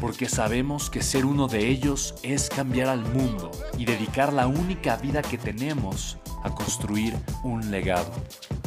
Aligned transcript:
porque 0.00 0.28
sabemos 0.28 0.90
que 0.90 1.02
ser 1.02 1.24
uno 1.24 1.48
de 1.48 1.68
ellos 1.68 2.14
es 2.22 2.48
cambiar 2.48 2.88
al 2.88 3.00
mundo 3.00 3.50
y 3.78 3.84
dedicar 3.84 4.32
la 4.32 4.46
única 4.46 4.96
vida 4.96 5.22
que 5.22 5.38
tenemos 5.38 6.18
a 6.42 6.54
construir 6.54 7.14
un 7.42 7.70
legado. 7.70 8.12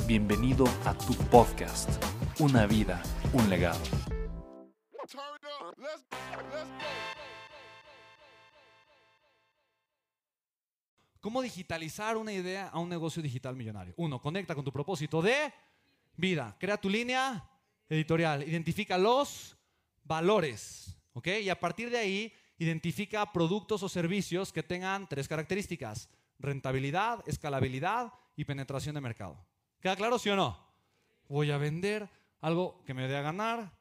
Bienvenido 0.08 0.66
a 0.86 0.94
tu 0.94 1.14
podcast, 1.30 1.89
Una 2.39 2.66
vida, 2.66 3.02
un 3.34 3.50
legado. 3.50 3.80
¿Cómo 11.20 11.42
digitalizar 11.42 12.16
una 12.16 12.32
idea 12.32 12.70
a 12.70 12.80
un 12.80 12.89
negocio 12.89 13.22
digital 13.22 13.56
millonario? 13.56 13.94
Uno, 13.98 14.22
conecta 14.22 14.56
con 14.56 14.64
tu 14.64 14.72
propósito 14.72 15.22
de 15.22 15.54
vida. 16.16 16.56
Crea 16.58 16.78
tu 16.78 16.89
línea 16.89 17.45
editorial. 17.89 18.42
Identifica 18.48 18.98
los 18.98 19.58
valores. 20.06 20.98
Y 21.28 21.50
a 21.50 21.59
partir 21.59 21.89
de 21.89 21.98
ahí, 21.98 22.34
identifica 22.58 23.31
productos 23.31 23.84
o 23.84 23.89
servicios 23.89 24.52
que 24.52 24.64
tengan 24.64 25.08
tres 25.08 25.28
características. 25.28 26.09
Rentabilidad, 26.39 27.23
escalabilidad 27.28 28.14
y 28.36 28.45
penetración 28.45 28.95
de 28.95 29.02
mercado. 29.02 29.38
¿Queda 29.80 29.95
claro, 29.95 30.20
sí 30.20 30.30
o 30.30 30.36
no? 30.36 30.58
Voy 31.28 31.52
a 31.52 31.58
vender 31.58 32.09
algo 32.42 32.84
que 32.86 32.94
me 32.94 33.08
dé 33.08 33.17
a 33.17 33.22
ganar, 33.22 33.72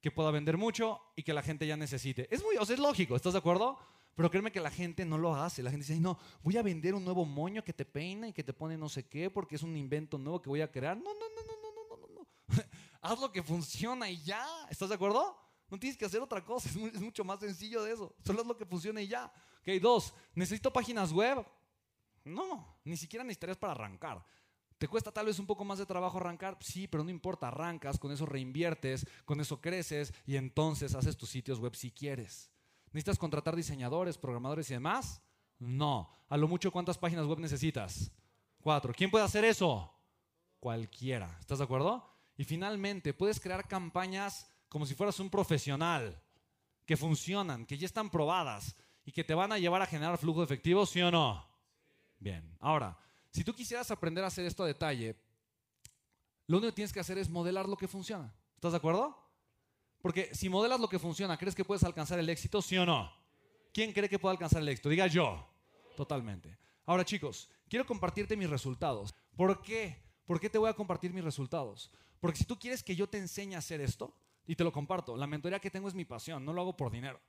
que 0.00 0.10
pueda 0.10 0.30
vender 0.30 0.56
mucho 0.56 1.00
y 1.16 1.22
que 1.22 1.32
la 1.32 1.42
gente 1.42 1.66
ya 1.66 1.76
necesite. 1.76 2.28
Es 2.34 2.42
muy, 2.42 2.56
o 2.56 2.64
sea, 2.64 2.74
es 2.74 2.80
lógico, 2.80 3.16
¿estás 3.16 3.32
de 3.32 3.38
acuerdo? 3.40 3.78
Pero 4.14 4.30
créeme 4.30 4.50
que 4.50 4.60
la 4.60 4.70
gente 4.70 5.04
no 5.04 5.16
lo 5.16 5.34
hace. 5.36 5.62
La 5.62 5.70
gente 5.70 5.86
dice, 5.86 6.00
no, 6.00 6.18
voy 6.42 6.56
a 6.56 6.62
vender 6.62 6.94
un 6.94 7.04
nuevo 7.04 7.24
moño 7.24 7.62
que 7.62 7.72
te 7.72 7.84
peina 7.84 8.26
y 8.26 8.32
que 8.32 8.42
te 8.42 8.52
pone 8.52 8.76
no 8.76 8.88
sé 8.88 9.06
qué 9.06 9.30
porque 9.30 9.54
es 9.54 9.62
un 9.62 9.76
invento 9.76 10.18
nuevo 10.18 10.42
que 10.42 10.48
voy 10.48 10.60
a 10.60 10.72
crear. 10.72 10.96
No, 10.96 11.04
no, 11.04 11.20
no, 11.20 11.42
no, 11.46 11.54
no, 11.62 11.96
no, 11.96 12.08
no, 12.08 12.14
no. 12.14 12.26
Haz 13.00 13.20
lo 13.20 13.30
que 13.30 13.44
funciona 13.44 14.10
y 14.10 14.20
ya. 14.22 14.44
¿Estás 14.70 14.88
de 14.88 14.96
acuerdo? 14.96 15.36
No 15.70 15.78
tienes 15.78 15.96
que 15.96 16.04
hacer 16.04 16.20
otra 16.20 16.44
cosa, 16.44 16.68
es, 16.94 17.00
mucho 17.00 17.24
más 17.24 17.40
sencillo 17.40 17.82
de 17.82 17.92
eso. 17.92 18.14
Solo 18.24 18.42
es 18.42 18.46
lo 18.46 18.56
que 18.56 18.66
funciona 18.66 19.00
y 19.00 19.08
ya. 19.08 19.32
Ok, 19.60 19.80
dos, 19.80 20.14
¿necesito 20.34 20.72
páginas 20.72 21.12
web? 21.12 21.44
No, 22.24 22.80
ni 22.84 22.96
siquiera 22.96 23.24
necesitarías 23.24 23.58
para 23.58 23.72
arrancar. 23.72 24.24
¿Te 24.78 24.86
cuesta 24.86 25.10
tal 25.10 25.26
vez 25.26 25.38
un 25.38 25.46
poco 25.46 25.64
más 25.64 25.78
de 25.78 25.86
trabajo 25.86 26.18
arrancar? 26.18 26.56
Sí, 26.60 26.86
pero 26.86 27.02
no 27.02 27.10
importa, 27.10 27.48
arrancas, 27.48 27.98
con 27.98 28.12
eso 28.12 28.26
reinviertes, 28.26 29.06
con 29.24 29.40
eso 29.40 29.60
creces 29.60 30.14
y 30.24 30.36
entonces 30.36 30.94
haces 30.94 31.16
tus 31.16 31.30
sitios 31.30 31.58
web 31.58 31.74
si 31.74 31.90
quieres. 31.90 32.50
¿Necesitas 32.92 33.18
contratar 33.18 33.56
diseñadores, 33.56 34.16
programadores 34.16 34.70
y 34.70 34.74
demás? 34.74 35.20
No. 35.58 36.10
A 36.28 36.36
lo 36.36 36.46
mucho, 36.46 36.70
¿cuántas 36.70 36.96
páginas 36.96 37.26
web 37.26 37.40
necesitas? 37.40 38.12
Cuatro. 38.60 38.92
¿Quién 38.94 39.10
puede 39.10 39.24
hacer 39.24 39.44
eso? 39.44 39.92
Cualquiera. 40.60 41.36
¿Estás 41.40 41.58
de 41.58 41.64
acuerdo? 41.64 42.08
Y 42.36 42.44
finalmente, 42.44 43.12
puedes 43.14 43.40
crear 43.40 43.66
campañas 43.66 44.47
como 44.68 44.86
si 44.86 44.94
fueras 44.94 45.18
un 45.20 45.30
profesional, 45.30 46.22
que 46.84 46.96
funcionan, 46.96 47.66
que 47.66 47.76
ya 47.76 47.86
están 47.86 48.10
probadas 48.10 48.74
y 49.04 49.12
que 49.12 49.24
te 49.24 49.34
van 49.34 49.52
a 49.52 49.58
llevar 49.58 49.82
a 49.82 49.86
generar 49.86 50.16
flujo 50.18 50.40
de 50.40 50.46
efectivo, 50.46 50.86
¿sí 50.86 51.02
o 51.02 51.10
no? 51.10 51.46
Bien, 52.18 52.56
ahora, 52.60 52.98
si 53.30 53.44
tú 53.44 53.54
quisieras 53.54 53.90
aprender 53.90 54.24
a 54.24 54.28
hacer 54.28 54.46
esto 54.46 54.64
a 54.64 54.66
detalle, 54.66 55.16
lo 56.46 56.56
único 56.56 56.70
que 56.72 56.76
tienes 56.76 56.92
que 56.92 57.00
hacer 57.00 57.18
es 57.18 57.28
modelar 57.28 57.68
lo 57.68 57.76
que 57.76 57.88
funciona. 57.88 58.34
¿Estás 58.54 58.72
de 58.72 58.78
acuerdo? 58.78 59.16
Porque 60.00 60.34
si 60.34 60.48
modelas 60.48 60.80
lo 60.80 60.88
que 60.88 60.98
funciona, 60.98 61.36
¿crees 61.36 61.54
que 61.54 61.64
puedes 61.64 61.84
alcanzar 61.84 62.18
el 62.18 62.28
éxito, 62.28 62.62
sí 62.62 62.78
o 62.78 62.86
no? 62.86 63.12
¿Quién 63.72 63.92
cree 63.92 64.08
que 64.08 64.18
puede 64.18 64.32
alcanzar 64.32 64.62
el 64.62 64.68
éxito? 64.68 64.88
Diga 64.88 65.06
yo. 65.06 65.46
Totalmente. 65.96 66.56
Ahora 66.86 67.04
chicos, 67.04 67.50
quiero 67.68 67.84
compartirte 67.84 68.36
mis 68.36 68.48
resultados. 68.48 69.14
¿Por 69.36 69.60
qué? 69.60 70.02
¿Por 70.24 70.40
qué 70.40 70.48
te 70.48 70.58
voy 70.58 70.70
a 70.70 70.74
compartir 70.74 71.12
mis 71.12 71.24
resultados? 71.24 71.90
Porque 72.20 72.38
si 72.38 72.44
tú 72.44 72.58
quieres 72.58 72.82
que 72.82 72.96
yo 72.96 73.08
te 73.08 73.18
enseñe 73.18 73.54
a 73.54 73.58
hacer 73.58 73.80
esto, 73.80 74.14
y 74.48 74.56
te 74.56 74.64
lo 74.64 74.72
comparto. 74.72 75.16
La 75.16 75.28
mentoría 75.28 75.60
que 75.60 75.70
tengo 75.70 75.86
es 75.86 75.94
mi 75.94 76.06
pasión, 76.06 76.44
no 76.44 76.52
lo 76.52 76.62
hago 76.62 76.76
por 76.76 76.90
dinero. 76.90 77.20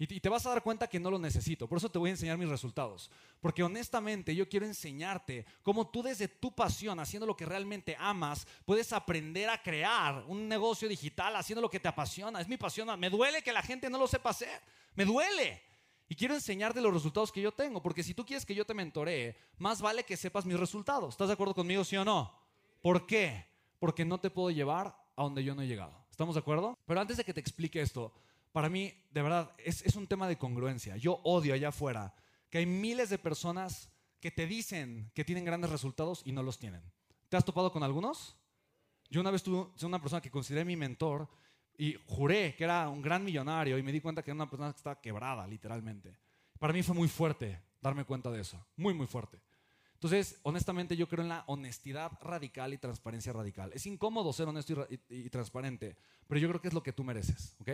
Y 0.00 0.20
te 0.20 0.28
vas 0.28 0.46
a 0.46 0.50
dar 0.50 0.62
cuenta 0.62 0.86
que 0.86 1.00
no 1.00 1.10
lo 1.10 1.18
necesito. 1.18 1.68
Por 1.68 1.78
eso 1.78 1.90
te 1.90 1.98
voy 1.98 2.10
a 2.10 2.12
enseñar 2.12 2.38
mis 2.38 2.48
resultados. 2.48 3.10
Porque 3.40 3.64
honestamente 3.64 4.32
yo 4.32 4.48
quiero 4.48 4.64
enseñarte 4.64 5.44
cómo 5.64 5.90
tú 5.90 6.04
desde 6.04 6.28
tu 6.28 6.54
pasión, 6.54 7.00
haciendo 7.00 7.26
lo 7.26 7.36
que 7.36 7.44
realmente 7.44 7.96
amas, 7.98 8.46
puedes 8.64 8.92
aprender 8.92 9.50
a 9.50 9.60
crear 9.60 10.24
un 10.28 10.46
negocio 10.46 10.88
digital 10.88 11.34
haciendo 11.34 11.60
lo 11.60 11.68
que 11.68 11.80
te 11.80 11.88
apasiona. 11.88 12.40
Es 12.40 12.46
mi 12.46 12.56
pasión. 12.56 12.88
Me 13.00 13.10
duele 13.10 13.42
que 13.42 13.52
la 13.52 13.60
gente 13.60 13.90
no 13.90 13.98
lo 13.98 14.06
sepa 14.06 14.30
hacer. 14.30 14.62
Me 14.94 15.04
duele. 15.04 15.60
Y 16.08 16.14
quiero 16.14 16.34
enseñarte 16.34 16.80
los 16.80 16.94
resultados 16.94 17.32
que 17.32 17.42
yo 17.42 17.50
tengo. 17.50 17.82
Porque 17.82 18.04
si 18.04 18.14
tú 18.14 18.24
quieres 18.24 18.46
que 18.46 18.54
yo 18.54 18.64
te 18.64 18.74
mentoree, 18.74 19.36
más 19.56 19.82
vale 19.82 20.04
que 20.04 20.16
sepas 20.16 20.46
mis 20.46 20.60
resultados. 20.60 21.14
¿Estás 21.14 21.26
de 21.26 21.34
acuerdo 21.34 21.54
conmigo, 21.56 21.82
sí 21.82 21.96
o 21.96 22.04
no? 22.04 22.32
¿Por 22.80 23.04
qué? 23.04 23.46
Porque 23.80 24.04
no 24.04 24.20
te 24.20 24.30
puedo 24.30 24.50
llevar 24.50 24.96
a 25.16 25.24
donde 25.24 25.42
yo 25.42 25.56
no 25.56 25.62
he 25.62 25.66
llegado. 25.66 26.07
¿Estamos 26.18 26.34
de 26.34 26.40
acuerdo? 26.40 26.76
Pero 26.84 27.00
antes 27.00 27.16
de 27.16 27.22
que 27.22 27.32
te 27.32 27.38
explique 27.38 27.80
esto, 27.80 28.12
para 28.50 28.68
mí, 28.68 28.92
de 29.12 29.22
verdad, 29.22 29.52
es, 29.56 29.94
un 29.94 30.08
tema 30.08 30.26
de 30.26 30.36
congruencia. 30.36 30.96
Yo 30.96 31.20
odio 31.22 31.54
allá 31.54 31.68
afuera 31.68 32.12
que 32.50 32.58
hay 32.58 32.66
miles 32.66 33.08
de 33.10 33.18
personas 33.18 33.88
que 34.18 34.32
te 34.32 34.48
dicen 34.48 35.12
que 35.14 35.24
tienen 35.24 35.44
grandes 35.44 35.70
resultados 35.70 36.22
y 36.24 36.32
no 36.32 36.42
los 36.42 36.58
tienen. 36.58 36.82
¿Te 37.28 37.36
has 37.36 37.44
topado 37.44 37.70
con 37.70 37.84
algunos? 37.84 38.36
Yo 39.08 39.20
una 39.20 39.30
vez 39.30 39.44
tuve 39.44 39.68
una 39.86 40.00
persona 40.00 40.20
que 40.20 40.28
consideré 40.28 40.64
mi 40.64 40.74
mentor 40.74 41.28
y 41.76 41.96
juré 42.08 42.56
que 42.56 42.64
era 42.64 42.88
un 42.88 43.00
gran 43.00 43.24
millonario 43.24 43.78
y 43.78 43.82
me 43.84 43.92
di 43.92 44.00
cuenta 44.00 44.24
que 44.24 44.32
era 44.32 44.34
una 44.34 44.50
persona 44.50 44.72
que 44.72 44.78
estaba 44.78 45.00
quebrada, 45.00 45.46
literalmente. 45.46 46.18
Para 46.58 46.72
mí 46.72 46.82
fue 46.82 46.96
muy 46.96 47.06
fuerte 47.06 47.62
darme 47.80 48.04
cuenta 48.04 48.28
de 48.28 48.40
eso, 48.40 48.66
muy, 48.74 48.92
muy 48.92 49.06
fuerte. 49.06 49.40
Entonces, 49.98 50.38
honestamente, 50.44 50.96
yo 50.96 51.08
creo 51.08 51.24
en 51.24 51.28
la 51.28 51.42
honestidad 51.48 52.12
radical 52.20 52.72
y 52.72 52.78
transparencia 52.78 53.32
radical. 53.32 53.72
Es 53.74 53.84
incómodo 53.84 54.32
ser 54.32 54.46
honesto 54.46 54.86
y, 55.08 55.28
transparente, 55.28 55.96
pero 56.28 56.40
yo 56.40 56.48
creo 56.48 56.60
que 56.60 56.68
es 56.68 56.74
lo 56.74 56.84
que 56.84 56.92
tú 56.92 57.02
mereces, 57.02 57.56
¿ok? 57.58 57.70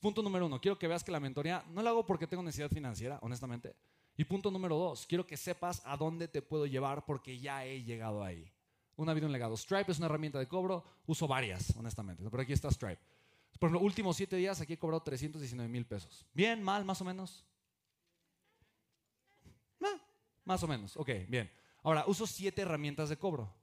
Punto 0.00 0.22
número 0.22 0.46
uno, 0.46 0.60
quiero 0.60 0.76
que 0.76 0.88
veas 0.88 1.04
que 1.04 1.12
la 1.12 1.20
mentoría 1.20 1.64
no 1.70 1.80
la 1.80 1.90
hago 1.90 2.04
porque 2.04 2.26
tengo 2.26 2.42
necesidad 2.42 2.68
financiera, 2.68 3.20
honestamente. 3.22 3.76
Y 4.16 4.24
punto 4.24 4.50
número 4.50 4.76
dos, 4.76 5.06
quiero 5.06 5.24
que 5.24 5.36
sepas 5.36 5.80
a 5.84 5.96
dónde 5.96 6.26
te 6.26 6.42
puedo 6.42 6.66
llevar 6.66 7.04
porque 7.04 7.38
ya 7.38 7.64
he 7.64 7.84
llegado 7.84 8.24
ahí. 8.24 8.50
Una 8.96 9.14
vida, 9.14 9.26
un 9.26 9.32
legado. 9.32 9.56
Stripe 9.56 9.92
es 9.92 9.98
una 9.98 10.06
herramienta 10.06 10.40
de 10.40 10.48
cobro, 10.48 10.84
uso 11.06 11.28
varias, 11.28 11.76
honestamente. 11.76 12.24
Pero 12.28 12.42
aquí 12.42 12.52
está 12.52 12.68
Stripe. 12.72 13.00
Por 13.60 13.70
los 13.70 13.80
últimos 13.80 14.16
siete 14.16 14.34
días 14.34 14.60
aquí 14.60 14.72
he 14.72 14.78
cobrado 14.78 15.02
319 15.04 15.68
mil 15.68 15.86
pesos. 15.86 16.26
Bien, 16.34 16.60
mal, 16.60 16.84
más 16.84 17.00
o 17.00 17.04
menos. 17.04 17.46
Más 20.44 20.62
o 20.62 20.68
menos, 20.68 20.96
ok, 20.96 21.10
bien. 21.28 21.50
Ahora, 21.82 22.04
uso 22.06 22.26
siete 22.26 22.62
herramientas 22.62 23.08
de 23.08 23.16
cobro. 23.16 23.54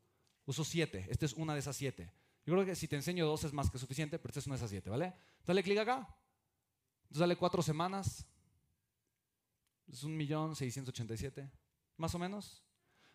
Uso 0.45 0.63
siete. 0.63 1.05
Esta 1.09 1.25
es 1.25 1.33
una 1.33 1.53
de 1.53 1.59
esas 1.59 1.75
siete. 1.75 2.11
Yo 2.45 2.53
creo 2.53 2.65
que 2.65 2.75
si 2.75 2.87
te 2.87 2.95
enseño 2.95 3.25
dos 3.25 3.43
es 3.43 3.53
más 3.53 3.69
que 3.69 3.77
suficiente, 3.77 4.17
pero 4.17 4.29
esta 4.31 4.39
es 4.39 4.47
una 4.47 4.55
de 4.55 4.59
esas 4.59 4.71
siete, 4.71 4.89
¿vale? 4.89 5.13
Dale 5.45 5.61
clic 5.61 5.77
acá. 5.77 6.07
Entonces 7.03 7.19
dale 7.19 7.35
cuatro 7.35 7.61
semanas. 7.61 8.25
Es 9.91 10.03
un 10.03 10.15
millón 10.17 10.55
seiscientos 10.55 10.93
ochenta 10.93 11.13
y 11.13 11.17
siete. 11.17 11.51
Más 11.97 12.15
o 12.15 12.19
menos. 12.19 12.63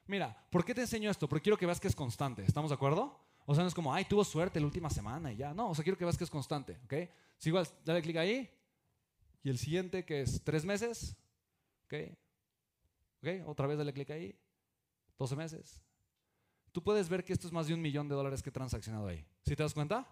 Mira, 0.06 0.46
¿por 0.50 0.64
qué 0.64 0.74
te 0.74 0.82
enseño 0.82 1.10
esto? 1.10 1.28
Porque 1.28 1.44
quiero 1.44 1.56
que 1.56 1.66
veas 1.66 1.80
que 1.80 1.88
es 1.88 1.96
constante. 1.96 2.44
¿Estamos 2.44 2.70
de 2.70 2.74
acuerdo? 2.74 3.18
O 3.46 3.54
sea, 3.54 3.62
no 3.62 3.68
es 3.68 3.74
como, 3.74 3.92
ay, 3.92 4.04
tuvo 4.04 4.24
suerte 4.24 4.60
la 4.60 4.66
última 4.66 4.90
semana 4.90 5.32
y 5.32 5.36
ya. 5.36 5.52
No, 5.54 5.70
o 5.70 5.74
sea, 5.74 5.82
quiero 5.82 5.98
que 5.98 6.04
veas 6.04 6.16
que 6.16 6.24
es 6.24 6.30
constante, 6.30 6.78
¿ok? 6.84 6.94
Si 7.38 7.48
igual, 7.48 7.66
dale 7.84 8.02
clic 8.02 8.16
ahí. 8.16 8.50
Y 9.42 9.50
el 9.50 9.58
siguiente, 9.58 10.04
que 10.04 10.22
es 10.22 10.42
tres 10.44 10.64
meses. 10.64 11.16
¿Ok? 11.84 12.16
¿Ok? 13.24 13.48
Otra 13.48 13.66
vez 13.66 13.78
dale 13.78 13.92
clic 13.92 14.10
ahí. 14.10 14.38
12 15.18 15.36
meses. 15.36 15.80
Tú 16.72 16.82
puedes 16.82 17.08
ver 17.08 17.24
que 17.24 17.32
esto 17.32 17.46
es 17.46 17.52
más 17.52 17.66
de 17.66 17.74
un 17.74 17.80
millón 17.80 18.08
de 18.08 18.14
dólares 18.14 18.42
que 18.42 18.50
he 18.50 18.52
transaccionado 18.52 19.06
ahí. 19.06 19.24
¿Sí 19.46 19.56
te 19.56 19.62
das 19.62 19.72
cuenta? 19.72 20.06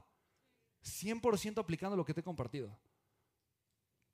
100% 0.82 1.58
aplicando 1.58 1.96
lo 1.96 2.04
que 2.04 2.14
te 2.14 2.20
he 2.20 2.24
compartido. 2.24 2.74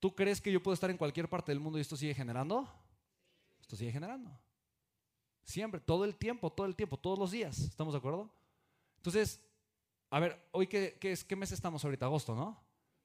¿Tú 0.00 0.14
crees 0.14 0.40
que 0.40 0.50
yo 0.50 0.62
puedo 0.62 0.74
estar 0.74 0.90
en 0.90 0.96
cualquier 0.96 1.28
parte 1.28 1.52
del 1.52 1.60
mundo 1.60 1.78
y 1.78 1.82
esto 1.82 1.96
sigue 1.96 2.14
generando? 2.14 2.68
Esto 3.60 3.76
sigue 3.76 3.92
generando. 3.92 4.36
Siempre, 5.44 5.80
todo 5.80 6.04
el 6.04 6.16
tiempo, 6.16 6.50
todo 6.50 6.66
el 6.66 6.74
tiempo, 6.74 6.96
todos 6.96 7.18
los 7.18 7.30
días. 7.30 7.58
¿Estamos 7.58 7.94
de 7.94 7.98
acuerdo? 7.98 8.32
Entonces, 8.96 9.40
a 10.10 10.18
ver, 10.18 10.48
hoy 10.52 10.66
qué, 10.66 10.98
es, 11.02 11.24
qué 11.24 11.36
mes 11.36 11.52
estamos 11.52 11.84
ahorita, 11.84 12.06
agosto, 12.06 12.34
¿no? 12.34 12.60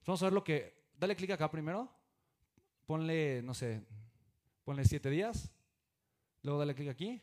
Vamos 0.06 0.22
a 0.22 0.26
ver 0.26 0.32
lo 0.32 0.42
que... 0.42 0.84
Dale 0.96 1.16
clic 1.16 1.30
acá 1.30 1.50
primero. 1.50 1.90
Ponle, 2.86 3.42
no 3.42 3.54
sé, 3.54 3.84
ponle 4.64 4.84
siete 4.84 5.10
días. 5.10 5.50
Luego 6.44 6.58
dale 6.58 6.74
clic 6.74 6.90
aquí 6.90 7.20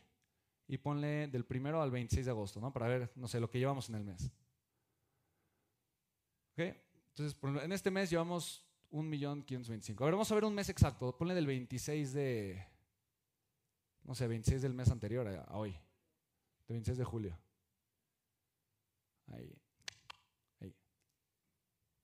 y 0.66 0.78
ponle 0.78 1.28
del 1.28 1.44
primero 1.44 1.80
al 1.80 1.92
26 1.92 2.26
de 2.26 2.30
agosto, 2.30 2.60
¿no? 2.60 2.72
Para 2.72 2.88
ver, 2.88 3.12
no 3.14 3.28
sé, 3.28 3.38
lo 3.38 3.48
que 3.48 3.58
llevamos 3.58 3.88
en 3.88 3.94
el 3.94 4.04
mes. 4.04 4.32
¿Ok? 6.52 6.76
Entonces, 7.14 7.38
en 7.62 7.72
este 7.72 7.90
mes 7.90 8.10
llevamos 8.10 8.66
1.525.000. 8.90 10.02
A 10.02 10.04
ver, 10.04 10.12
vamos 10.12 10.30
a 10.30 10.34
ver 10.34 10.44
un 10.44 10.54
mes 10.54 10.68
exacto. 10.68 11.16
Ponle 11.16 11.34
del 11.34 11.46
26 11.46 12.12
de, 12.12 12.66
no 14.02 14.14
sé, 14.14 14.26
26 14.26 14.60
del 14.60 14.74
mes 14.74 14.90
anterior 14.90 15.28
a, 15.28 15.56
hoy. 15.56 15.70
Del 16.66 16.76
26 16.76 16.98
de 16.98 17.04
julio. 17.04 17.38
Ahí. 19.28 19.56
Ahí. 20.60 20.74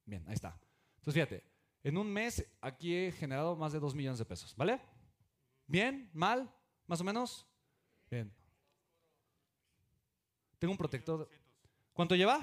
Bien, 0.05 0.25
ahí 0.29 0.35
está. 0.35 0.57
Entonces, 0.99 1.15
fíjate, 1.15 1.45
en 1.83 1.97
un 1.97 2.13
mes 2.13 2.47
aquí 2.61 2.95
he 2.95 3.11
generado 3.13 3.57
más 3.57 3.73
de 3.73 3.81
2 3.81 3.95
millones 3.97 4.21
de 4.21 4.25
pesos, 4.25 4.55
¿vale? 4.55 4.81
¿Bien? 5.67 6.11
¿Mal? 6.13 6.55
¿Más 6.89 7.01
o 7.01 7.05
menos? 7.05 7.47
Bien. 8.11 8.35
Tengo 10.59 10.73
un 10.73 10.79
protector. 10.79 11.29
¿Cuánto 11.93 12.17
lleva? 12.17 12.41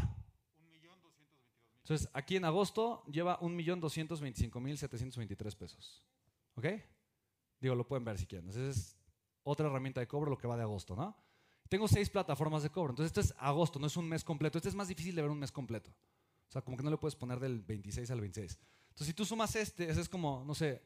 Entonces, 1.79 2.07
aquí 2.13 2.37
en 2.37 2.45
agosto 2.45 3.03
lleva 3.05 3.39
1.225.723 3.41 5.55
pesos. 5.55 6.05
¿Ok? 6.55 6.65
Digo, 7.59 7.75
lo 7.75 7.87
pueden 7.87 8.05
ver 8.05 8.17
si 8.17 8.25
quieren. 8.25 8.47
Entonces, 8.47 8.77
es 8.77 8.97
otra 9.43 9.67
herramienta 9.67 9.99
de 9.99 10.07
cobro 10.07 10.31
lo 10.31 10.37
que 10.37 10.47
va 10.47 10.57
de 10.57 10.63
agosto, 10.63 10.95
¿no? 10.95 11.15
Tengo 11.69 11.87
seis 11.87 12.09
plataformas 12.09 12.63
de 12.63 12.69
cobro. 12.69 12.91
Entonces, 12.91 13.11
esto 13.11 13.21
es 13.21 13.33
agosto, 13.37 13.79
no 13.79 13.87
es 13.87 13.97
un 13.97 14.07
mes 14.07 14.23
completo. 14.23 14.57
Este 14.57 14.69
es 14.69 14.75
más 14.75 14.87
difícil 14.87 15.15
de 15.15 15.21
ver 15.21 15.31
un 15.31 15.39
mes 15.39 15.51
completo. 15.51 15.91
O 16.47 16.51
sea, 16.51 16.61
como 16.61 16.77
que 16.77 16.83
no 16.83 16.91
le 16.91 16.97
puedes 16.97 17.15
poner 17.15 17.39
del 17.39 17.61
26 17.61 18.09
al 18.11 18.21
26. 18.21 18.59
Entonces, 18.89 19.07
si 19.07 19.13
tú 19.13 19.25
sumas 19.25 19.55
este, 19.55 19.89
ese 19.89 20.01
es 20.01 20.09
como, 20.09 20.43
no 20.45 20.55
sé, 20.55 20.81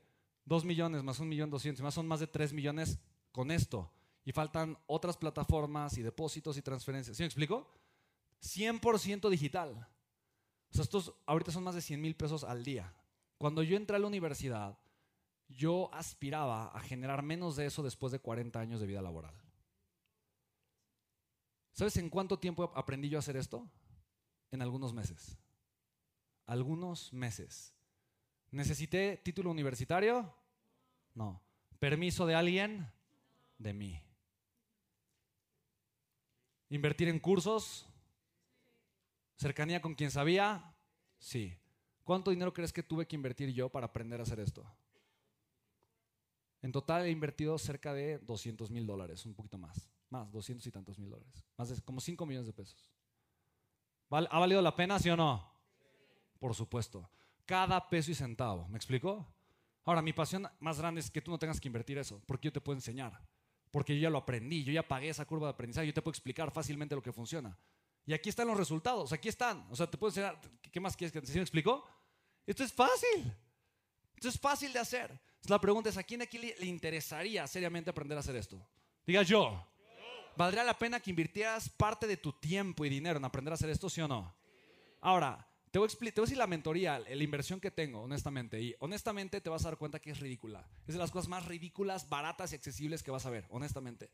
2 0.46 0.66
millones 0.66 1.04
más 1.04 1.20
1 1.20 1.30
millón 1.30 1.50
200, 1.50 1.84
más 1.84 1.94
son 1.94 2.08
más 2.08 2.20
de 2.20 2.28
3 2.28 2.54
millones 2.54 3.00
con 3.32 3.52
esto. 3.52 3.92
Y 4.26 4.32
faltan 4.32 4.78
otras 4.88 5.18
plataformas 5.18 5.98
y 5.98 6.02
depósitos 6.02 6.58
y 6.58 6.62
transferencias. 6.62 7.18
¿Sí 7.18 7.24
me 7.24 7.28
explico? 7.28 7.68
100% 8.42 9.30
digital. 9.30 9.88
O 10.72 10.74
sea, 10.74 10.84
estos 10.84 11.14
ahorita 11.26 11.52
son 11.52 11.64
más 11.64 11.76
de 11.76 11.82
100 11.82 12.02
mil 12.02 12.16
pesos 12.16 12.44
al 12.44 12.64
día. 12.64 12.94
Cuando 13.38 13.64
yo 13.64 13.76
entré 13.76 13.96
a 13.96 14.00
la 14.00 14.08
universidad, 14.08 14.78
yo 15.48 15.90
aspiraba 15.94 16.68
a 16.68 16.80
generar 16.82 17.24
menos 17.24 17.56
de 17.56 17.66
eso 17.66 17.82
después 17.82 18.12
de 18.12 18.20
40 18.20 18.60
años 18.60 18.80
de 18.80 18.88
vida 18.88 19.02
laboral. 19.02 19.34
¿Sabes 21.72 21.98
en 21.98 22.10
cuánto 22.10 22.38
tiempo 22.38 22.72
aprendí 22.76 23.10
yo 23.10 23.18
a 23.18 23.20
hacer 23.20 23.38
esto? 23.38 23.68
En 24.52 24.62
algunos 24.62 24.94
meses. 24.94 25.38
Algunos 26.46 27.14
meses. 27.14 27.74
¿Necesité 28.52 29.18
título 29.18 29.52
universitario? 29.52 30.34
No. 31.14 31.42
¿Permiso 31.80 32.26
de 32.26 32.36
alguien? 32.36 32.92
De 33.60 33.74
mí. 33.74 34.02
¿Invertir 36.70 37.10
en 37.10 37.20
cursos? 37.20 37.86
¿Cercanía 39.36 39.82
con 39.82 39.94
quien 39.94 40.10
sabía? 40.10 40.76
Sí. 41.20 41.56
¿Cuánto 42.04 42.32
dinero 42.32 42.54
crees 42.54 42.74
que 42.74 42.82
tuve 42.82 43.08
que 43.08 43.16
invertir 43.16 43.54
yo 43.54 43.70
para 43.70 43.86
aprender 43.86 44.20
a 44.20 44.24
hacer 44.24 44.40
esto? 44.40 44.66
En 46.62 46.72
total 46.72 47.06
he 47.06 47.12
invertido 47.12 47.58
cerca 47.58 47.94
de 47.94 48.20
200 48.20 48.72
mil 48.72 48.86
dólares, 48.86 49.26
un 49.26 49.34
poquito 49.34 49.58
más. 49.58 49.90
Más, 50.10 50.32
200 50.32 50.66
y 50.66 50.72
tantos 50.72 50.98
mil 50.98 51.10
dólares. 51.10 51.46
Más 51.58 51.70
de 51.70 51.82
como 51.82 52.02
5 52.02 52.26
millones 52.26 52.48
de 52.48 52.54
pesos. 52.54 52.90
¿Ha 54.10 54.40
valido 54.40 54.62
la 54.62 54.76
pena, 54.76 54.98
sí 55.00 55.10
o 55.10 55.16
no? 55.16 55.48
Por 56.40 56.56
supuesto. 56.56 57.10
Cada 57.46 57.90
peso 57.90 58.12
y 58.12 58.16
centavo. 58.16 58.68
¿Me 58.68 58.78
explico? 58.78 59.26
Ahora, 59.86 60.02
mi 60.02 60.14
pasión 60.14 60.48
más 60.60 60.80
grande 60.80 61.02
es 61.02 61.10
que 61.12 61.22
tú 61.22 61.32
no 61.32 61.40
tengas 61.40 61.60
que 61.60 61.68
invertir 61.68 61.98
eso, 61.98 62.22
porque 62.26 62.48
yo 62.48 62.54
te 62.54 62.62
puedo 62.62 62.78
enseñar. 62.78 63.22
Porque 63.72 63.96
yo 63.96 64.04
ya 64.04 64.10
lo 64.10 64.18
aprendí, 64.18 64.64
yo 64.64 64.72
ya 64.72 64.88
pagué 64.88 65.10
esa 65.10 65.26
curva 65.26 65.48
de 65.48 65.54
aprendizaje, 65.54 65.88
yo 65.88 65.94
te 65.94 66.02
puedo 66.02 66.14
explicar 66.14 66.52
fácilmente 66.52 66.96
lo 66.96 67.02
que 67.02 67.12
funciona. 67.12 67.58
Y 68.06 68.14
aquí 68.14 68.30
están 68.30 68.48
los 68.48 68.58
resultados, 68.58 69.14
aquí 69.14 69.30
están. 69.30 69.68
O 69.70 69.76
sea, 69.76 69.90
te 69.90 69.98
puedo 69.98 70.10
enseñar, 70.10 70.40
¿qué 70.72 70.80
más 70.80 70.98
quieres 70.98 71.12
que 71.12 71.22
te 71.22 71.28
¿Sí 71.28 71.36
me 71.36 71.42
explico? 71.42 71.88
Esto 72.46 72.64
es 72.64 72.74
fácil. 72.74 73.32
Esto 74.16 74.30
es 74.30 74.40
fácil 74.40 74.74
de 74.74 74.80
hacer. 74.80 75.20
la 75.48 75.62
pregunta 75.62 75.90
es, 75.90 75.98
¿a 75.98 76.04
quién 76.04 76.22
aquí 76.22 76.38
le, 76.38 76.66
interesaría 76.66 77.48
seriamente 77.48 77.90
aprender 77.90 78.18
a 78.18 78.22
hacer 78.22 78.36
esto? 78.36 78.60
Diga 79.06 79.22
yo. 79.22 79.66
¿Valdría 80.36 80.64
la 80.64 80.78
pena 80.78 81.00
que 81.00 81.10
invirtieras 81.10 81.70
parte 81.70 82.08
de 82.08 82.18
tu 82.18 82.34
tiempo 82.34 82.86
y 82.86 82.90
dinero 82.90 83.18
en 83.18 83.26
aprender 83.26 83.52
a 83.52 83.56
hacer 83.56 83.70
esto, 83.70 83.90
sí 83.90 84.02
o 84.02 84.08
no? 84.08 84.36
Ahora, 85.02 85.48
te 85.72 85.80
voy, 85.80 85.88
a 85.88 85.90
te 85.90 85.98
voy 85.98 86.12
a 86.18 86.22
decir 86.22 86.38
la 86.38 86.48
mentoría, 86.48 87.00
la 87.00 87.24
inversión 87.24 87.60
que 87.60 87.72
tengo, 87.72 88.02
honestamente. 88.02 88.62
Y 88.62 88.76
honestamente 88.80 89.42
te 89.42 89.50
vas 89.50 89.66
a 89.66 89.70
dar 89.70 89.78
cuenta 89.78 90.00
que 90.00 90.12
es 90.12 90.20
ridícula. 90.20 90.68
Es 90.88 90.96
de 90.96 91.00
las 91.00 91.12
cosas 91.12 91.30
más 91.30 91.46
ridículas, 91.46 92.10
baratas 92.10 92.52
y 92.52 92.56
accesibles 92.56 93.04
que 93.04 93.12
vas 93.12 93.26
a 93.26 93.30
ver, 93.30 93.46
honestamente. 93.50 94.10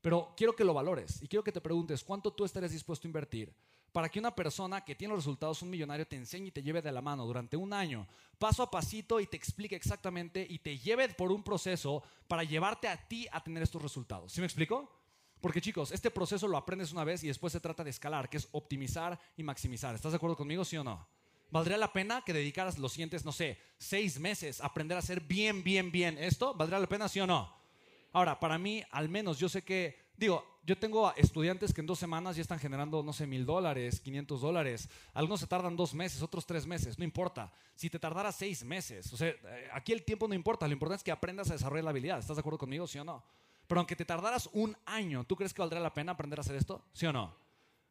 Pero 0.00 0.34
quiero 0.36 0.54
que 0.54 0.64
lo 0.64 0.74
valores 0.74 1.22
y 1.22 1.28
quiero 1.28 1.42
que 1.42 1.52
te 1.52 1.60
preguntes 1.60 2.04
cuánto 2.04 2.32
tú 2.32 2.44
estarías 2.44 2.72
dispuesto 2.72 3.06
a 3.06 3.08
invertir 3.08 3.52
para 3.92 4.08
que 4.08 4.18
una 4.18 4.34
persona 4.34 4.84
que 4.84 4.94
tiene 4.94 5.14
los 5.14 5.24
resultados, 5.24 5.62
un 5.62 5.70
millonario, 5.70 6.06
te 6.06 6.16
enseñe 6.16 6.48
y 6.48 6.50
te 6.52 6.62
lleve 6.62 6.82
de 6.82 6.92
la 6.92 7.00
mano 7.00 7.24
durante 7.26 7.56
un 7.56 7.72
año, 7.72 8.06
paso 8.38 8.62
a 8.62 8.70
pasito 8.70 9.18
y 9.18 9.26
te 9.26 9.36
explique 9.36 9.74
exactamente 9.74 10.46
y 10.48 10.58
te 10.58 10.78
lleve 10.78 11.08
por 11.08 11.32
un 11.32 11.42
proceso 11.42 12.02
para 12.28 12.44
llevarte 12.44 12.86
a 12.86 13.08
ti 13.08 13.26
a 13.32 13.42
tener 13.42 13.62
estos 13.62 13.82
resultados. 13.82 14.32
¿Sí 14.32 14.40
me 14.40 14.46
explico? 14.46 14.97
Porque 15.40 15.60
chicos, 15.60 15.92
este 15.92 16.10
proceso 16.10 16.48
lo 16.48 16.56
aprendes 16.56 16.92
una 16.92 17.04
vez 17.04 17.22
y 17.24 17.28
después 17.28 17.52
se 17.52 17.60
trata 17.60 17.84
de 17.84 17.90
escalar, 17.90 18.28
que 18.28 18.38
es 18.38 18.48
optimizar 18.52 19.18
y 19.36 19.42
maximizar. 19.42 19.94
¿Estás 19.94 20.12
de 20.12 20.16
acuerdo 20.16 20.36
conmigo, 20.36 20.64
sí 20.64 20.76
o 20.76 20.84
no? 20.84 21.06
¿Valdría 21.50 21.78
la 21.78 21.92
pena 21.92 22.22
que 22.24 22.32
dedicaras 22.32 22.78
los 22.78 22.92
siguientes, 22.92 23.24
no 23.24 23.32
sé, 23.32 23.58
seis 23.78 24.18
meses 24.18 24.60
a 24.60 24.66
aprender 24.66 24.96
a 24.96 24.98
hacer 24.98 25.20
bien, 25.20 25.62
bien, 25.62 25.90
bien 25.90 26.18
esto? 26.18 26.54
¿Valdría 26.54 26.78
la 26.78 26.88
pena, 26.88 27.08
sí 27.08 27.20
o 27.20 27.26
no? 27.26 27.56
Ahora, 28.12 28.38
para 28.38 28.58
mí, 28.58 28.82
al 28.90 29.08
menos, 29.08 29.38
yo 29.38 29.48
sé 29.48 29.62
que, 29.62 29.98
digo, 30.16 30.44
yo 30.64 30.76
tengo 30.76 31.14
estudiantes 31.16 31.72
que 31.72 31.80
en 31.80 31.86
dos 31.86 31.98
semanas 31.98 32.36
ya 32.36 32.42
están 32.42 32.58
generando, 32.58 33.02
no 33.02 33.14
sé, 33.14 33.26
mil 33.26 33.46
dólares, 33.46 34.00
500 34.00 34.40
dólares. 34.40 34.88
Algunos 35.14 35.40
se 35.40 35.46
tardan 35.46 35.76
dos 35.76 35.94
meses, 35.94 36.20
otros 36.20 36.44
tres 36.44 36.66
meses, 36.66 36.98
no 36.98 37.04
importa. 37.04 37.50
Si 37.74 37.88
te 37.88 37.98
tardara 37.98 38.30
seis 38.32 38.64
meses, 38.64 39.10
o 39.12 39.16
sea, 39.16 39.28
eh, 39.28 39.68
aquí 39.72 39.92
el 39.92 40.04
tiempo 40.04 40.28
no 40.28 40.34
importa, 40.34 40.66
lo 40.66 40.74
importante 40.74 41.00
es 41.00 41.04
que 41.04 41.12
aprendas 41.12 41.48
a 41.48 41.54
desarrollar 41.54 41.84
la 41.84 41.90
habilidad. 41.90 42.18
¿Estás 42.18 42.36
de 42.36 42.40
acuerdo 42.40 42.58
conmigo, 42.58 42.86
sí 42.86 42.98
o 42.98 43.04
no? 43.04 43.24
Pero 43.68 43.80
aunque 43.80 43.94
te 43.94 44.04
tardaras 44.04 44.48
un 44.52 44.76
año, 44.86 45.24
¿tú 45.24 45.36
crees 45.36 45.54
que 45.54 45.62
valdría 45.62 45.80
la 45.80 45.94
pena 45.94 46.12
aprender 46.12 46.38
a 46.38 46.40
hacer 46.40 46.56
esto? 46.56 46.84
¿Sí 46.92 47.06
o 47.06 47.12
no? 47.12 47.36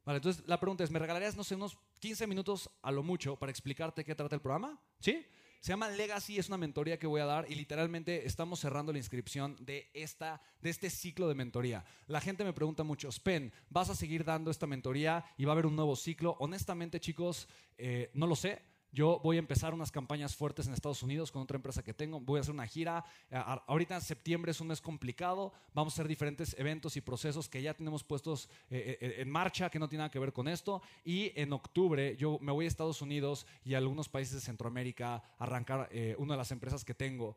Vale, 0.04 0.18
entonces 0.18 0.44
la 0.48 0.60
pregunta 0.60 0.84
es, 0.84 0.92
¿me 0.92 1.00
regalarías, 1.00 1.38
no 1.38 1.44
sé, 1.44 1.56
unos 1.56 1.78
15 2.00 2.28
minutos 2.28 2.70
a 2.82 2.92
lo 2.92 3.04
mucho 3.04 3.38
para 3.38 3.52
explicarte 3.52 4.04
qué 4.04 4.16
trata 4.16 4.36
el 4.36 4.42
programa? 4.42 4.82
¿Sí? 5.00 5.26
Se 5.60 5.70
llama 5.70 5.90
Legacy, 5.90 6.38
es 6.38 6.48
una 6.48 6.58
mentoría 6.58 6.98
que 6.98 7.08
voy 7.08 7.22
a 7.22 7.26
dar 7.26 7.46
y 7.50 7.56
literalmente 7.56 8.26
estamos 8.26 8.60
cerrando 8.60 8.92
la 8.92 9.00
inscripción 9.00 9.56
de, 9.60 9.90
esta, 9.94 10.42
de 10.62 10.70
este 10.70 10.90
ciclo 10.90 11.28
de 11.28 11.36
mentoría. 11.36 11.84
La 12.08 12.22
gente 12.22 12.44
me 12.44 12.54
pregunta 12.54 12.84
mucho, 12.84 13.12
Spen, 13.12 13.52
¿vas 13.70 13.90
a 13.90 13.96
seguir 13.96 14.24
dando 14.24 14.50
esta 14.50 14.66
mentoría 14.66 15.26
y 15.38 15.46
va 15.46 15.52
a 15.52 15.54
haber 15.54 15.66
un 15.66 15.76
nuevo 15.76 15.96
ciclo? 15.96 16.38
Honestamente, 16.40 17.00
chicos, 17.00 17.48
eh, 17.78 18.10
no 18.14 18.28
lo 18.28 18.36
sé 18.36 18.77
yo 18.98 19.20
voy 19.24 19.36
a 19.36 19.40
empezar 19.40 19.76
unas 19.76 19.92
campañas 19.92 20.36
fuertes 20.36 20.66
en 20.66 20.74
Estados 20.74 21.04
Unidos 21.04 21.32
con 21.32 21.44
otra 21.44 21.56
empresa 21.56 21.84
que 21.84 21.94
tengo. 21.94 22.20
Voy 22.20 22.40
a 22.40 22.42
hacer 22.42 22.52
una 22.52 22.66
gira. 22.66 23.06
Ahorita 23.30 23.94
en 23.94 24.02
septiembre 24.02 24.50
es 24.50 24.60
un 24.60 24.70
mes 24.70 24.82
complicado. 24.82 25.54
Vamos 25.76 25.94
a 25.94 25.96
hacer 25.98 26.08
diferentes 26.08 26.56
eventos 26.58 26.98
y 26.98 27.02
procesos 27.02 27.48
que 27.48 27.62
ya 27.62 27.76
tenemos 27.76 28.04
puestos 28.04 28.50
eh, 28.72 28.98
eh, 29.00 29.16
en 29.20 29.30
marcha 29.30 29.70
que 29.70 29.78
no 29.78 29.88
tienen 29.88 30.00
nada 30.00 30.10
que 30.10 30.18
ver 30.18 30.34
con 30.34 30.48
esto. 30.48 30.82
Y 31.06 31.32
en 31.40 31.54
octubre 31.54 32.16
yo 32.18 32.40
me 32.42 32.52
voy 32.52 32.66
a 32.66 32.68
Estados 32.68 33.04
Unidos 33.04 33.46
y 33.64 33.76
a 33.76 33.78
algunos 33.78 34.10
países 34.10 34.34
de 34.34 34.42
Centroamérica 34.42 35.14
a 35.14 35.44
arrancar 35.44 35.90
eh, 35.92 36.16
una 36.18 36.34
de 36.34 36.40
las 36.40 36.52
empresas 36.52 36.84
que 36.84 36.96
tengo 36.96 37.36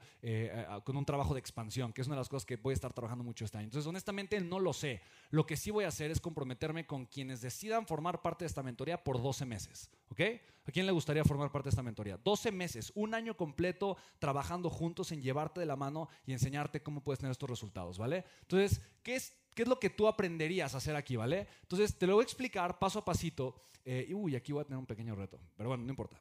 con 0.84 0.96
un 0.96 1.04
trabajo 1.04 1.34
de 1.34 1.40
expansión, 1.40 1.92
que 1.92 2.00
es 2.00 2.06
una 2.06 2.16
de 2.16 2.20
las 2.20 2.30
cosas 2.30 2.46
que 2.46 2.56
voy 2.56 2.72
a 2.72 2.74
estar 2.74 2.94
trabajando 2.94 3.22
mucho 3.22 3.44
este 3.44 3.58
año. 3.58 3.66
Entonces, 3.66 3.86
honestamente, 3.86 4.40
no 4.40 4.60
lo 4.60 4.72
sé. 4.72 5.02
Lo 5.28 5.44
que 5.44 5.58
sí 5.58 5.70
voy 5.70 5.84
a 5.84 5.88
hacer 5.88 6.10
es 6.10 6.22
comprometerme 6.22 6.86
con 6.86 7.04
quienes 7.04 7.42
decidan 7.42 7.86
formar 7.86 8.22
parte 8.22 8.44
de 8.44 8.46
esta 8.46 8.62
mentoría 8.62 9.04
por 9.04 9.20
12 9.20 9.44
meses. 9.44 9.90
¿Ok? 10.10 10.20
¿A 10.66 10.72
quién 10.72 10.86
le 10.86 10.92
gustaría 10.92 11.24
formar 11.24 11.50
parte 11.50 11.66
de 11.66 11.70
esta 11.70 11.82
mentoría? 11.82 12.16
12 12.18 12.52
meses, 12.52 12.92
un 12.94 13.14
año 13.14 13.36
completo 13.36 13.96
trabajando 14.18 14.70
juntos 14.70 15.10
en 15.12 15.22
llevarte 15.22 15.60
de 15.60 15.66
la 15.66 15.76
mano 15.76 16.08
y 16.26 16.32
enseñarte 16.32 16.82
cómo 16.82 17.02
puedes 17.02 17.18
tener 17.18 17.32
estos 17.32 17.48
resultados, 17.48 17.98
¿vale? 17.98 18.24
Entonces, 18.42 18.80
¿qué 19.02 19.16
es, 19.16 19.34
qué 19.54 19.62
es 19.62 19.68
lo 19.68 19.80
que 19.80 19.90
tú 19.90 20.06
aprenderías 20.06 20.74
a 20.74 20.78
hacer 20.78 20.96
aquí, 20.96 21.16
¿vale? 21.16 21.48
Entonces, 21.62 21.96
te 21.96 22.06
lo 22.06 22.14
voy 22.14 22.22
a 22.22 22.24
explicar 22.24 22.78
paso 22.78 22.98
a 22.98 23.04
pasito. 23.04 23.62
Eh, 23.84 24.12
uy, 24.14 24.36
aquí 24.36 24.52
voy 24.52 24.60
a 24.60 24.64
tener 24.64 24.78
un 24.78 24.86
pequeño 24.86 25.14
reto, 25.14 25.40
pero 25.56 25.70
bueno, 25.70 25.84
no 25.84 25.90
importa. 25.90 26.20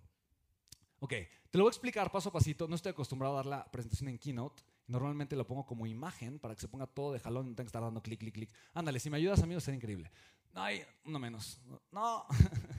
Ok, 1.02 1.14
te 1.50 1.58
lo 1.58 1.64
voy 1.64 1.70
a 1.70 1.72
explicar 1.72 2.12
paso 2.12 2.30
a 2.30 2.32
pasito. 2.32 2.68
No 2.68 2.76
estoy 2.76 2.92
acostumbrado 2.92 3.36
a 3.36 3.38
dar 3.38 3.46
la 3.46 3.72
presentación 3.72 4.10
en 4.10 4.18
Keynote. 4.18 4.64
Normalmente 4.88 5.36
lo 5.36 5.46
pongo 5.46 5.66
como 5.66 5.86
imagen 5.86 6.40
para 6.40 6.56
que 6.56 6.62
se 6.62 6.68
ponga 6.68 6.88
todo 6.88 7.14
de 7.14 7.20
jalón 7.20 7.48
y 7.48 7.50
no 7.50 7.56
tenga 7.56 7.66
que 7.66 7.70
estar 7.70 7.82
dando 7.82 8.02
clic, 8.02 8.20
clic, 8.20 8.34
clic. 8.34 8.52
Ándale, 8.74 9.00
si 9.00 9.10
me 9.10 9.18
ayudas, 9.18 9.42
amigos, 9.44 9.64
sería 9.64 9.78
increíble. 9.78 10.12
Ay, 10.56 10.84
no 11.06 11.20
menos. 11.20 11.62
No. 11.92 12.26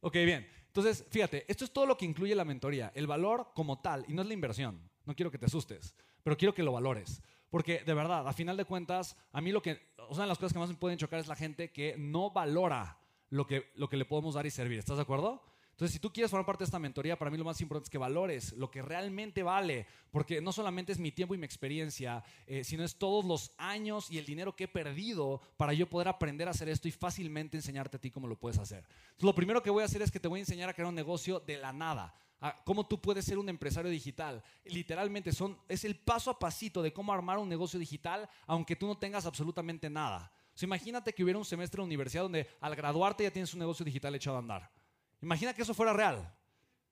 ok, 0.00 0.14
bien. 0.14 0.48
Entonces, 0.66 1.04
fíjate, 1.10 1.44
esto 1.48 1.64
es 1.64 1.72
todo 1.72 1.86
lo 1.86 1.96
que 1.96 2.04
incluye 2.04 2.34
la 2.34 2.44
mentoría, 2.44 2.92
el 2.94 3.06
valor 3.06 3.50
como 3.54 3.80
tal, 3.80 4.04
y 4.08 4.12
no 4.12 4.22
es 4.22 4.28
la 4.28 4.34
inversión. 4.34 4.80
No 5.04 5.14
quiero 5.16 5.30
que 5.30 5.38
te 5.38 5.46
asustes, 5.46 5.94
pero 6.22 6.36
quiero 6.36 6.54
que 6.54 6.62
lo 6.62 6.72
valores. 6.72 7.22
Porque 7.50 7.80
de 7.80 7.94
verdad, 7.94 8.28
a 8.28 8.32
final 8.32 8.56
de 8.56 8.64
cuentas, 8.64 9.16
a 9.32 9.40
mí 9.40 9.50
lo 9.50 9.60
que, 9.60 9.80
una 10.08 10.22
de 10.22 10.28
las 10.28 10.38
cosas 10.38 10.52
que 10.52 10.58
más 10.60 10.68
me 10.68 10.76
pueden 10.76 10.98
chocar 10.98 11.18
es 11.18 11.26
la 11.26 11.34
gente 11.34 11.72
que 11.72 11.96
no 11.98 12.30
valora 12.30 12.98
lo 13.28 13.46
que, 13.46 13.70
lo 13.74 13.88
que 13.88 13.96
le 13.96 14.04
podemos 14.04 14.34
dar 14.34 14.46
y 14.46 14.50
servir. 14.50 14.78
¿Estás 14.78 14.96
de 14.96 15.02
acuerdo? 15.02 15.42
Entonces, 15.80 15.94
si 15.94 15.98
tú 15.98 16.12
quieres 16.12 16.30
formar 16.30 16.44
parte 16.44 16.62
de 16.62 16.66
esta 16.66 16.78
mentoría, 16.78 17.18
para 17.18 17.30
mí 17.30 17.38
lo 17.38 17.44
más 17.44 17.58
importante 17.62 17.86
es 17.86 17.90
que 17.90 17.96
valores 17.96 18.52
lo 18.52 18.70
que 18.70 18.82
realmente 18.82 19.42
vale, 19.42 19.86
porque 20.10 20.42
no 20.42 20.52
solamente 20.52 20.92
es 20.92 20.98
mi 20.98 21.10
tiempo 21.10 21.34
y 21.34 21.38
mi 21.38 21.46
experiencia, 21.46 22.22
eh, 22.46 22.64
sino 22.64 22.84
es 22.84 22.96
todos 22.96 23.24
los 23.24 23.52
años 23.56 24.10
y 24.10 24.18
el 24.18 24.26
dinero 24.26 24.54
que 24.54 24.64
he 24.64 24.68
perdido 24.68 25.40
para 25.56 25.72
yo 25.72 25.88
poder 25.88 26.08
aprender 26.08 26.48
a 26.48 26.50
hacer 26.50 26.68
esto 26.68 26.86
y 26.86 26.90
fácilmente 26.90 27.56
enseñarte 27.56 27.96
a 27.96 28.00
ti 28.02 28.10
cómo 28.10 28.28
lo 28.28 28.38
puedes 28.38 28.58
hacer. 28.58 28.80
Entonces, 28.80 29.22
lo 29.22 29.34
primero 29.34 29.62
que 29.62 29.70
voy 29.70 29.80
a 29.80 29.86
hacer 29.86 30.02
es 30.02 30.10
que 30.10 30.20
te 30.20 30.28
voy 30.28 30.40
a 30.40 30.42
enseñar 30.42 30.68
a 30.68 30.74
crear 30.74 30.86
un 30.86 30.94
negocio 30.94 31.40
de 31.40 31.56
la 31.56 31.72
nada. 31.72 32.14
A 32.42 32.62
cómo 32.62 32.86
tú 32.86 33.00
puedes 33.00 33.24
ser 33.24 33.38
un 33.38 33.48
empresario 33.48 33.90
digital. 33.90 34.44
Literalmente 34.66 35.32
son, 35.32 35.58
es 35.66 35.86
el 35.86 35.96
paso 35.96 36.30
a 36.30 36.38
pasito 36.38 36.82
de 36.82 36.92
cómo 36.92 37.10
armar 37.10 37.38
un 37.38 37.48
negocio 37.48 37.80
digital 37.80 38.28
aunque 38.46 38.76
tú 38.76 38.86
no 38.86 38.98
tengas 38.98 39.24
absolutamente 39.24 39.88
nada. 39.88 40.30
imagínate 40.60 41.14
que 41.14 41.24
hubiera 41.24 41.38
un 41.38 41.44
semestre 41.46 41.78
de 41.78 41.86
universidad 41.86 42.24
donde 42.24 42.50
al 42.60 42.76
graduarte 42.76 43.24
ya 43.24 43.30
tienes 43.30 43.54
un 43.54 43.60
negocio 43.60 43.82
digital 43.82 44.14
echado 44.14 44.36
a 44.36 44.40
andar. 44.40 44.79
Imagina 45.22 45.52
que 45.54 45.62
eso 45.62 45.74
fuera 45.74 45.92
real 45.92 46.34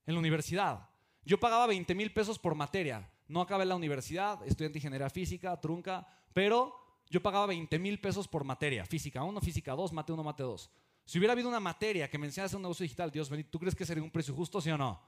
en 0.06 0.14
la 0.14 0.20
universidad. 0.20 0.88
Yo 1.24 1.38
pagaba 1.38 1.66
20 1.66 1.94
mil 1.94 2.12
pesos 2.12 2.38
por 2.38 2.54
materia. 2.54 3.10
No 3.26 3.40
acabé 3.40 3.64
en 3.64 3.68
la 3.70 3.76
universidad, 3.76 4.42
estudiante 4.46 4.74
de 4.74 4.78
ingeniería 4.78 5.10
física, 5.10 5.60
trunca, 5.60 6.06
pero 6.32 6.74
yo 7.10 7.22
pagaba 7.22 7.46
20 7.46 7.78
mil 7.78 8.00
pesos 8.00 8.26
por 8.26 8.44
materia. 8.44 8.84
Física 8.86 9.22
1, 9.22 9.40
física 9.40 9.72
2, 9.72 9.92
mate 9.92 10.12
1, 10.12 10.22
mate 10.22 10.42
2. 10.42 10.70
Si 11.04 11.18
hubiera 11.18 11.32
habido 11.32 11.48
una 11.48 11.60
materia 11.60 12.08
que 12.08 12.18
me 12.18 12.28
hacer 12.28 12.56
un 12.56 12.62
negocio 12.62 12.84
digital, 12.84 13.10
Dios 13.10 13.30
bendito, 13.30 13.50
¿tú 13.50 13.58
crees 13.58 13.74
que 13.74 13.86
sería 13.86 14.02
un 14.02 14.10
precio 14.10 14.34
justo, 14.34 14.60
sí 14.60 14.70
o 14.70 14.78
no? 14.78 15.02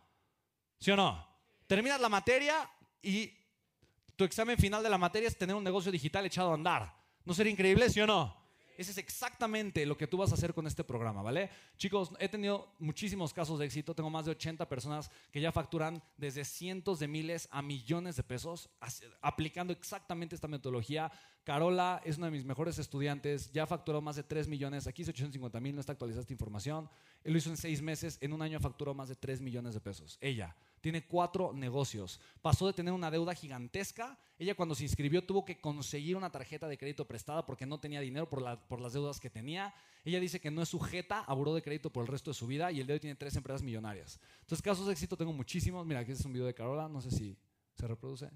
¿Sí 0.78 0.90
o 0.90 0.96
no? 0.96 1.26
Terminas 1.66 2.00
la 2.00 2.08
materia 2.08 2.70
y 3.02 3.32
tu 4.16 4.24
examen 4.24 4.56
final 4.56 4.82
de 4.82 4.90
la 4.90 4.98
materia 4.98 5.28
es 5.28 5.36
tener 5.36 5.54
un 5.54 5.64
negocio 5.64 5.92
digital 5.92 6.24
echado 6.26 6.50
a 6.50 6.54
andar. 6.54 6.94
¿No 7.24 7.34
sería 7.34 7.52
increíble, 7.52 7.88
sí 7.90 8.00
o 8.00 8.06
no? 8.06 8.39
Ese 8.80 8.92
es 8.92 8.96
exactamente 8.96 9.84
lo 9.84 9.94
que 9.94 10.06
tú 10.06 10.16
vas 10.16 10.30
a 10.30 10.37
hacer 10.37 10.54
con 10.54 10.66
este 10.66 10.84
programa, 10.84 11.20
¿vale? 11.20 11.50
Chicos, 11.76 12.12
he 12.18 12.30
tenido 12.30 12.72
muchísimos 12.78 13.34
casos 13.34 13.58
de 13.58 13.66
éxito. 13.66 13.94
Tengo 13.94 14.08
más 14.08 14.25
de 14.25 14.30
80 14.30 14.66
personas 14.70 15.10
que 15.30 15.38
ya 15.38 15.52
facturan 15.52 16.02
desde 16.16 16.46
cientos 16.46 16.99
de 16.99 17.06
miles 17.06 17.46
a 17.50 17.60
millones 17.60 18.16
de 18.16 18.22
pesos 18.22 18.70
aplicando 19.20 19.75
exactamente 19.75 20.34
esta 20.34 20.49
metodología. 20.49 21.12
Carola 21.44 22.00
es 22.06 22.16
una 22.16 22.28
de 22.28 22.32
mis 22.32 22.46
mejores 22.46 22.78
estudiantes, 22.78 23.52
ya 23.52 23.66
facturó 23.66 24.00
más 24.00 24.16
de 24.16 24.22
3 24.22 24.49
millones. 24.49 24.87
Aquí 24.87 25.02
es 25.02 25.08
850 25.10 25.60
mil, 25.60 25.75
no 25.75 25.80
está 25.80 25.92
actualizada 25.92 26.22
esta 26.22 26.32
información. 26.32 26.88
Él 27.22 27.34
lo 27.34 27.38
hizo 27.38 27.50
en 27.50 27.58
6 27.58 27.82
meses, 27.82 28.16
en 28.22 28.32
un 28.32 28.40
año 28.40 28.58
facturó 28.60 28.94
más 28.94 29.10
de 29.10 29.14
3 29.14 29.42
millones 29.42 29.75
de 29.75 29.80
pesos. 29.80 30.16
Ella 30.22 30.56
tiene 30.80 31.06
cuatro 31.06 31.52
negocios. 31.52 32.20
Pasó 32.42 32.66
de 32.66 32.72
tener 32.72 32.92
una 32.92 33.10
deuda 33.10 33.34
gigantesca. 33.34 34.18
Ella 34.38 34.54
cuando 34.54 34.75
se 34.75 34.84
inscribió 34.84 35.25
tuvo 35.25 35.44
que 35.44 35.60
conseguir 35.60 36.16
una 36.16 36.30
tarjeta 36.30 36.68
de 36.68 36.78
crédito 36.78 37.06
prestada 37.06 37.44
porque 37.44 37.66
no 37.66 37.78
tenía 37.78 38.00
dinero 38.00 38.28
por, 38.28 38.42
las 38.80 38.92
deudas 38.92 39.20
que 39.20 39.30
tenía. 39.30 39.75
Ella 40.04 40.20
dice 40.20 40.40
que 40.40 40.50
no 40.50 40.62
es 40.62 40.68
sujeta 40.68 41.20
a 41.20 41.34
buró 41.34 41.54
de 41.54 41.62
crédito 41.62 41.90
por 41.90 42.02
el 42.02 42.08
resto 42.08 42.30
de 42.30 42.34
su 42.34 42.46
vida 42.46 42.72
y 42.72 42.80
el 42.80 42.87
de 42.87 42.94
hoy 42.94 43.00
tiene 43.00 43.16
tres 43.16 43.37
empresas 43.37 43.62
millonarias. 43.62 44.18
Entonces 44.40 44.62
casos 44.62 44.87
de 44.87 44.92
éxito 44.92 45.16
tengo 45.16 45.32
muchísimos. 45.32 45.87
Mira, 45.87 46.00
aquí 46.00 46.12
es 46.12 46.25
un 46.25 46.32
video 46.32 46.46
de 46.46 46.54
Carola, 46.54 46.88
no 46.88 47.00
sé 47.00 47.10
si 47.10 47.37
se 47.75 47.87
reproduce. 47.87 48.30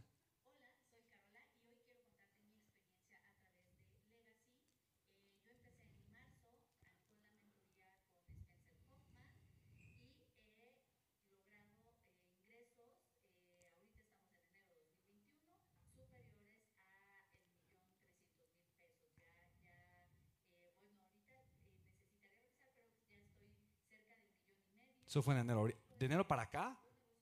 Eso 25.14 25.22
fue 25.22 25.34
en 25.34 25.42
enero. 25.42 25.68
De 25.96 26.06
enero 26.06 26.26
para 26.26 26.42
acá 26.42 26.76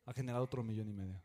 ha 0.07 0.15
generado 0.15 0.43
otro 0.43 0.63
millón 0.63 0.89
y 0.89 0.95
medio. 0.95 1.21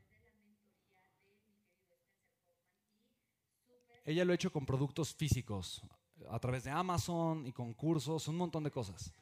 Ella 4.04 4.26
lo 4.26 4.34
ha 4.34 4.36
hecho 4.36 4.52
con 4.52 4.66
productos 4.66 5.16
físicos, 5.16 5.82
a 6.30 6.38
través 6.40 6.66
de 6.66 6.72
Amazon 6.72 7.48
y 7.48 7.54
con 7.54 7.74
cursos, 7.74 8.28
un 8.28 8.36
montón 8.36 8.66
de 8.66 8.72
cosas. 8.72 9.14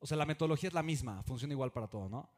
O 0.00 0.08
sea, 0.08 0.16
la 0.16 0.26
metodología 0.26 0.66
es 0.66 0.74
la 0.74 0.82
misma, 0.82 1.22
funciona 1.22 1.54
igual 1.54 1.70
para 1.70 1.86
todo, 1.86 2.08
¿no? 2.08 2.28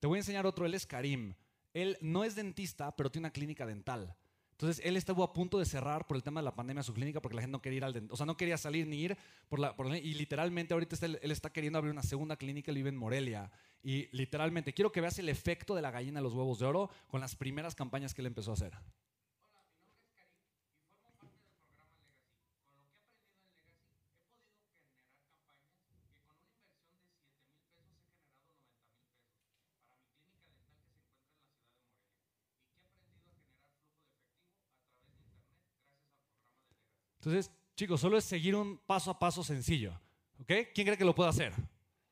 Te 0.00 0.08
voy 0.08 0.16
a 0.16 0.22
enseñar 0.22 0.46
otro, 0.46 0.66
él 0.66 0.74
es 0.74 0.84
Karim. 0.84 1.36
Él 1.72 1.96
no 2.00 2.24
es 2.24 2.34
dentista, 2.34 2.96
pero 2.96 3.08
tiene 3.08 3.26
una 3.26 3.32
clínica 3.32 3.66
dental. 3.66 4.16
Entonces 4.62 4.86
él 4.86 4.96
estuvo 4.96 5.24
a 5.24 5.32
punto 5.32 5.58
de 5.58 5.64
cerrar 5.64 6.06
por 6.06 6.16
el 6.16 6.22
tema 6.22 6.40
de 6.40 6.44
la 6.44 6.54
pandemia 6.54 6.84
su 6.84 6.94
clínica 6.94 7.20
porque 7.20 7.34
la 7.34 7.42
gente 7.42 7.50
no 7.50 7.60
quería 7.60 7.78
ir 7.78 7.84
al 7.84 8.08
o 8.08 8.16
sea, 8.16 8.26
no 8.26 8.36
quería 8.36 8.56
salir 8.56 8.86
ni 8.86 9.00
ir 9.00 9.18
por 9.48 9.58
la, 9.58 9.74
y 9.98 10.14
literalmente 10.14 10.72
ahorita 10.72 10.94
él, 11.04 11.18
está 11.32 11.50
queriendo 11.50 11.78
abrir 11.78 11.90
una 11.90 12.04
segunda 12.04 12.36
clínica, 12.36 12.70
él 12.70 12.76
vive 12.76 12.90
en 12.90 12.96
Morelia 12.96 13.50
y 13.82 14.06
literalmente 14.16 14.72
quiero 14.72 14.92
que 14.92 15.00
veas 15.00 15.18
el 15.18 15.28
efecto 15.28 15.74
de 15.74 15.82
la 15.82 15.90
gallina 15.90 16.20
de 16.20 16.22
los 16.22 16.32
huevos 16.32 16.60
de 16.60 16.66
oro 16.66 16.90
con 17.08 17.20
las 17.20 17.34
primeras 17.34 17.74
campañas 17.74 18.14
que 18.14 18.22
él 18.22 18.26
empezó 18.28 18.52
a 18.52 18.54
hacer. 18.54 18.72
Entonces, 37.24 37.52
chicos, 37.76 38.00
solo 38.00 38.18
es 38.18 38.24
seguir 38.24 38.56
un 38.56 38.78
paso 38.78 39.08
a 39.12 39.18
paso 39.18 39.44
sencillo. 39.44 39.92
¿Ok? 40.40 40.50
¿Quién 40.74 40.86
cree 40.86 40.98
que 40.98 41.04
lo 41.04 41.14
puede 41.14 41.30
hacer? 41.30 41.52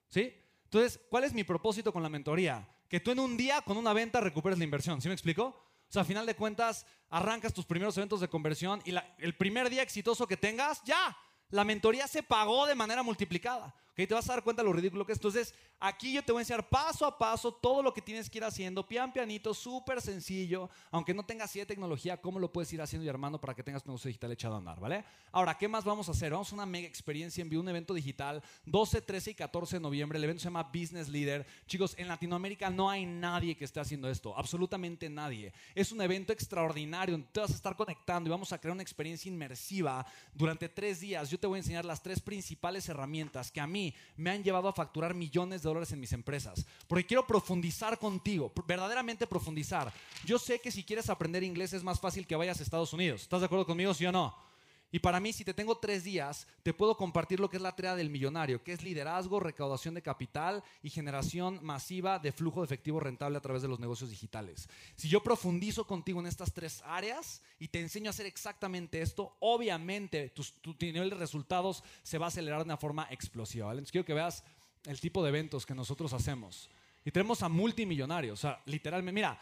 ¿Sí? 0.08 0.32
Entonces, 0.62 1.00
¿cuál 1.10 1.24
es 1.24 1.34
mi 1.34 1.42
propósito 1.42 1.92
con 1.92 2.04
la 2.04 2.08
mentoría? 2.08 2.68
Que 2.88 3.00
tú 3.00 3.10
en 3.10 3.18
un 3.18 3.36
día 3.36 3.60
con 3.62 3.76
una 3.76 3.92
venta 3.92 4.20
recuperes 4.20 4.56
la 4.56 4.64
inversión. 4.64 5.02
¿Sí 5.02 5.08
me 5.08 5.14
explico? 5.14 5.46
O 5.46 5.92
sea, 5.92 6.02
a 6.02 6.04
final 6.04 6.26
de 6.26 6.36
cuentas, 6.36 6.86
arrancas 7.08 7.52
tus 7.52 7.66
primeros 7.66 7.96
eventos 7.96 8.20
de 8.20 8.28
conversión 8.28 8.80
y 8.84 8.94
el 9.18 9.36
primer 9.36 9.68
día 9.68 9.82
exitoso 9.82 10.28
que 10.28 10.36
tengas, 10.36 10.80
ya, 10.84 11.16
la 11.48 11.64
mentoría 11.64 12.06
se 12.06 12.22
pagó 12.22 12.66
de 12.66 12.76
manera 12.76 13.02
multiplicada. 13.02 13.74
¿Okay? 13.92 14.06
Te 14.06 14.14
vas 14.14 14.28
a 14.28 14.34
dar 14.34 14.44
cuenta 14.44 14.62
de 14.62 14.68
lo 14.68 14.72
ridículo 14.72 15.04
que 15.04 15.12
es. 15.12 15.18
Entonces, 15.18 15.54
aquí 15.78 16.12
yo 16.12 16.22
te 16.22 16.32
voy 16.32 16.40
a 16.40 16.42
enseñar 16.42 16.68
paso 16.68 17.06
a 17.06 17.18
paso 17.18 17.52
todo 17.52 17.82
lo 17.82 17.92
que 17.92 18.02
tienes 18.02 18.28
que 18.28 18.38
ir 18.38 18.44
haciendo, 18.44 18.86
pian 18.86 19.12
pianito, 19.12 19.54
súper 19.54 20.00
sencillo, 20.00 20.68
aunque 20.90 21.14
no 21.14 21.24
tengas 21.24 21.50
así 21.50 21.58
de 21.58 21.66
tecnología, 21.66 22.20
cómo 22.20 22.38
lo 22.38 22.52
puedes 22.52 22.72
ir 22.72 22.82
haciendo 22.82 23.04
y 23.06 23.08
armando 23.08 23.40
para 23.40 23.54
que 23.54 23.62
tengas 23.62 23.82
tu 23.82 23.88
negocio 23.88 24.08
digital 24.08 24.32
echado 24.32 24.54
a 24.54 24.58
andar, 24.58 24.78
¿vale? 24.78 25.04
Ahora, 25.32 25.56
¿qué 25.56 25.68
más 25.68 25.84
vamos 25.84 26.08
a 26.08 26.12
hacer? 26.12 26.32
Vamos 26.32 26.52
a 26.52 26.54
una 26.54 26.66
mega 26.66 26.86
experiencia 26.86 27.42
en 27.42 27.48
vivo, 27.48 27.62
un 27.62 27.68
evento 27.68 27.94
digital, 27.94 28.42
12, 28.66 29.00
13 29.00 29.30
y 29.30 29.34
14 29.34 29.76
de 29.76 29.80
noviembre. 29.80 30.18
El 30.18 30.24
evento 30.24 30.42
se 30.42 30.44
llama 30.44 30.62
Business 30.64 31.08
Leader. 31.08 31.46
Chicos, 31.66 31.94
en 31.98 32.08
Latinoamérica 32.08 32.70
no 32.70 32.90
hay 32.90 33.06
nadie 33.06 33.56
que 33.56 33.64
esté 33.64 33.80
haciendo 33.80 34.08
esto, 34.08 34.36
absolutamente 34.36 35.08
nadie. 35.08 35.52
Es 35.74 35.92
un 35.92 36.00
evento 36.00 36.32
extraordinario, 36.32 37.14
donde 37.14 37.28
te 37.32 37.40
vas 37.40 37.50
a 37.50 37.54
estar 37.54 37.76
conectando 37.76 38.28
y 38.28 38.30
vamos 38.30 38.52
a 38.52 38.58
crear 38.58 38.72
una 38.72 38.82
experiencia 38.82 39.28
inmersiva 39.28 40.06
durante 40.34 40.68
tres 40.68 41.00
días. 41.00 41.30
Yo 41.30 41.38
te 41.38 41.46
voy 41.46 41.56
a 41.56 41.60
enseñar 41.60 41.84
las 41.84 42.02
tres 42.02 42.20
principales 42.20 42.88
herramientas 42.88 43.50
que 43.50 43.60
a 43.60 43.66
mí 43.66 43.79
me 44.16 44.30
han 44.30 44.42
llevado 44.42 44.68
a 44.68 44.72
facturar 44.72 45.14
millones 45.14 45.62
de 45.62 45.68
dólares 45.68 45.92
en 45.92 46.00
mis 46.00 46.12
empresas. 46.12 46.66
Porque 46.86 47.06
quiero 47.06 47.26
profundizar 47.26 47.98
contigo, 47.98 48.52
verdaderamente 48.66 49.26
profundizar. 49.26 49.92
Yo 50.24 50.38
sé 50.38 50.60
que 50.60 50.70
si 50.70 50.84
quieres 50.84 51.08
aprender 51.08 51.42
inglés 51.42 51.72
es 51.72 51.82
más 51.82 52.00
fácil 52.00 52.26
que 52.26 52.36
vayas 52.36 52.60
a 52.60 52.62
Estados 52.62 52.92
Unidos. 52.92 53.22
¿Estás 53.22 53.40
de 53.40 53.46
acuerdo 53.46 53.66
conmigo, 53.66 53.94
sí 53.94 54.06
o 54.06 54.12
no? 54.12 54.49
Y 54.92 54.98
para 54.98 55.20
mí, 55.20 55.32
si 55.32 55.44
te 55.44 55.54
tengo 55.54 55.78
tres 55.78 56.02
días, 56.02 56.48
te 56.62 56.74
puedo 56.74 56.96
compartir 56.96 57.38
lo 57.38 57.48
que 57.48 57.56
es 57.56 57.62
la 57.62 57.76
tarea 57.76 57.94
del 57.94 58.10
millonario, 58.10 58.64
que 58.64 58.72
es 58.72 58.82
liderazgo, 58.82 59.38
recaudación 59.38 59.94
de 59.94 60.02
capital 60.02 60.64
y 60.82 60.90
generación 60.90 61.60
masiva 61.62 62.18
de 62.18 62.32
flujo 62.32 62.60
de 62.60 62.64
efectivo 62.64 62.98
rentable 62.98 63.38
a 63.38 63.40
través 63.40 63.62
de 63.62 63.68
los 63.68 63.78
negocios 63.78 64.10
digitales. 64.10 64.68
Si 64.96 65.08
yo 65.08 65.22
profundizo 65.22 65.86
contigo 65.86 66.18
en 66.18 66.26
estas 66.26 66.52
tres 66.52 66.82
áreas 66.84 67.40
y 67.60 67.68
te 67.68 67.80
enseño 67.80 68.08
a 68.08 68.10
hacer 68.10 68.26
exactamente 68.26 69.00
esto, 69.00 69.36
obviamente 69.38 70.30
tu, 70.30 70.44
nivel 70.80 71.10
de 71.10 71.16
resultados 71.16 71.84
se 72.02 72.18
va 72.18 72.26
a 72.26 72.28
acelerar 72.28 72.58
de 72.58 72.64
una 72.64 72.76
forma 72.76 73.06
explosiva. 73.10 73.70
Entonces 73.70 73.92
quiero 73.92 74.04
que 74.04 74.14
veas 74.14 74.42
el 74.86 75.00
tipo 75.00 75.22
de 75.22 75.28
eventos 75.28 75.66
que 75.66 75.74
nosotros 75.74 76.12
hacemos. 76.12 76.68
Y 77.04 77.12
tenemos 77.12 77.42
a 77.42 77.48
multimillonarios, 77.48 78.40
o 78.40 78.42
sea, 78.42 78.60
literalmente, 78.66 79.14
mira, 79.14 79.38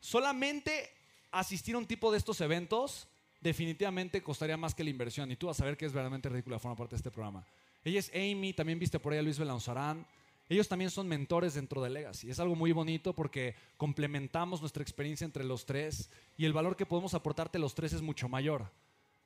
solamente 0.00 0.90
asistir 1.32 1.74
a 1.74 1.78
un 1.78 1.86
tipo 1.86 2.12
de 2.12 2.18
estos 2.18 2.40
eventos 2.40 3.08
definitivamente 3.42 4.22
costaría 4.22 4.56
más 4.56 4.74
que 4.74 4.84
la 4.84 4.90
inversión. 4.90 5.30
Y 5.30 5.36
tú 5.36 5.48
vas 5.48 5.60
a 5.60 5.64
ver 5.64 5.76
que 5.76 5.86
es 5.86 5.92
verdaderamente 5.92 6.28
ridícula 6.28 6.58
formar 6.58 6.78
parte 6.78 6.92
de 6.92 6.98
este 6.98 7.10
programa. 7.10 7.44
Ella 7.84 7.98
es 7.98 8.10
Amy, 8.14 8.52
también 8.52 8.78
viste 8.78 8.98
por 8.98 9.12
ahí 9.12 9.18
a 9.18 9.22
Luis 9.22 9.38
Belanzarán. 9.38 10.06
Ellos 10.48 10.68
también 10.68 10.90
son 10.90 11.08
mentores 11.08 11.54
dentro 11.54 11.82
de 11.82 11.90
Legacy. 11.90 12.30
Es 12.30 12.38
algo 12.38 12.54
muy 12.54 12.72
bonito 12.72 13.14
porque 13.14 13.54
complementamos 13.76 14.60
nuestra 14.60 14.82
experiencia 14.82 15.24
entre 15.24 15.44
los 15.44 15.66
tres 15.66 16.10
y 16.36 16.44
el 16.44 16.52
valor 16.52 16.76
que 16.76 16.86
podemos 16.86 17.14
aportarte 17.14 17.58
los 17.58 17.74
tres 17.74 17.92
es 17.92 18.02
mucho 18.02 18.28
mayor. 18.28 18.70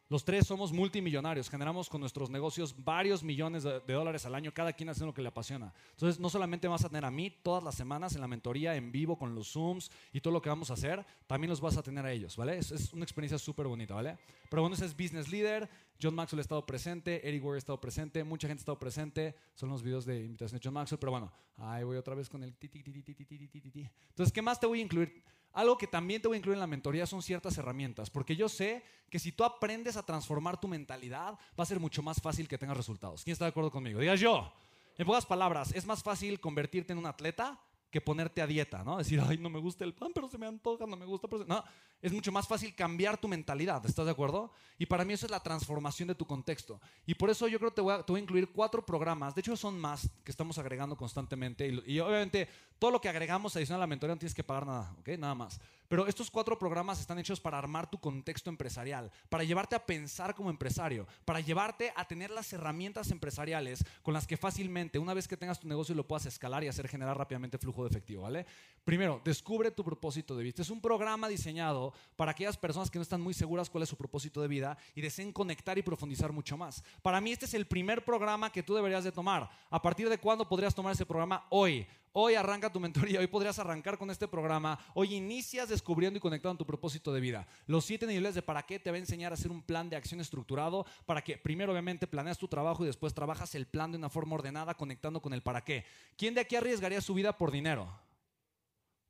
Los 0.09 0.25
tres 0.25 0.47
somos 0.47 0.73
multimillonarios, 0.73 1.51
generamos 1.51 1.89
con 1.89 2.01
nuestros 2.01 2.31
negocios 2.31 2.77
varios 2.85 3.25
millones 3.25 3.65
de, 3.65 3.81
dólares 3.81 4.25
al 4.25 4.37
año, 4.37 4.55
cada 4.55 4.73
quien 4.73 4.89
haciendo 4.89 5.07
lo 5.07 5.15
que 5.15 5.23
le 5.23 5.29
apasiona. 5.29 5.75
Entonces, 5.91 6.21
no 6.21 6.31
solamente 6.31 6.69
vas 6.69 6.85
a 6.85 6.89
tener 6.89 7.05
a 7.05 7.11
mí 7.11 7.31
todas 7.43 7.65
las 7.65 7.75
semanas 7.75 8.15
en 8.15 8.21
la 8.21 8.29
mentoría, 8.29 8.77
en 8.77 8.93
vivo, 8.93 9.19
con 9.19 9.35
los 9.35 9.53
Zooms 9.53 9.91
y 10.13 10.21
todo 10.21 10.33
lo 10.33 10.41
que 10.41 10.49
vamos 10.49 10.71
a 10.71 10.75
hacer, 10.75 11.05
también 11.27 11.51
los 11.51 11.61
vas 11.61 11.77
a 11.77 11.83
tener 11.83 12.07
a 12.07 12.13
ellos, 12.13 12.37
¿vale? 12.37 12.57
Es, 12.57 12.71
es 12.71 12.93
una 12.93 13.03
experiencia 13.03 13.37
súper 13.37 13.67
bonita, 13.67 13.95
¿vale? 13.95 14.17
Pero 14.49 14.63
bueno, 14.63 14.77
ese 14.77 14.85
es 14.85 14.97
Business 14.97 15.29
Leader, 15.29 15.69
John 16.01 16.15
Maxwell 16.15 16.39
ha 16.39 16.43
estado 16.43 16.65
presente, 16.65 17.27
Eric 17.29 17.45
Ware 17.45 17.57
ha 17.57 17.59
estado 17.59 17.81
presente, 17.81 18.23
mucha 18.23 18.47
gente 18.47 18.61
ha 18.61 18.63
estado 18.63 18.79
presente, 18.79 19.35
son 19.57 19.71
los 19.71 19.83
videos 19.83 20.05
de 20.05 20.23
invitación 20.23 20.61
de 20.61 20.65
John 20.65 20.75
Maxwell, 20.75 21.01
pero 21.01 21.11
bueno, 21.11 21.33
ahí 21.57 21.83
voy 21.83 21.97
otra 21.97 22.15
vez 22.15 22.29
con 22.29 22.45
el 22.45 22.55
ti, 22.55 22.69
ti, 22.69 22.81
ti, 22.81 22.93
ti, 22.93 23.15
ti, 23.15 23.25
ti, 23.25 23.61
ti. 23.61 23.91
Entonces, 24.11 24.33
¿qué 24.33 24.41
más 24.41 24.61
te 24.61 24.67
voy 24.67 24.79
a 24.79 24.83
incluir? 24.83 25.25
Algo 25.57 25.79
que 25.79 25.87
también 25.87 26.21
te 26.21 26.29
voy 26.29 26.35
a 26.35 26.39
incluir 26.39 26.57
en 26.57 26.61
la 26.61 26.67
mentoría 26.67 27.07
son 27.07 27.23
ciertas 27.23 27.57
herramientas, 27.57 28.11
porque 28.11 28.37
yo 28.37 28.47
sé 28.47 28.85
que 29.09 29.19
si 29.19 29.33
tú 29.33 29.43
aprendes 29.43 29.97
a 29.97 30.05
transformar 30.05 30.61
tu 30.61 30.69
mentalidad, 30.69 31.39
va 31.59 31.63
a 31.63 31.65
ser 31.65 31.81
mucho 31.81 32.03
más 32.03 32.21
fácil 32.21 32.47
que 32.47 32.59
tengas 32.59 32.77
resultados. 32.77 33.25
¿Quién 33.25 33.33
está 33.33 33.47
de 33.47 33.53
acuerdo 33.53 33.71
conmigo? 33.71 33.99
Digas 33.99 34.21
yo. 34.21 34.53
En 34.99 35.07
pocas 35.07 35.25
palabras, 35.25 35.73
es 35.75 35.87
más 35.87 36.03
fácil 36.03 36.41
convertirte 36.41 36.93
en 36.93 36.99
un 36.99 37.07
atleta 37.07 37.59
que 37.91 38.01
ponerte 38.01 38.43
a 38.43 38.47
dieta, 38.47 38.83
¿no? 38.85 38.99
Decir, 38.99 39.21
ay, 39.27 39.39
no 39.39 39.49
me 39.49 39.59
gusta 39.59 39.85
el 39.85 39.95
pan, 39.95 40.11
pero 40.15 40.29
se 40.29 40.39
me 40.39 40.47
antoja, 40.47 40.87
no 40.87 40.97
me 40.97 41.07
gusta. 41.07 41.29
Pero 41.29 41.45
No, 41.47 41.65
es 42.03 42.13
mucho 42.13 42.31
más 42.33 42.47
fácil 42.47 42.75
cambiar 42.75 43.19
tu 43.19 43.29
mentalidad, 43.29 43.85
¿estás 43.87 44.05
de 44.05 44.11
acuerdo? 44.11 44.53
Y 44.79 44.87
para 44.87 45.05
mí 45.05 45.13
eso 45.13 45.27
es 45.27 45.31
la 45.31 45.43
transformación 45.43 46.09
de 46.09 46.15
tu 46.15 46.27
contexto. 46.27 46.81
Y 47.07 47.15
por 47.15 47.31
eso 47.31 47.49
yo 47.49 47.59
creo 47.59 47.71
que 47.71 47.77
te 47.77 47.81
voy 47.81 47.95
a, 47.95 48.03
te 48.03 48.13
voy 48.13 48.21
a 48.21 48.23
incluir 48.23 48.51
cuatro 48.53 48.85
programas, 48.85 49.35
de 49.35 49.41
hecho 49.41 49.57
son 49.57 49.79
más 49.79 50.09
que 50.25 50.31
estamos 50.31 50.59
agregando 50.59 50.97
constantemente. 50.97 51.67
Y, 51.69 51.95
y 51.95 52.01
obviamente 52.01 52.49
todo 52.79 52.91
lo 52.91 53.01
que 53.01 53.09
agregamos 53.09 53.57
adicional 53.57 53.81
a 53.81 53.85
la 53.85 53.87
mentoría 53.87 54.15
no 54.15 54.19
tienes 54.19 54.35
que 54.35 54.45
pagar 54.45 54.67
nada, 54.67 54.95
¿ok? 54.99 55.09
Nada 55.19 55.35
más. 55.35 55.61
Pero 55.89 56.07
estos 56.07 56.31
cuatro 56.31 56.59
programas 56.59 57.01
están 57.01 57.19
hechos 57.19 57.41
para 57.41 57.59
armar 57.59 57.91
tu 57.91 57.99
contexto 57.99 58.51
empresarial, 58.51 59.11
para 59.29 59.45
llevarte 59.45 59.77
a 59.77 59.85
pensar 59.85 60.35
como 60.35 60.51
empresario, 60.51 61.07
para 61.25 61.41
llevarte 61.41 61.93
a 61.97 62.07
tener 62.07 62.31
las 62.31 62.53
herramientas 62.53 63.11
empresariales 63.11 63.85
con 64.03 64.15
las 64.15 64.27
que 64.27 64.37
fácilmente, 64.37 64.99
una 64.99 65.15
vez 65.15 65.29
que 65.29 65.37
tengas 65.37 65.61
tu 65.61 65.69
negocio, 65.69 65.95
lo 65.95 66.07
puedas 66.07 66.27
escalar 66.27 66.65
y 66.65 66.69
hacer 66.69 66.89
generar 66.89 67.17
rápidamente 67.17 67.59
flujo 67.59 67.83
de 67.83 67.91
efectivo, 67.91 68.23
¿vale? 68.23 68.47
Primero, 68.85 69.21
descubre 69.25 69.71
tu 69.71 69.85
propósito 69.85 70.37
de 70.37 70.45
vida. 70.45 70.63
Es 70.63 70.71
un 70.71 70.81
programa 70.81 71.29
diseñado 71.29 71.93
para 72.17 72.31
aquellas 72.31 72.57
personas 72.57 72.91
que 72.91 72.99
no 72.99 73.03
están 73.03 73.21
muy 73.21 73.35
seguras 73.35 73.69
cuál 73.69 73.83
es 73.83 73.89
su 73.89 73.97
propósito 73.97 74.41
de 74.41 74.49
vida 74.49 74.79
y 74.95 75.01
deseen 75.01 75.33
conectar 75.33 75.77
y 75.77 75.83
profundizar 75.83 76.33
mucho 76.33 76.57
más. 76.57 76.83
Para 77.03 77.21
mí 77.21 77.33
este 77.33 77.47
es 77.47 77.55
el 77.55 77.67
primer 77.67 78.05
programa 78.05 78.51
que 78.51 78.63
tú 78.63 78.75
deberías 78.75 79.05
de 79.05 79.13
tomar. 79.13 79.51
¿A 79.71 79.83
partir 79.83 80.09
de 80.09 80.19
cuándo 80.19 80.49
podrías 80.49 80.75
tomar 80.75 80.93
ese 80.93 81.07
programa? 81.07 81.47
Hoy. 81.51 81.87
Hoy 82.19 82.35
arranca 82.35 82.73
tu 82.73 82.81
mentoría, 82.81 83.21
hoy 83.21 83.27
podrías 83.27 83.59
arrancar 83.59 83.99
con 83.99 84.11
este 84.11 84.27
programa, 84.27 84.79
hoy 84.95 85.17
inicias 85.17 85.69
descubriendo 85.69 86.17
y 86.17 86.21
conectando 86.21 86.57
tu 86.57 86.65
propósito 86.65 87.13
de 87.13 87.21
vida. 87.21 87.47
Los 87.67 87.85
siete 87.85 88.07
niveles 88.07 88.35
de 88.35 88.41
para 88.41 88.63
qué 88.63 88.79
te 88.79 88.91
va 88.91 88.97
a 88.97 89.01
enseñar 89.01 89.33
a 89.33 89.35
hacer 89.35 89.51
un 89.51 89.61
plan 89.61 89.91
de 89.91 89.97
acción 89.97 90.19
estructurado 90.23 90.87
para 91.05 91.23
que 91.23 91.37
primero 91.37 91.73
obviamente 91.73 92.07
planeas 92.07 92.39
tu 92.39 92.49
trabajo 92.49 92.83
y 92.83 92.87
después 92.87 93.13
trabajas 93.13 93.55
el 93.55 93.67
plan 93.67 93.93
de 93.93 93.99
una 93.99 94.09
forma 94.09 94.35
ordenada 94.35 94.73
conectando 94.73 95.21
con 95.21 95.35
el 95.35 95.43
para 95.43 95.63
qué. 95.63 95.85
¿Quién 96.17 96.33
de 96.33 96.41
aquí 96.41 96.57
arriesgaría 96.57 97.03
su 97.03 97.13
vida 97.13 97.37
por 97.37 97.51
dinero? 97.51 97.87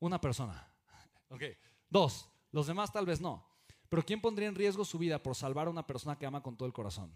Una 0.00 0.20
persona. 0.20 0.68
Ok. 1.28 1.42
Dos. 1.88 2.28
Los 2.50 2.66
demás 2.66 2.92
tal 2.92 3.06
vez 3.06 3.20
no. 3.20 3.46
Pero 3.88 4.04
¿quién 4.04 4.20
pondría 4.20 4.48
en 4.48 4.56
riesgo 4.56 4.84
su 4.84 4.98
vida 4.98 5.22
por 5.22 5.36
salvar 5.36 5.68
a 5.68 5.70
una 5.70 5.86
persona 5.86 6.18
que 6.18 6.26
ama 6.26 6.42
con 6.42 6.56
todo 6.56 6.66
el 6.66 6.72
corazón? 6.72 7.12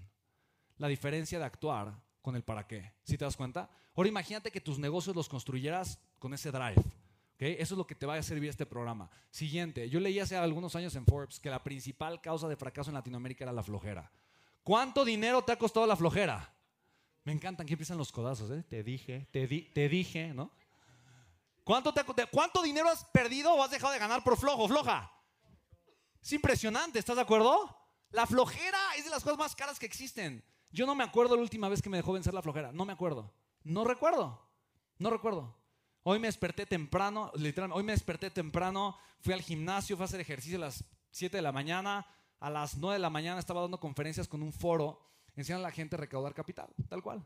La 0.76 0.86
diferencia 0.86 1.40
de 1.40 1.46
actuar 1.46 2.00
con 2.22 2.36
el 2.36 2.42
para 2.42 2.66
qué. 2.66 2.92
¿Sí 3.04 3.16
te 3.16 3.24
das 3.24 3.36
cuenta? 3.36 3.70
Ahora 3.94 4.08
imagínate 4.08 4.50
que 4.50 4.60
tus 4.60 4.78
negocios 4.78 5.16
los 5.16 5.28
construyeras 5.28 5.98
con 6.18 6.34
ese 6.34 6.50
drive. 6.50 6.82
¿okay? 7.34 7.56
Eso 7.58 7.74
es 7.74 7.78
lo 7.78 7.86
que 7.86 7.94
te 7.94 8.06
va 8.06 8.14
a 8.14 8.22
servir 8.22 8.50
este 8.50 8.66
programa. 8.66 9.10
Siguiente, 9.30 9.88
yo 9.88 10.00
leí 10.00 10.18
hace 10.20 10.36
algunos 10.36 10.76
años 10.76 10.94
en 10.96 11.06
Forbes 11.06 11.40
que 11.40 11.50
la 11.50 11.62
principal 11.62 12.20
causa 12.20 12.48
de 12.48 12.56
fracaso 12.56 12.90
en 12.90 12.94
Latinoamérica 12.94 13.44
era 13.44 13.52
la 13.52 13.62
flojera. 13.62 14.10
¿Cuánto 14.62 15.04
dinero 15.04 15.42
te 15.42 15.52
ha 15.52 15.58
costado 15.58 15.86
la 15.86 15.96
flojera? 15.96 16.54
Me 17.24 17.32
encantan 17.32 17.66
que 17.66 17.74
empiezan 17.74 17.98
los 17.98 18.12
codazos, 18.12 18.50
¿eh? 18.50 18.62
Te 18.68 18.82
dije, 18.82 19.28
te, 19.30 19.46
te 19.46 19.88
dije, 19.88 20.32
¿no? 20.32 20.50
¿Cuánto, 21.64 21.94
¿Cuánto 22.30 22.62
dinero 22.62 22.88
has 22.88 23.04
perdido 23.06 23.54
o 23.54 23.62
has 23.62 23.70
dejado 23.70 23.92
de 23.92 23.98
ganar 23.98 24.24
por 24.24 24.36
flojo, 24.36 24.66
floja? 24.66 25.12
Es 26.22 26.32
impresionante, 26.32 26.98
¿estás 26.98 27.16
de 27.16 27.22
acuerdo? 27.22 27.76
La 28.10 28.26
flojera 28.26 28.78
es 28.96 29.04
de 29.04 29.10
las 29.10 29.22
cosas 29.22 29.38
más 29.38 29.54
caras 29.54 29.78
que 29.78 29.86
existen. 29.86 30.44
Yo 30.70 30.86
no 30.86 30.94
me 30.94 31.04
acuerdo 31.04 31.36
la 31.36 31.42
última 31.42 31.68
vez 31.68 31.82
que 31.82 31.90
me 31.90 31.96
dejó 31.96 32.12
vencer 32.12 32.34
la 32.34 32.42
flojera. 32.42 32.72
No 32.72 32.84
me 32.84 32.92
acuerdo. 32.92 33.32
No 33.64 33.84
recuerdo. 33.84 34.40
No 34.98 35.10
recuerdo. 35.10 35.56
Hoy 36.02 36.18
me 36.18 36.28
desperté 36.28 36.64
temprano, 36.64 37.30
literalmente, 37.34 37.78
hoy 37.78 37.84
me 37.84 37.92
desperté 37.92 38.30
temprano, 38.30 38.96
fui 39.20 39.34
al 39.34 39.42
gimnasio, 39.42 39.96
fui 39.96 40.04
a 40.04 40.06
hacer 40.06 40.20
ejercicio 40.20 40.56
a 40.56 40.62
las 40.62 40.84
7 41.10 41.36
de 41.36 41.42
la 41.42 41.52
mañana, 41.52 42.06
a 42.38 42.48
las 42.48 42.78
9 42.78 42.94
de 42.94 43.00
la 43.00 43.10
mañana 43.10 43.38
estaba 43.38 43.60
dando 43.60 43.78
conferencias 43.78 44.26
con 44.26 44.42
un 44.42 44.52
foro, 44.52 44.98
enseñando 45.36 45.66
a 45.66 45.68
la 45.68 45.74
gente 45.74 45.96
a 45.96 45.98
recaudar 45.98 46.32
capital, 46.32 46.68
tal 46.88 47.02
cual. 47.02 47.22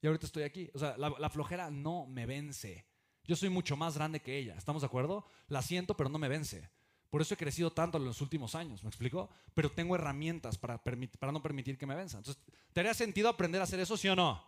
Y 0.00 0.06
ahorita 0.06 0.26
estoy 0.26 0.44
aquí. 0.44 0.70
O 0.74 0.78
sea, 0.78 0.96
la, 0.96 1.12
la, 1.18 1.28
flojera 1.28 1.70
no 1.70 2.06
me 2.06 2.24
vence. 2.24 2.86
Yo 3.24 3.34
soy 3.34 3.48
mucho 3.48 3.76
más 3.76 3.96
grande 3.96 4.20
que 4.20 4.38
ella, 4.38 4.54
¿estamos 4.56 4.82
de 4.82 4.86
acuerdo? 4.86 5.26
La 5.48 5.60
siento, 5.60 5.96
pero 5.96 6.08
no 6.08 6.18
me 6.18 6.28
vence. 6.28 6.70
Por 7.10 7.22
eso 7.22 7.34
he 7.34 7.36
crecido 7.36 7.72
tanto 7.72 7.96
en 7.98 8.04
los 8.04 8.20
últimos 8.20 8.54
años, 8.54 8.82
¿me 8.82 8.88
explico? 8.88 9.30
Pero 9.54 9.70
tengo 9.70 9.94
herramientas 9.94 10.58
para, 10.58 10.82
para 10.82 11.32
no 11.32 11.42
permitir 11.42 11.78
que 11.78 11.86
me 11.86 11.94
venza. 11.94 12.18
Entonces, 12.18 12.42
¿te 12.72 12.80
haría 12.80 12.92
sentido 12.92 13.28
aprender 13.28 13.60
a 13.60 13.64
hacer 13.64 13.80
eso, 13.80 13.96
sí 13.96 14.08
o 14.08 14.16
no? 14.16 14.44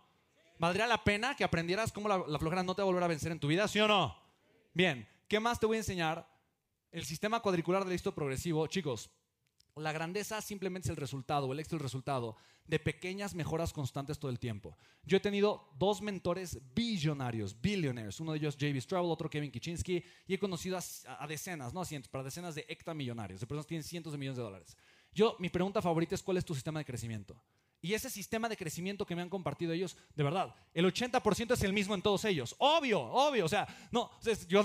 ¿Valdría 0.59 0.85
la 0.85 1.03
pena 1.03 1.35
que 1.35 1.43
aprendieras 1.43 1.91
cómo 1.91 2.07
la, 2.07 2.19
la 2.27 2.37
flojera 2.37 2.61
no 2.61 2.75
te 2.75 2.81
va 2.81 2.83
a 2.83 2.91
volver 2.91 3.03
a 3.03 3.07
vencer 3.07 3.31
en 3.31 3.39
tu 3.39 3.47
vida, 3.47 3.67
sí 3.67 3.79
o 3.79 3.87
no? 3.87 4.15
Bien, 4.73 5.07
¿qué 5.27 5.39
más 5.39 5.59
te 5.59 5.65
voy 5.65 5.77
a 5.77 5.79
enseñar? 5.79 6.29
El 6.91 7.05
sistema 7.05 7.39
cuadricular 7.39 7.83
del 7.83 7.93
éxito 7.93 8.13
progresivo, 8.13 8.67
chicos, 8.67 9.09
la 9.75 9.91
grandeza 9.91 10.41
simplemente 10.41 10.87
es 10.87 10.89
el 10.89 10.97
resultado, 10.97 11.51
el 11.51 11.59
éxito 11.59 11.75
es 11.75 11.79
el 11.79 11.83
resultado 11.83 12.35
de 12.65 12.79
pequeñas 12.79 13.35
mejoras 13.35 13.73
constantes 13.73 14.19
todo 14.19 14.31
el 14.31 14.39
tiempo. 14.39 14.77
Yo 15.03 15.17
he 15.17 15.19
tenido 15.19 15.69
dos 15.77 16.01
mentores 16.01 16.59
billonarios, 16.73 17.59
billionaires, 17.59 18.19
uno 18.19 18.31
de 18.31 18.39
ellos 18.39 18.55
J.B. 18.55 18.79
Straubel, 18.81 19.11
otro 19.11 19.29
Kevin 19.29 19.51
Kichinsky, 19.51 20.03
y 20.27 20.33
he 20.33 20.39
conocido 20.39 20.77
a, 20.77 21.27
decenas, 21.27 21.73
no 21.73 21.81
a 21.81 21.85
cientos, 21.85 22.09
para 22.09 22.23
decenas 22.23 22.55
de 22.55 22.65
hectamillonarios, 22.67 23.41
de 23.41 23.47
personas 23.47 23.65
que 23.65 23.69
tienen 23.69 23.83
cientos 23.83 24.13
de 24.13 24.19
millones 24.19 24.37
de 24.37 24.43
dólares. 24.43 24.77
Yo, 25.13 25.35
mi 25.39 25.49
pregunta 25.49 25.81
favorita 25.81 26.15
es 26.15 26.23
cuál 26.23 26.37
es 26.37 26.45
tu 26.45 26.53
sistema 26.53 26.79
de 26.79 26.85
crecimiento. 26.85 27.41
Y 27.81 27.93
ese 27.93 28.09
sistema 28.09 28.47
de 28.47 28.55
crecimiento 28.55 29.05
que 29.05 29.15
me 29.15 29.23
han 29.23 29.29
compartido 29.29 29.73
ellos, 29.73 29.97
de 30.15 30.23
verdad, 30.23 30.53
el 30.73 30.85
80% 30.85 31.53
es 31.53 31.63
el 31.63 31.73
mismo 31.73 31.95
en 31.95 32.01
todos 32.01 32.23
ellos. 32.25 32.55
Obvio, 32.59 33.01
obvio. 33.01 33.45
O 33.45 33.49
sea, 33.49 33.67
no, 33.91 34.11
yo 34.47 34.63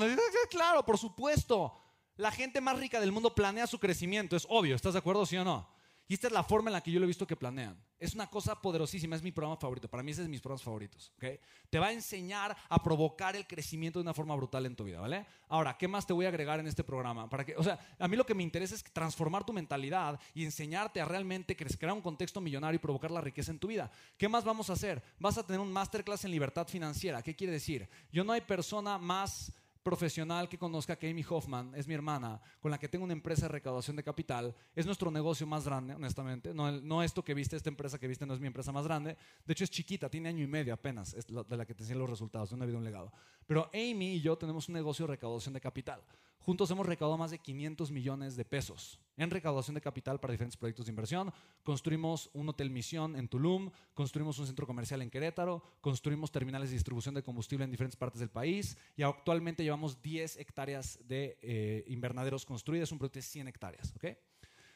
claro, 0.51 0.85
por 0.85 0.99
supuesto. 0.99 1.73
La 2.17 2.31
gente 2.31 2.61
más 2.61 2.79
rica 2.79 3.01
del 3.01 3.13
mundo 3.13 3.35
planea 3.35 3.67
su 3.67 3.79
crecimiento, 3.79 4.37
es 4.37 4.47
obvio, 4.49 4.75
¿estás 4.75 4.95
de 4.95 5.01
acuerdo, 5.01 5.27
sí 5.27 5.37
o 5.37 5.45
no? 5.45 5.69
Y 6.09 6.15
esta 6.15 6.29
es 6.29 6.33
la 6.33 6.45
forma 6.45 6.71
en 6.71 6.75
la 6.75 6.81
que 6.81 6.93
yo 6.93 7.01
lo 7.01 7.05
he 7.05 7.09
visto 7.09 7.27
que 7.27 7.35
planean. 7.35 7.77
Es 7.99 8.15
una 8.15 8.29
cosa 8.29 8.61
poderosísima, 8.61 9.17
es 9.17 9.23
mi 9.23 9.33
programa 9.33 9.57
favorito. 9.57 9.89
Para 9.89 10.05
mí 10.05 10.13
ese 10.13 10.23
es 10.23 10.29
mis 10.29 10.41
programas 10.41 10.63
favoritos. 10.63 11.13
¿okay? 11.17 11.41
Te 11.69 11.81
va 11.81 11.89
a 11.89 11.93
enseñar 11.93 12.57
a 12.69 12.83
provocar 12.83 13.35
el 13.35 13.45
crecimiento 13.45 13.99
de 13.99 14.05
una 14.05 14.15
forma 14.15 14.37
brutal 14.37 14.67
en 14.67 14.77
tu 14.77 14.85
vida, 14.85 15.01
¿vale? 15.01 15.27
Ahora, 15.49 15.77
¿qué 15.77 15.89
más 15.89 16.07
te 16.07 16.13
voy 16.13 16.27
a 16.27 16.29
agregar 16.29 16.61
en 16.61 16.69
este 16.69 16.85
programa? 16.85 17.29
Para 17.29 17.45
que, 17.45 17.57
o 17.57 17.65
sea, 17.65 17.81
a 17.99 18.07
mí 18.07 18.17
lo 18.17 18.25
que 18.25 18.37
me 18.37 18.45
interesa 18.45 18.77
es 18.77 18.85
transformar 18.85 19.45
tu 19.45 19.53
mentalidad 19.53 20.21
y 20.33 20.45
enseñarte 20.45 21.01
a 21.01 21.07
realmente 21.07 21.57
crear 21.57 21.93
un 21.93 22.03
contexto 22.03 22.41
millonario 22.41 22.77
y 22.77 22.81
provocar 22.81 23.11
la 23.11 23.21
riqueza 23.21 23.51
en 23.51 23.59
tu 23.59 23.67
vida. 23.67 23.91
¿Qué 24.17 24.29
más 24.29 24.45
vamos 24.45 24.71
a 24.71 24.75
hacer? 24.75 25.03
Vas 25.19 25.39
a 25.39 25.45
tener 25.45 25.59
un 25.59 25.73
masterclass 25.73 26.25
en 26.25 26.31
libertad 26.31 26.69
financiera. 26.69 27.21
¿Qué 27.21 27.35
quiere 27.35 27.55
decir? 27.55 27.89
Yo 28.13 28.23
no 28.23 28.33
hay 28.33 28.43
persona 28.43 28.97
más 28.97 29.53
profesional 29.87 30.49
que 30.49 30.59
conozca 30.59 30.97
que 30.97 31.09
Amy 31.09 31.25
Hoffman 31.29 31.73
es 31.77 31.87
mi 31.87 31.95
hermana, 31.95 32.41
con 32.59 32.73
la 32.73 32.79
que 32.79 32.89
tengo 32.89 33.05
una 33.05 33.13
empresa 33.13 33.43
de 33.43 33.53
recaudación 33.53 33.95
de 33.95 34.03
capital. 34.03 34.53
Es 34.75 34.85
nuestro 34.85 35.13
negocio 35.13 35.47
más 35.47 35.65
grande, 35.65 35.95
honestamente. 35.95 36.53
No, 36.53 36.73
no 36.73 37.05
esto 37.05 37.23
que 37.23 37.35
viste, 37.35 37.55
esta 37.55 37.69
empresa 37.69 37.97
que 37.97 38.09
viste 38.09 38.27
no 38.27 38.35
es 38.35 38.41
mi 38.41 38.49
empresa 38.49 38.73
más 38.73 38.85
grande. 38.85 39.17
De 39.47 39.53
hecho, 39.53 39.63
es 39.63 39.71
chiquita, 39.71 40.09
tiene 40.09 40.29
año 40.29 40.43
y 40.43 40.49
medio 40.49 40.75
apenas, 40.75 41.15
es 41.15 41.25
de 41.29 41.57
la 41.57 41.65
que 41.65 41.73
te 41.73 41.85
enseñan 41.85 42.01
los 42.01 42.11
resultados, 42.11 42.51
de 42.51 42.57
una 42.57 42.67
vida, 42.67 42.79
un 42.79 42.83
legado. 42.83 43.13
Pero 43.47 43.71
Amy 43.73 44.15
y 44.15 44.21
yo 44.21 44.37
tenemos 44.37 44.69
un 44.69 44.75
negocio 44.75 45.07
de 45.07 45.13
recaudación 45.13 45.55
de 45.55 45.61
capital. 45.61 46.03
Juntos 46.47 46.71
hemos 46.71 46.87
recaudado 46.87 47.19
más 47.19 47.33
de 47.33 47.41
500 47.41 47.91
millones 47.91 48.37
de 48.37 48.45
pesos 48.45 49.01
en 49.17 49.33
recaudación 49.33 49.75
de 49.75 49.81
capital 49.81 50.21
para 50.21 50.31
diferentes 50.31 50.57
proyectos 50.57 50.87
de 50.87 50.91
inversión. 50.91 51.35
Construimos 51.65 52.31
un 52.35 52.49
hotel 52.49 52.71
misión 52.71 53.17
en 53.17 53.27
Tulum, 53.27 53.73
construimos 53.95 54.39
un 54.39 54.47
centro 54.47 54.65
comercial 54.65 55.03
en 55.03 55.11
Querétaro, 55.11 55.61
construimos 55.81 56.31
terminales 56.31 56.69
de 56.71 56.75
distribución 56.75 57.17
de 57.17 57.25
combustible 57.25 57.65
en 57.65 57.73
diferentes 57.73 57.97
partes 57.97 58.21
del 58.21 58.31
país 58.31 58.79
y 58.97 59.03
actualmente 59.03 59.65
llevamos 59.65 60.01
10 60.01 60.37
hectáreas 60.37 61.01
de 61.09 61.37
eh, 61.43 61.85
invernaderos 61.89 62.47
construidas, 62.47 62.93
un 62.93 62.99
proyecto 62.99 63.19
de 63.19 63.23
100 63.25 63.49
hectáreas. 63.49 63.93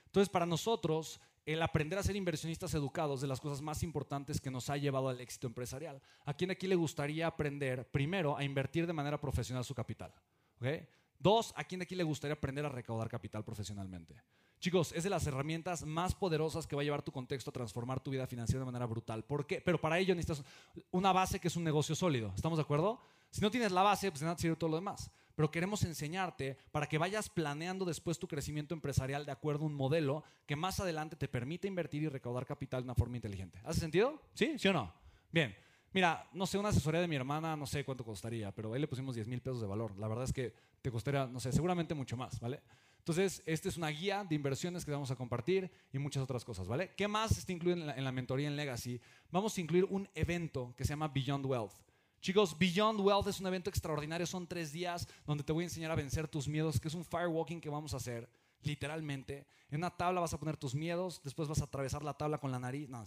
Entonces, 0.06 0.28
para 0.28 0.46
nosotros, 0.46 1.20
el 1.46 1.62
aprender 1.62 2.00
a 2.00 2.02
ser 2.02 2.16
inversionistas 2.16 2.74
educados 2.74 3.20
de 3.20 3.28
las 3.28 3.40
cosas 3.40 3.62
más 3.62 3.84
importantes 3.84 4.40
que 4.40 4.50
nos 4.50 4.70
ha 4.70 4.76
llevado 4.76 5.08
al 5.08 5.20
éxito 5.20 5.46
empresarial. 5.46 6.02
¿A 6.24 6.34
quién 6.34 6.50
aquí 6.50 6.66
le 6.66 6.74
gustaría 6.74 7.28
aprender 7.28 7.88
primero 7.92 8.36
a 8.36 8.42
invertir 8.42 8.88
de 8.88 8.92
manera 8.92 9.20
profesional 9.20 9.64
su 9.64 9.72
capital? 9.72 10.12
¿Okay? 10.56 10.88
Dos, 11.20 11.52
¿a 11.54 11.64
quién 11.64 11.78
de 11.80 11.84
aquí 11.84 11.94
le 11.94 12.02
gustaría 12.02 12.32
aprender 12.32 12.64
a 12.64 12.70
recaudar 12.70 13.10
capital 13.10 13.44
profesionalmente? 13.44 14.16
Chicos, 14.58 14.92
es 14.92 15.04
de 15.04 15.10
las 15.10 15.26
herramientas 15.26 15.84
más 15.84 16.14
poderosas 16.14 16.66
que 16.66 16.74
va 16.74 16.80
a 16.80 16.84
llevar 16.84 17.02
tu 17.02 17.12
contexto 17.12 17.50
a 17.50 17.52
transformar 17.52 18.00
tu 18.00 18.10
vida 18.10 18.26
financiera 18.26 18.60
de 18.60 18.66
manera 18.66 18.86
brutal. 18.86 19.24
¿Por 19.24 19.46
qué? 19.46 19.60
Pero 19.60 19.78
para 19.78 19.98
ello 19.98 20.14
necesitas 20.14 20.44
una 20.90 21.12
base 21.12 21.38
que 21.38 21.48
es 21.48 21.56
un 21.56 21.64
negocio 21.64 21.94
sólido. 21.94 22.32
¿Estamos 22.34 22.58
de 22.58 22.62
acuerdo? 22.62 23.00
Si 23.30 23.42
no 23.42 23.50
tienes 23.50 23.70
la 23.70 23.82
base, 23.82 24.10
pues 24.10 24.22
nada 24.22 24.34
te 24.34 24.42
sirve 24.42 24.56
todo 24.56 24.70
lo 24.70 24.76
demás. 24.76 25.10
pero 25.34 25.50
queremos 25.50 25.82
enseñarte 25.84 26.58
para 26.70 26.86
que 26.86 26.98
vayas 26.98 27.30
planeando 27.30 27.86
después 27.86 28.18
tu 28.18 28.28
crecimiento 28.28 28.74
empresarial 28.74 29.24
de 29.24 29.32
acuerdo 29.32 29.64
a 29.64 29.68
un 29.68 29.74
modelo 29.74 30.22
que 30.44 30.54
más 30.54 30.80
adelante 30.80 31.16
te 31.16 31.28
permite 31.28 31.66
invertir 31.66 32.02
y 32.02 32.08
recaudar 32.08 32.44
capital 32.44 32.82
de 32.82 32.84
una 32.84 32.94
forma 32.94 33.16
inteligente. 33.16 33.58
¿Hace 33.64 33.80
sentido? 33.80 34.20
¿Sí? 34.34 34.58
¿Sí 34.58 34.68
o 34.68 34.74
no? 34.74 34.92
Bien. 35.32 35.56
Mira, 35.92 36.28
no 36.34 36.46
sé, 36.46 36.58
una 36.58 36.68
asesoría 36.68 37.00
de 37.00 37.08
mi 37.08 37.16
hermana, 37.16 37.56
no 37.56 37.66
sé 37.66 37.84
cuánto 37.84 38.04
costaría, 38.04 38.52
pero 38.52 38.74
ahí 38.74 38.80
le 38.80 38.86
pusimos 38.86 39.14
10 39.14 39.26
mil 39.28 39.40
pesos 39.40 39.62
de 39.62 39.66
valor. 39.66 39.98
La 39.98 40.08
verdad 40.08 40.24
es 40.24 40.32
que 40.32 40.52
te 40.82 40.90
costaría, 40.90 41.26
no 41.26 41.40
sé, 41.40 41.52
seguramente 41.52 41.94
mucho 41.94 42.16
más, 42.16 42.38
¿vale? 42.40 42.62
Entonces, 42.98 43.42
esta 43.46 43.68
es 43.68 43.76
una 43.76 43.88
guía 43.88 44.24
de 44.24 44.34
inversiones 44.34 44.84
que 44.84 44.90
vamos 44.90 45.10
a 45.10 45.16
compartir 45.16 45.70
y 45.92 45.98
muchas 45.98 46.22
otras 46.22 46.44
cosas, 46.44 46.68
¿vale? 46.68 46.94
¿Qué 46.96 47.08
más 47.08 47.36
está 47.38 47.52
incluido 47.52 47.80
en 47.80 47.86
la, 47.86 47.96
en 47.96 48.04
la 48.04 48.12
mentoría 48.12 48.46
en 48.46 48.56
Legacy? 48.56 49.00
Vamos 49.30 49.56
a 49.56 49.60
incluir 49.60 49.84
un 49.84 50.08
evento 50.14 50.74
que 50.76 50.84
se 50.84 50.90
llama 50.90 51.08
Beyond 51.08 51.46
Wealth. 51.46 51.74
Chicos, 52.20 52.58
Beyond 52.58 53.00
Wealth 53.00 53.28
es 53.28 53.40
un 53.40 53.46
evento 53.46 53.70
extraordinario, 53.70 54.26
son 54.26 54.46
tres 54.46 54.72
días 54.72 55.08
donde 55.24 55.42
te 55.42 55.52
voy 55.52 55.64
a 55.64 55.66
enseñar 55.68 55.90
a 55.90 55.94
vencer 55.94 56.28
tus 56.28 56.46
miedos, 56.46 56.78
que 56.78 56.88
es 56.88 56.94
un 56.94 57.04
firewalking 57.04 57.62
que 57.62 57.70
vamos 57.70 57.94
a 57.94 57.96
hacer 57.96 58.28
literalmente. 58.62 59.46
En 59.70 59.78
una 59.78 59.90
tabla 59.90 60.20
vas 60.20 60.34
a 60.34 60.38
poner 60.38 60.58
tus 60.58 60.74
miedos, 60.74 61.22
después 61.22 61.48
vas 61.48 61.62
a 61.62 61.64
atravesar 61.64 62.02
la 62.02 62.12
tabla 62.12 62.36
con 62.36 62.50
la 62.50 62.58
nariz, 62.58 62.90
no, 62.90 63.04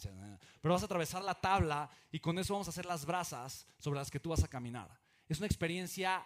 pero 0.61 0.73
vas 0.73 0.81
a 0.81 0.85
atravesar 0.85 1.23
la 1.23 1.35
tabla 1.35 1.89
y 2.11 2.19
con 2.19 2.39
eso 2.39 2.53
vamos 2.53 2.67
a 2.67 2.71
hacer 2.71 2.85
las 2.85 3.05
brasas 3.05 3.67
sobre 3.77 3.99
las 3.99 4.09
que 4.09 4.19
tú 4.19 4.29
vas 4.29 4.43
a 4.43 4.47
caminar. 4.47 4.89
Es 5.27 5.37
una 5.37 5.47
experiencia 5.47 6.25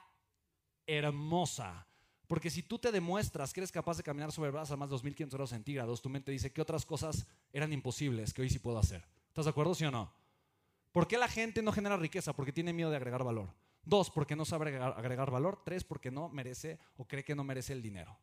hermosa. 0.88 1.86
Porque 2.28 2.50
si 2.50 2.64
tú 2.64 2.80
te 2.80 2.92
demuestras 2.92 3.54
que 3.54 3.60
eres 3.60 3.72
capaz 3.72 3.98
de 3.98 4.04
caminar 4.04 4.32
sobre 4.32 4.52
brasas 4.52 4.72
a 4.72 4.78
más 4.78 4.90
de 4.90 4.94
2500 4.94 5.38
grados 5.38 5.50
centígrados, 5.52 6.02
tu 6.02 6.10
mente 6.10 6.32
dice 6.32 6.52
que 6.52 6.62
otras 6.62 6.86
cosas 6.86 7.28
eran 7.54 7.72
imposibles 7.72 8.34
que 8.34 8.42
hoy 8.42 8.50
sí 8.50 8.60
puedo 8.60 8.80
hacer. 8.80 9.06
¿Estás 9.30 9.46
de 9.46 9.52
acuerdo, 9.52 9.76
sí 9.76 9.86
o 9.86 9.92
no? 9.92 10.12
¿Por 10.92 11.08
qué 11.08 11.18
la 11.18 11.28
gente 11.28 11.62
no 11.62 11.72
genera 11.72 11.96
riqueza? 11.96 12.34
Porque 12.34 12.52
tiene 12.52 12.74
miedo 12.74 12.90
de 12.90 12.98
agregar 12.98 13.24
valor. 13.24 13.54
Dos, 13.84 14.10
porque 14.10 14.36
no 14.36 14.44
sabe 14.44 14.78
agregar 14.78 15.32
valor. 15.32 15.62
Tres, 15.64 15.84
porque 15.84 16.12
no 16.12 16.28
merece 16.28 16.80
o 16.98 17.08
cree 17.08 17.24
que 17.24 17.36
no 17.36 17.44
merece 17.44 17.72
el 17.72 17.82
dinero. 17.82 18.18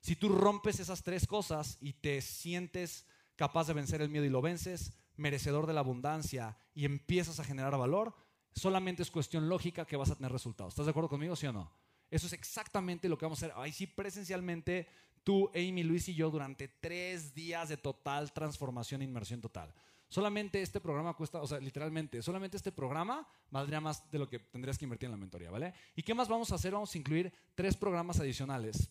Si 0.00 0.16
tú 0.16 0.30
rompes 0.30 0.80
esas 0.80 1.02
tres 1.02 1.26
cosas 1.26 1.76
y 1.80 1.92
te 1.92 2.22
sientes 2.22 3.06
capaz 3.36 3.66
de 3.66 3.74
vencer 3.74 4.00
el 4.00 4.08
miedo 4.08 4.24
y 4.24 4.30
lo 4.30 4.40
vences, 4.40 4.92
merecedor 5.16 5.66
de 5.66 5.74
la 5.74 5.80
abundancia 5.80 6.56
y 6.74 6.84
empiezas 6.84 7.38
a 7.38 7.44
generar 7.44 7.76
valor, 7.76 8.14
solamente 8.54 9.02
es 9.02 9.10
cuestión 9.10 9.48
lógica 9.48 9.84
que 9.84 9.96
vas 9.96 10.10
a 10.10 10.16
tener 10.16 10.32
resultados. 10.32 10.72
¿Estás 10.72 10.86
de 10.86 10.90
acuerdo 10.90 11.08
conmigo, 11.08 11.36
sí 11.36 11.46
o 11.46 11.52
no? 11.52 11.70
Eso 12.12 12.26
es 12.26 12.34
exactamente 12.34 13.08
lo 13.08 13.16
que 13.16 13.24
vamos 13.24 13.42
a 13.42 13.46
hacer. 13.46 13.56
Ahí 13.58 13.72
sí, 13.72 13.86
presencialmente, 13.86 14.86
tú, 15.24 15.50
Amy, 15.54 15.82
Luis 15.82 16.06
y 16.10 16.14
yo, 16.14 16.30
durante 16.30 16.68
tres 16.68 17.34
días 17.34 17.70
de 17.70 17.78
total 17.78 18.34
transformación 18.34 19.00
e 19.00 19.04
inmersión 19.04 19.40
total. 19.40 19.72
Solamente 20.10 20.60
este 20.60 20.78
programa 20.78 21.14
cuesta, 21.14 21.40
o 21.40 21.46
sea, 21.46 21.58
literalmente, 21.58 22.20
solamente 22.20 22.58
este 22.58 22.70
programa 22.70 23.26
valdría 23.50 23.80
más 23.80 24.10
de 24.10 24.18
lo 24.18 24.28
que 24.28 24.40
tendrías 24.40 24.76
que 24.76 24.84
invertir 24.84 25.06
en 25.06 25.12
la 25.12 25.16
mentoría, 25.16 25.50
¿vale? 25.50 25.72
¿Y 25.96 26.02
qué 26.02 26.12
más 26.12 26.28
vamos 26.28 26.52
a 26.52 26.56
hacer? 26.56 26.74
Vamos 26.74 26.94
a 26.94 26.98
incluir 26.98 27.32
tres 27.54 27.78
programas 27.78 28.20
adicionales 28.20 28.90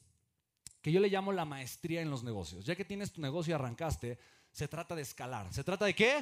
que 0.81 0.91
yo 0.91 0.99
le 0.99 1.09
llamo 1.09 1.31
la 1.31 1.45
maestría 1.45 2.01
en 2.01 2.09
los 2.09 2.23
negocios. 2.23 2.65
Ya 2.65 2.75
que 2.75 2.85
tienes 2.85 3.11
tu 3.11 3.21
negocio 3.21 3.51
y 3.51 3.53
arrancaste, 3.53 4.17
se 4.51 4.67
trata 4.67 4.95
de 4.95 5.03
escalar. 5.03 5.53
¿Se 5.53 5.63
trata 5.63 5.85
de 5.85 5.93
qué? 5.93 6.21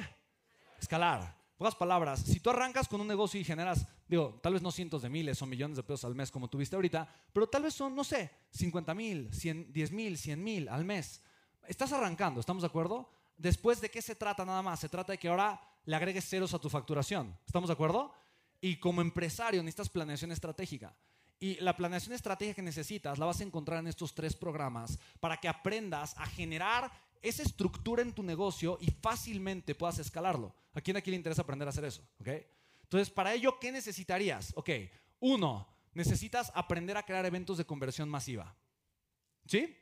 Escalar. 0.78 1.34
Pocas 1.56 1.74
palabras, 1.74 2.20
si 2.20 2.40
tú 2.40 2.50
arrancas 2.50 2.88
con 2.88 3.00
un 3.00 3.06
negocio 3.06 3.40
y 3.40 3.44
generas, 3.44 3.86
digo, 4.10 4.40
tal 4.42 4.54
vez 4.54 4.62
no 4.62 4.72
cientos 4.72 5.02
de 5.02 5.08
miles 5.08 5.40
o 5.40 5.46
millones 5.46 5.76
de 5.76 5.84
pesos 5.84 6.04
al 6.04 6.16
mes 6.16 6.32
como 6.32 6.48
tuviste 6.48 6.74
ahorita, 6.74 7.08
pero 7.32 7.48
tal 7.48 7.62
vez 7.62 7.74
son, 7.74 7.94
no 7.94 8.02
sé, 8.02 8.28
50 8.50 8.92
mil, 8.92 9.30
10 9.30 9.92
mil, 9.92 10.18
100 10.18 10.42
mil 10.42 10.68
al 10.68 10.84
mes. 10.84 11.22
Estás 11.68 11.92
arrancando, 11.92 12.40
¿estamos 12.40 12.62
de 12.62 12.66
acuerdo? 12.66 13.08
Después, 13.36 13.80
¿de 13.80 13.88
qué 13.88 14.02
se 14.02 14.16
trata 14.16 14.44
nada 14.44 14.62
más? 14.62 14.80
Se 14.80 14.88
trata 14.88 15.12
de 15.12 15.18
que 15.18 15.28
ahora 15.28 15.60
le 15.84 15.94
agregues 15.94 16.28
ceros 16.28 16.52
a 16.54 16.58
tu 16.58 16.68
facturación. 16.68 17.38
¿Estamos 17.46 17.68
de 17.68 17.74
acuerdo? 17.74 18.12
Y 18.60 18.76
como 18.78 19.00
empresario 19.00 19.62
necesitas 19.62 19.88
planeación 19.88 20.32
estratégica. 20.32 20.92
Y 21.38 21.54
la 21.60 21.76
planeación 21.76 22.12
estratégica 22.12 22.56
que 22.56 22.62
necesitas 22.62 23.16
la 23.16 23.26
vas 23.26 23.40
a 23.40 23.44
encontrar 23.44 23.78
en 23.78 23.86
estos 23.86 24.12
tres 24.12 24.34
programas 24.34 24.98
para 25.20 25.36
que 25.36 25.46
aprendas 25.46 26.16
a 26.18 26.26
generar 26.26 26.90
esa 27.22 27.44
estructura 27.44 28.02
en 28.02 28.12
tu 28.12 28.24
negocio 28.24 28.76
y 28.80 28.90
fácilmente 28.90 29.76
puedas 29.76 30.00
escalarlo. 30.00 30.52
¿A 30.74 30.80
quién 30.80 30.96
aquí 30.96 31.10
le 31.10 31.16
interesa 31.16 31.42
aprender 31.42 31.68
a 31.68 31.70
hacer 31.70 31.84
eso? 31.84 32.02
¿Okay? 32.20 32.44
Entonces, 32.90 33.08
para 33.08 33.32
ello, 33.32 33.56
¿qué 33.60 33.70
necesitarías? 33.70 34.52
Ok, 34.56 34.70
uno, 35.20 35.68
necesitas 35.94 36.50
aprender 36.56 36.96
a 36.96 37.04
crear 37.04 37.24
eventos 37.24 37.56
de 37.56 37.64
conversión 37.64 38.08
masiva. 38.08 38.52
¿Sí? 39.46 39.78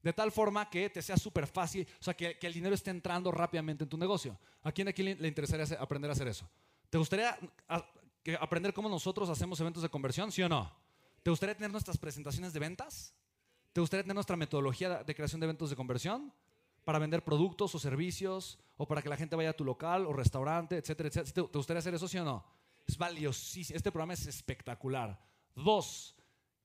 De 0.00 0.12
tal 0.12 0.30
forma 0.30 0.70
que 0.70 0.88
te 0.88 1.02
sea 1.02 1.16
súper 1.16 1.48
fácil, 1.48 1.88
o 2.00 2.04
sea, 2.04 2.14
que, 2.14 2.38
el 2.40 2.52
dinero 2.52 2.72
esté 2.72 2.92
entrando 2.92 3.32
rápidamente 3.32 3.82
en 3.82 3.90
tu 3.90 3.98
negocio. 3.98 4.38
¿A 4.62 4.70
quién 4.70 4.86
aquí 4.86 5.02
le, 5.02 5.26
interesaría 5.26 5.66
aprender 5.80 6.08
a 6.08 6.12
hacer 6.12 6.28
eso? 6.28 6.48
¿Te 6.88 6.98
gustaría 6.98 7.36
aprender 8.38 8.72
cómo 8.72 8.88
nosotros 8.88 9.28
hacemos 9.28 9.58
eventos 9.58 9.82
de 9.82 9.88
conversión? 9.88 10.30
¿Sí 10.30 10.40
o 10.40 10.48
no? 10.48 10.72
¿Te 11.24 11.30
gustaría 11.30 11.56
tener 11.56 11.72
nuestras 11.72 11.98
presentaciones 11.98 12.52
de 12.52 12.60
ventas? 12.60 13.12
¿Te 13.72 13.80
gustaría 13.80 14.04
tener 14.04 14.14
nuestra 14.14 14.36
metodología 14.36 15.02
de 15.02 15.14
creación 15.16 15.40
de 15.40 15.46
eventos 15.46 15.70
de 15.70 15.74
conversión? 15.74 16.32
Para 16.86 17.00
vender 17.00 17.24
productos 17.24 17.74
o 17.74 17.80
servicios, 17.80 18.60
o 18.76 18.86
para 18.86 19.02
que 19.02 19.08
la 19.08 19.16
gente 19.16 19.34
vaya 19.34 19.50
a 19.50 19.56
tu 19.56 19.64
local 19.64 20.06
o 20.06 20.12
restaurante, 20.12 20.76
etcétera, 20.76 21.08
etcétera. 21.08 21.48
¿Te 21.50 21.58
gustaría 21.58 21.80
hacer 21.80 21.94
eso, 21.94 22.06
sí 22.06 22.16
o 22.18 22.24
no? 22.24 22.44
Es 22.86 22.96
valiosísimo. 22.96 23.76
Este 23.76 23.90
programa 23.90 24.12
es 24.12 24.26
espectacular. 24.26 25.18
Dos, 25.56 26.14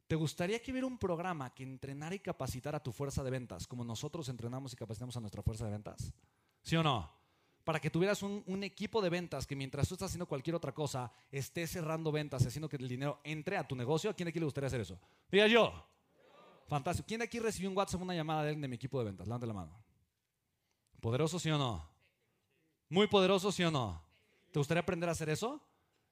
¿te 0.06 0.16
gustaría 0.16 0.62
que 0.62 0.70
hubiera 0.70 0.86
un 0.86 1.00
programa 1.00 1.54
que 1.56 1.64
entrenara 1.64 2.14
y 2.14 2.20
capacitara 2.20 2.78
a 2.78 2.84
tu 2.84 2.92
fuerza 2.92 3.24
de 3.24 3.32
ventas, 3.32 3.66
como 3.66 3.84
nosotros 3.84 4.30
entrenamos 4.30 4.74
y 4.74 4.76
capacitamos 4.76 5.18
a 5.18 5.22
nuestra 5.22 5.42
fuerza 5.42 5.66
de 5.66 5.72
ventas? 5.72 6.14
¿Sí 6.62 6.76
o 6.76 6.84
no? 6.84 7.22
para 7.64 7.80
que 7.80 7.90
tuvieras 7.90 8.24
un, 8.24 8.64
equipo 8.64 9.02
de 9.02 9.10
ventas 9.10 9.46
que 9.46 9.56
mientras 9.56 9.88
tú 9.88 9.94
estás 9.94 10.08
haciendo 10.10 10.26
cualquier 10.26 10.56
otra 10.56 10.74
cosa, 10.74 11.12
esté 11.32 11.68
cerrando 11.68 12.12
ventas, 12.12 12.46
haciendo 12.46 12.68
que 12.68 12.78
el 12.78 12.88
dinero 12.88 13.20
entre 13.24 13.58
a 13.58 13.68
tu 13.68 13.76
negocio. 13.76 14.10
¿A 14.10 14.14
quién 14.14 14.28
aquí 14.28 14.40
le 14.40 14.46
gustaría 14.46 14.68
hacer 14.68 14.82
eso? 14.82 15.00
Diga 15.32 15.48
yo. 15.48 15.72
Fantástico. 16.68 17.06
¿Quién 17.08 17.20
de 17.20 17.26
aquí 17.26 17.40
recibió 17.40 17.70
un 17.70 17.78
WhatsApp, 17.78 18.02
una 18.02 18.16
llamada 18.16 18.44
de 18.44 18.50
alguien 18.50 18.62
de 18.62 18.68
mi 18.68 18.76
equipo 18.76 18.98
de 19.00 19.06
ventas? 19.06 19.28
Levante 19.28 19.46
la 19.46 19.54
mano. 19.54 19.90
¿Poderoso, 21.02 21.40
sí 21.40 21.50
o 21.50 21.58
no? 21.58 21.86
¿Muy 22.88 23.08
poderoso, 23.08 23.52
sí 23.52 23.64
o 23.64 23.72
no? 23.72 24.02
¿Te 24.52 24.60
gustaría 24.60 24.82
aprender 24.82 25.10
a 25.10 25.12
hacer 25.12 25.30
eso? 25.30 25.62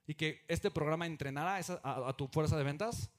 ¿Y 0.06 0.16
que 0.16 0.44
este 0.48 0.72
programa 0.72 1.06
entrenara 1.06 1.62
a, 1.84 2.10
a 2.10 2.14
tu 2.18 2.28
fuerza 2.28 2.58
de 2.58 2.64
ventas? 2.64 3.10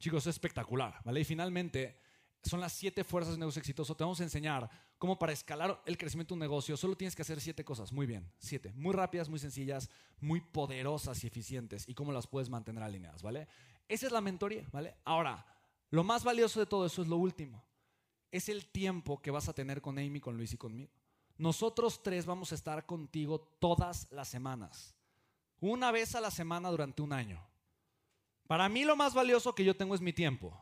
Chicos, 0.00 0.26
es 0.26 0.34
espectacular, 0.34 1.00
¿vale? 1.04 1.20
Y 1.20 1.24
finalmente, 1.24 2.00
son 2.42 2.60
las 2.60 2.72
siete 2.72 3.04
fuerzas 3.04 3.32
de 3.32 3.34
un 3.34 3.40
negocio 3.40 3.60
exitoso. 3.60 3.94
Te 3.94 4.04
vamos 4.04 4.20
a 4.20 4.22
enseñar 4.22 4.70
cómo 4.96 5.18
para 5.18 5.32
escalar 5.32 5.82
el 5.86 5.98
crecimiento 5.98 6.34
de 6.34 6.36
un 6.36 6.40
negocio 6.40 6.76
solo 6.76 6.96
tienes 6.96 7.14
que 7.14 7.22
hacer 7.22 7.40
siete 7.40 7.64
cosas. 7.64 7.92
Muy 7.92 8.06
bien, 8.06 8.30
siete. 8.38 8.72
Muy 8.74 8.94
rápidas, 8.94 9.28
muy 9.28 9.38
sencillas, 9.38 9.90
muy 10.20 10.40
poderosas 10.40 11.22
y 11.24 11.26
eficientes. 11.26 11.88
Y 11.88 11.94
cómo 11.94 12.12
las 12.12 12.26
puedes 12.26 12.48
mantener 12.48 12.82
alineadas, 12.82 13.22
¿vale? 13.22 13.48
Esa 13.88 14.06
es 14.06 14.12
la 14.12 14.20
mentoría, 14.20 14.66
¿vale? 14.72 14.96
Ahora, 15.04 15.44
lo 15.90 16.04
más 16.04 16.24
valioso 16.24 16.60
de 16.60 16.66
todo 16.66 16.86
eso 16.86 17.02
es 17.02 17.08
lo 17.08 17.16
último. 17.16 17.64
Es 18.30 18.48
el 18.48 18.66
tiempo 18.66 19.20
que 19.20 19.30
vas 19.30 19.48
a 19.48 19.52
tener 19.52 19.80
con 19.80 19.98
Amy, 19.98 20.20
con 20.20 20.36
Luis 20.36 20.52
y 20.52 20.56
conmigo. 20.56 20.90
Nosotros 21.38 22.02
tres 22.02 22.26
vamos 22.26 22.50
a 22.50 22.56
estar 22.56 22.84
contigo 22.84 23.40
todas 23.60 24.10
las 24.10 24.28
semanas. 24.28 24.94
Una 25.60 25.92
vez 25.92 26.14
a 26.14 26.20
la 26.20 26.30
semana 26.30 26.68
durante 26.68 27.00
un 27.00 27.12
año. 27.12 27.40
Para 28.48 28.68
mí 28.68 28.84
lo 28.84 28.96
más 28.96 29.14
valioso 29.14 29.54
que 29.54 29.64
yo 29.64 29.76
tengo 29.76 29.94
es 29.94 30.00
mi 30.00 30.12
tiempo. 30.12 30.58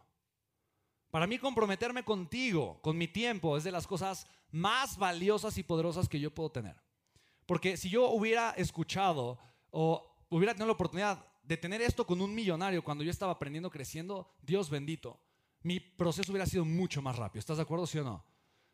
Para 1.11 1.27
mí 1.27 1.39
comprometerme 1.39 2.05
contigo, 2.05 2.79
con 2.83 2.99
mi 2.99 3.09
tiempo, 3.09 3.57
es 3.57 3.65
de 3.65 3.73
las 3.73 3.87
cosas 3.87 4.27
más 4.51 4.99
valiosas 4.99 5.57
y 5.57 5.63
poderosas 5.63 6.09
que 6.09 6.21
yo 6.21 6.35
puedo 6.35 6.51
tener. 6.51 6.77
Porque 7.47 7.77
si 7.77 7.89
yo 7.89 8.11
hubiera 8.11 8.51
escuchado 8.51 9.39
o 9.71 10.15
hubiera 10.29 10.53
tenido 10.53 10.67
la 10.67 10.73
oportunidad 10.75 11.25
de 11.43 11.57
tener 11.57 11.81
esto 11.81 12.07
con 12.07 12.21
un 12.21 12.35
millonario 12.35 12.85
cuando 12.85 13.05
yo 13.05 13.11
estaba 13.11 13.33
aprendiendo, 13.33 13.71
creciendo, 13.71 14.29
Dios 14.43 14.69
bendito, 14.69 15.21
mi 15.63 15.81
proceso 15.81 16.33
hubiera 16.33 16.45
sido 16.45 16.65
mucho 16.65 17.01
más 17.01 17.17
rápido. 17.17 17.41
¿Estás 17.41 17.57
de 17.57 17.63
acuerdo, 17.63 17.87
sí 17.87 17.99
o 17.99 18.05
no? 18.05 18.25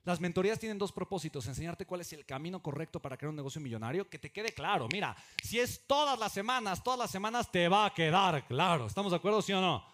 Las 0.05 0.21
mentorías 0.21 0.59
tienen 0.59 0.79
dos 0.79 0.91
propósitos, 0.91 1.47
enseñarte 1.47 1.87
cuál 1.87 2.01
es 2.01 2.13
el 2.13 2.27
camino 2.27 2.61
correcto 2.61 3.01
para 3.01 3.17
crear 3.17 3.31
un 3.31 3.37
negocio 3.37 3.61
millonario, 3.61 4.09
que 4.11 4.19
te 4.19 4.33
quede 4.33 4.53
claro. 4.53 4.89
Mira, 4.91 5.17
si 5.43 5.61
es 5.61 5.87
todas 5.87 6.19
las 6.19 6.33
semanas, 6.33 6.83
todas 6.83 6.99
las 6.99 7.11
semanas 7.11 7.51
te 7.53 7.69
va 7.69 7.87
a 7.87 7.95
quedar 7.95 8.47
claro. 8.49 8.87
¿Estamos 8.87 9.13
de 9.13 9.17
acuerdo, 9.19 9.41
sí 9.41 9.53
o 9.53 9.61
no? 9.61 9.85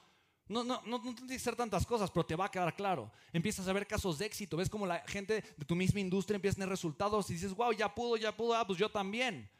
No, 0.48 0.64
no, 0.64 0.80
no, 0.86 0.98
no 0.98 1.14
tiene 1.14 1.34
que 1.34 1.38
ser 1.38 1.56
tantas 1.56 1.84
cosas, 1.84 2.10
pero 2.10 2.24
te 2.24 2.34
va 2.34 2.46
a 2.46 2.50
quedar 2.50 2.74
claro. 2.74 3.12
Empiezas 3.34 3.68
a 3.68 3.72
ver 3.74 3.86
casos 3.86 4.16
de 4.16 4.24
éxito, 4.24 4.56
ves 4.56 4.70
como 4.70 4.86
la 4.86 5.00
gente 5.00 5.44
de 5.56 5.64
tu 5.66 5.76
misma 5.76 6.00
industria 6.00 6.36
empieza 6.36 6.54
a 6.54 6.56
tener 6.56 6.70
resultados 6.70 7.28
y 7.28 7.34
dices, 7.34 7.54
wow, 7.54 7.72
ya 7.72 7.94
pudo, 7.94 8.16
ya 8.16 8.34
pudo, 8.34 8.54
ah, 8.54 8.66
pues 8.66 8.78
yo 8.78 8.90
también. 8.90 9.50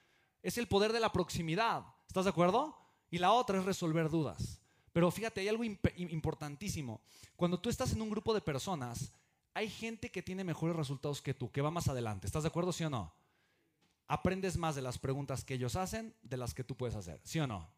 Es 0.42 0.56
el 0.56 0.66
poder 0.66 0.94
de 0.94 1.00
la 1.00 1.12
proximidad. 1.12 1.84
¿Estás 2.06 2.24
de 2.24 2.30
acuerdo? 2.30 2.74
Y 3.10 3.18
la 3.18 3.32
otra 3.32 3.58
es 3.58 3.66
resolver 3.66 4.08
dudas. 4.08 4.62
Pero 4.94 5.10
fíjate, 5.10 5.42
hay 5.42 5.48
algo 5.48 5.62
importantísimo. 5.62 7.02
Cuando 7.36 7.60
tú 7.60 7.68
estás 7.68 7.92
en 7.92 8.00
un 8.00 8.08
grupo 8.08 8.32
de 8.32 8.40
personas, 8.40 9.12
hay 9.58 9.68
gente 9.68 10.12
que 10.12 10.22
tiene 10.22 10.44
mejores 10.44 10.76
resultados 10.76 11.20
que 11.20 11.34
tú, 11.34 11.50
que 11.50 11.60
va 11.60 11.72
más 11.72 11.88
adelante. 11.88 12.28
¿Estás 12.28 12.44
de 12.44 12.48
acuerdo, 12.48 12.72
sí 12.72 12.84
o 12.84 12.90
no? 12.90 13.12
Aprendes 14.06 14.56
más 14.56 14.76
de 14.76 14.82
las 14.82 14.98
preguntas 14.98 15.42
que 15.42 15.54
ellos 15.54 15.74
hacen 15.74 16.14
de 16.22 16.36
las 16.36 16.54
que 16.54 16.62
tú 16.62 16.76
puedes 16.76 16.94
hacer, 16.94 17.20
¿sí 17.24 17.40
o 17.40 17.46
no? 17.48 17.68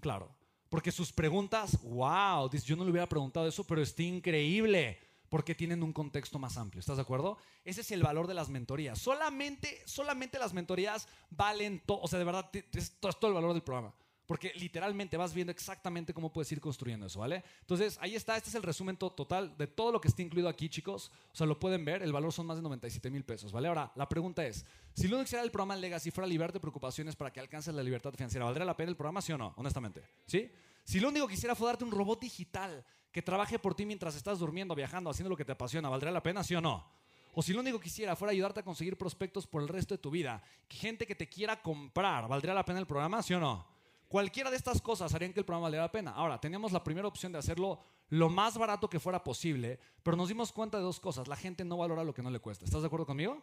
Claro. 0.00 0.32
Porque 0.68 0.92
sus 0.92 1.12
preguntas, 1.12 1.82
wow, 1.82 2.48
yo 2.50 2.76
no 2.76 2.84
le 2.84 2.92
hubiera 2.92 3.08
preguntado 3.08 3.48
eso, 3.48 3.64
pero 3.64 3.82
está 3.82 4.04
increíble. 4.04 5.00
Porque 5.28 5.56
tienen 5.56 5.82
un 5.82 5.92
contexto 5.92 6.38
más 6.38 6.56
amplio. 6.56 6.78
¿Estás 6.78 6.96
de 6.96 7.02
acuerdo? 7.02 7.36
Ese 7.64 7.80
es 7.80 7.90
el 7.90 8.02
valor 8.02 8.28
de 8.28 8.34
las 8.34 8.48
mentorías. 8.48 8.98
Solamente, 8.98 9.82
solamente 9.86 10.38
las 10.38 10.54
mentorías 10.54 11.08
valen 11.30 11.80
todo. 11.84 12.00
O 12.00 12.08
sea, 12.08 12.18
de 12.18 12.24
verdad, 12.24 12.48
es 12.52 12.98
todo 13.00 13.26
el 13.28 13.34
valor 13.34 13.52
del 13.52 13.62
programa. 13.62 13.92
Porque 14.28 14.52
literalmente 14.56 15.16
vas 15.16 15.32
viendo 15.32 15.50
exactamente 15.50 16.12
cómo 16.12 16.30
puedes 16.30 16.52
ir 16.52 16.60
construyendo 16.60 17.06
eso, 17.06 17.20
¿vale? 17.20 17.42
Entonces, 17.60 17.96
ahí 18.02 18.14
está, 18.14 18.36
este 18.36 18.50
es 18.50 18.54
el 18.56 18.62
resumen 18.62 18.98
total 18.98 19.56
de 19.56 19.66
todo 19.66 19.90
lo 19.90 20.02
que 20.02 20.08
está 20.08 20.20
incluido 20.20 20.50
aquí, 20.50 20.68
chicos. 20.68 21.10
O 21.32 21.34
sea, 21.34 21.46
lo 21.46 21.58
pueden 21.58 21.82
ver, 21.82 22.02
el 22.02 22.12
valor 22.12 22.30
son 22.30 22.44
más 22.44 22.58
de 22.58 22.62
97 22.62 23.08
mil 23.08 23.24
pesos, 23.24 23.52
¿vale? 23.52 23.68
Ahora, 23.68 23.90
la 23.94 24.06
pregunta 24.06 24.44
es, 24.44 24.66
si 24.92 25.08
lo 25.08 25.16
que 25.24 25.34
era 25.34 25.42
el 25.42 25.50
programa 25.50 25.76
Legacy 25.76 26.10
fuera 26.10 26.28
liberarte 26.28 26.58
de 26.58 26.60
preocupaciones 26.60 27.16
para 27.16 27.32
que 27.32 27.40
alcances 27.40 27.74
la 27.74 27.82
libertad 27.82 28.12
financiera, 28.12 28.44
¿valdría 28.44 28.66
la 28.66 28.76
pena 28.76 28.90
el 28.90 28.96
programa, 28.96 29.22
sí 29.22 29.32
o 29.32 29.38
no? 29.38 29.54
Honestamente, 29.56 30.04
¿sí? 30.26 30.52
Si 30.84 31.00
lo 31.00 31.08
único 31.08 31.26
que 31.26 31.32
quisiera 31.32 31.54
fue 31.54 31.68
darte 31.68 31.84
un 31.84 31.90
robot 31.90 32.20
digital 32.20 32.84
que 33.10 33.22
trabaje 33.22 33.58
por 33.58 33.74
ti 33.74 33.86
mientras 33.86 34.14
estás 34.14 34.40
durmiendo, 34.40 34.74
viajando, 34.74 35.08
haciendo 35.08 35.30
lo 35.30 35.38
que 35.38 35.46
te 35.46 35.52
apasiona, 35.52 35.88
¿valdría 35.88 36.12
la 36.12 36.22
pena, 36.22 36.44
sí 36.44 36.54
o 36.54 36.60
no? 36.60 36.86
O 37.32 37.40
si 37.40 37.54
lo 37.54 37.60
único 37.60 37.78
que 37.78 37.84
quisiera 37.84 38.14
fuera 38.14 38.32
ayudarte 38.32 38.60
a 38.60 38.62
conseguir 38.62 38.98
prospectos 38.98 39.46
por 39.46 39.62
el 39.62 39.68
resto 39.68 39.94
de 39.94 39.98
tu 39.98 40.10
vida, 40.10 40.42
gente 40.68 41.06
que 41.06 41.14
te 41.14 41.30
quiera 41.30 41.62
comprar, 41.62 42.28
¿valdría 42.28 42.52
la 42.52 42.66
pena 42.66 42.78
el 42.78 42.86
programa, 42.86 43.22
sí 43.22 43.32
o 43.32 43.40
no? 43.40 43.77
Cualquiera 44.08 44.50
de 44.50 44.56
estas 44.56 44.80
cosas 44.80 45.12
harían 45.12 45.34
que 45.34 45.40
el 45.40 45.44
programa 45.44 45.64
valiera 45.64 45.84
la 45.84 45.92
pena. 45.92 46.12
Ahora, 46.12 46.40
teníamos 46.40 46.72
la 46.72 46.82
primera 46.82 47.06
opción 47.06 47.30
de 47.30 47.38
hacerlo 47.38 47.78
lo 48.08 48.30
más 48.30 48.56
barato 48.56 48.88
que 48.88 48.98
fuera 48.98 49.22
posible, 49.22 49.78
pero 50.02 50.16
nos 50.16 50.28
dimos 50.28 50.50
cuenta 50.50 50.78
de 50.78 50.82
dos 50.82 50.98
cosas. 50.98 51.28
La 51.28 51.36
gente 51.36 51.62
no 51.62 51.76
valora 51.76 52.02
lo 52.04 52.14
que 52.14 52.22
no 52.22 52.30
le 52.30 52.40
cuesta. 52.40 52.64
¿Estás 52.64 52.80
de 52.80 52.86
acuerdo 52.86 53.04
conmigo? 53.04 53.42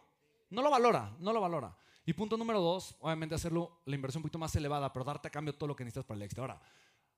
No 0.50 0.62
lo 0.62 0.70
valora, 0.70 1.14
no 1.20 1.32
lo 1.32 1.40
valora. 1.40 1.76
Y 2.04 2.12
punto 2.12 2.36
número 2.36 2.60
dos, 2.60 2.96
obviamente 3.00 3.36
hacerlo 3.36 3.80
la 3.84 3.94
inversión 3.94 4.20
un 4.20 4.22
poquito 4.24 4.38
más 4.38 4.54
elevada, 4.56 4.92
pero 4.92 5.04
darte 5.04 5.28
a 5.28 5.30
cambio 5.30 5.54
todo 5.54 5.68
lo 5.68 5.76
que 5.76 5.84
necesitas 5.84 6.04
para 6.04 6.16
el 6.16 6.22
éxito. 6.22 6.42
Ahora, 6.42 6.60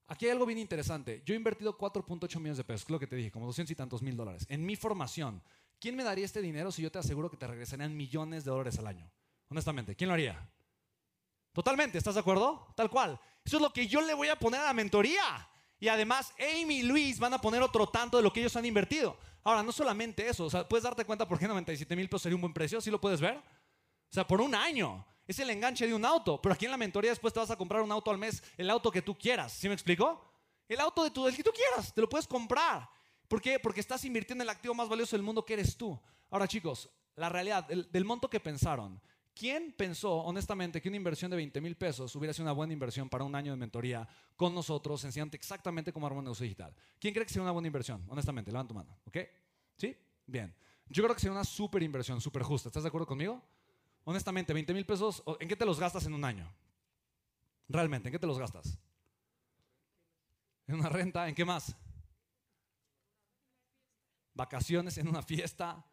aquí 0.07 0.27
hay 0.27 0.33
algo 0.33 0.45
bien 0.45 0.59
interesante. 0.59 1.23
Yo 1.25 1.33
he 1.33 1.37
invertido 1.37 1.77
4.8 1.77 2.37
millones 2.37 2.59
de 2.59 2.65
pesos, 2.65 2.83
es 2.83 2.91
lo 2.91 2.99
que 2.99 3.07
te 3.07 3.17
dije, 3.17 3.31
como 3.31 3.47
200 3.47 3.71
y 3.71 3.75
tantos 3.75 4.03
mil 4.03 4.17
dólares, 4.17 4.47
en 4.49 4.65
mi 4.65 4.77
formación. 4.77 5.43
¿Quién 5.79 5.97
me 5.97 6.05
daría 6.05 6.25
este 6.25 6.43
dinero 6.43 6.73
si 6.73 6.83
yo 6.83 6.91
te 6.91 6.99
aseguro 6.99 7.31
que 7.31 7.37
te 7.37 7.47
regresarían 7.47 7.97
millones 7.97 8.45
de 8.45 8.51
dólares 8.51 8.79
al 8.79 8.87
año? 8.87 9.11
Honestamente, 9.49 9.95
¿quién 9.95 10.09
lo 10.09 10.15
haría? 10.15 10.51
Totalmente, 11.53 11.99
¿estás 11.99 12.15
de 12.15 12.21
acuerdo? 12.21 12.67
Tal 12.75 12.91
cual. 12.91 13.21
Eso 13.49 13.57
es 13.57 13.63
lo 13.63 13.73
que 13.73 13.87
yo 13.87 14.03
le 14.03 14.13
voy 14.13 14.29
a 14.29 14.39
poner 14.39 14.61
a 14.61 14.65
la 14.65 14.75
mentoría. 14.75 15.49
Y 15.81 15.89
además, 15.89 16.35
Amy 16.39 16.81
y 16.81 16.83
Luis 16.83 17.19
van 17.19 17.33
a 17.33 17.41
poner 17.41 17.63
otro 17.63 17.87
tanto 17.87 18.19
de 18.19 18.23
lo 18.23 18.31
que 18.31 18.41
ellos 18.41 18.55
han 18.57 18.67
invertido. 18.67 19.17
Ahora, 19.43 19.63
no 19.63 19.73
solamente 19.73 20.29
eso, 20.29 20.45
o 20.45 20.51
sea, 20.51 20.69
puedes 20.69 20.85
darte 20.85 21.07
cuenta 21.07 21.27
por 21.27 21.39
qué 21.39 21.49
97 21.49 21.97
mil 21.97 22.11
pesos 22.11 22.21
sería 22.21 22.37
un 22.37 22.43
buen 22.43 22.53
precio, 22.53 22.79
¿sí 22.83 22.91
lo 22.91 23.01
puedes 23.01 23.23
ver? 23.23 23.39
O 23.39 24.13
sea, 24.13 24.27
por 24.27 24.43
un 24.43 24.55
año. 24.55 25.03
Es 25.27 25.39
el 25.39 25.49
enganche 25.49 25.87
de 25.87 25.95
un 25.95 26.05
auto, 26.05 26.43
pero 26.43 26.55
aquí 26.55 26.67
en 26.67 26.73
la 26.73 26.77
mentoría 26.77 27.11
después 27.11 27.33
te 27.33 27.41
vas 27.41 27.51
a 27.51 27.57
comprar 27.57 27.81
un 27.81 27.91
auto 27.91 28.11
al 28.11 28.19
mes, 28.19 28.43
el 28.59 28.69
auto 28.69 28.91
que 28.91 29.01
tú 29.01 29.17
quieras, 29.17 29.51
¿sí 29.51 29.67
me 29.67 29.73
explico? 29.73 30.31
El 30.69 30.81
auto 30.81 31.03
de 31.03 31.11
tu, 31.11 31.27
el 31.27 31.35
que 31.35 31.43
tú 31.43 31.51
quieras, 31.51 31.95
te 31.95 32.03
lo 32.03 32.09
puedes 32.09 32.27
comprar. 32.27 32.87
¿Por 33.29 33.41
qué? 33.41 33.59
Porque 33.59 33.81
estás 33.81 34.05
invirtiendo 34.05 34.43
en 34.43 34.47
el 34.51 34.55
activo 34.55 34.75
más 34.75 34.91
valioso 34.91 35.17
del 35.17 35.23
mundo 35.23 35.43
que 35.43 35.55
eres 35.55 35.75
tú. 35.75 35.99
Ahora, 36.31 36.47
chicos, 36.47 36.91
la 37.17 37.31
realidad, 37.31 37.67
del 37.67 38.05
monto 38.05 38.29
que 38.29 38.41
pensaron, 38.41 39.01
¿Quién 39.39 39.73
pensó 39.73 40.15
honestamente 40.15 40.81
que 40.83 40.89
una 40.89 40.97
inversión 40.97 41.31
de 41.31 41.37
20 41.37 41.61
mil 41.61 41.77
pesos 41.77 42.13
hubiera 42.17 42.35
sido 42.35 42.43
una 42.47 42.53
buena 42.53 42.73
inversión 42.73 43.09
para 43.09 43.23
un 43.23 43.37
año 43.37 43.53
de 43.53 43.57
mentoría 43.57 44.09
con 44.35 44.53
nosotros, 44.53 45.05
enseñándote 45.05 45.37
exactamente 45.37 45.93
cómo 45.93 46.09
armar 46.09 46.19
un 46.19 46.25
negocio 46.25 46.43
digital? 46.43 46.75
¿Quién 46.99 47.15
cree 47.15 47.25
que 47.25 47.33
sería 47.33 47.45
una 47.45 47.53
buena 47.53 47.69
inversión? 47.69 48.05
Honestamente, 48.09 48.51
levanta 48.51 48.71
tu 48.71 48.75
mano, 48.75 48.99
¿ok? 49.05 49.17
¿Sí? 49.77 49.97
Bien. 50.27 50.53
Yo 50.89 51.05
creo 51.05 51.15
que 51.15 51.21
sería 51.21 51.35
una 51.35 51.45
súper 51.45 51.85
inversión, 51.85 52.21
súper 52.21 52.43
justa. 52.43 52.69
¿Estás 52.69 52.83
de 52.83 52.89
acuerdo 52.89 53.07
conmigo? 53.07 53.41
Honestamente, 54.03 54.53
20 54.53 54.75
mil 54.75 54.85
pesos, 54.85 55.23
¿en 55.39 55.47
qué 55.47 55.55
te 55.55 55.65
los 55.65 55.79
gastas 55.79 56.05
en 56.07 56.15
un 56.15 56.25
año? 56.25 56.53
Realmente, 57.69 58.09
¿en 58.09 58.13
qué 58.15 58.19
te 58.19 58.27
los 58.27 58.41
gastas? 58.41 58.77
¿En 60.67 60.75
una 60.75 60.89
renta? 60.89 61.29
¿En 61.29 61.37
qué 61.37 61.45
más? 61.45 61.77
Vacaciones, 64.35 64.99
en 64.99 65.07
una 65.07 65.23
fiesta. 65.23 65.87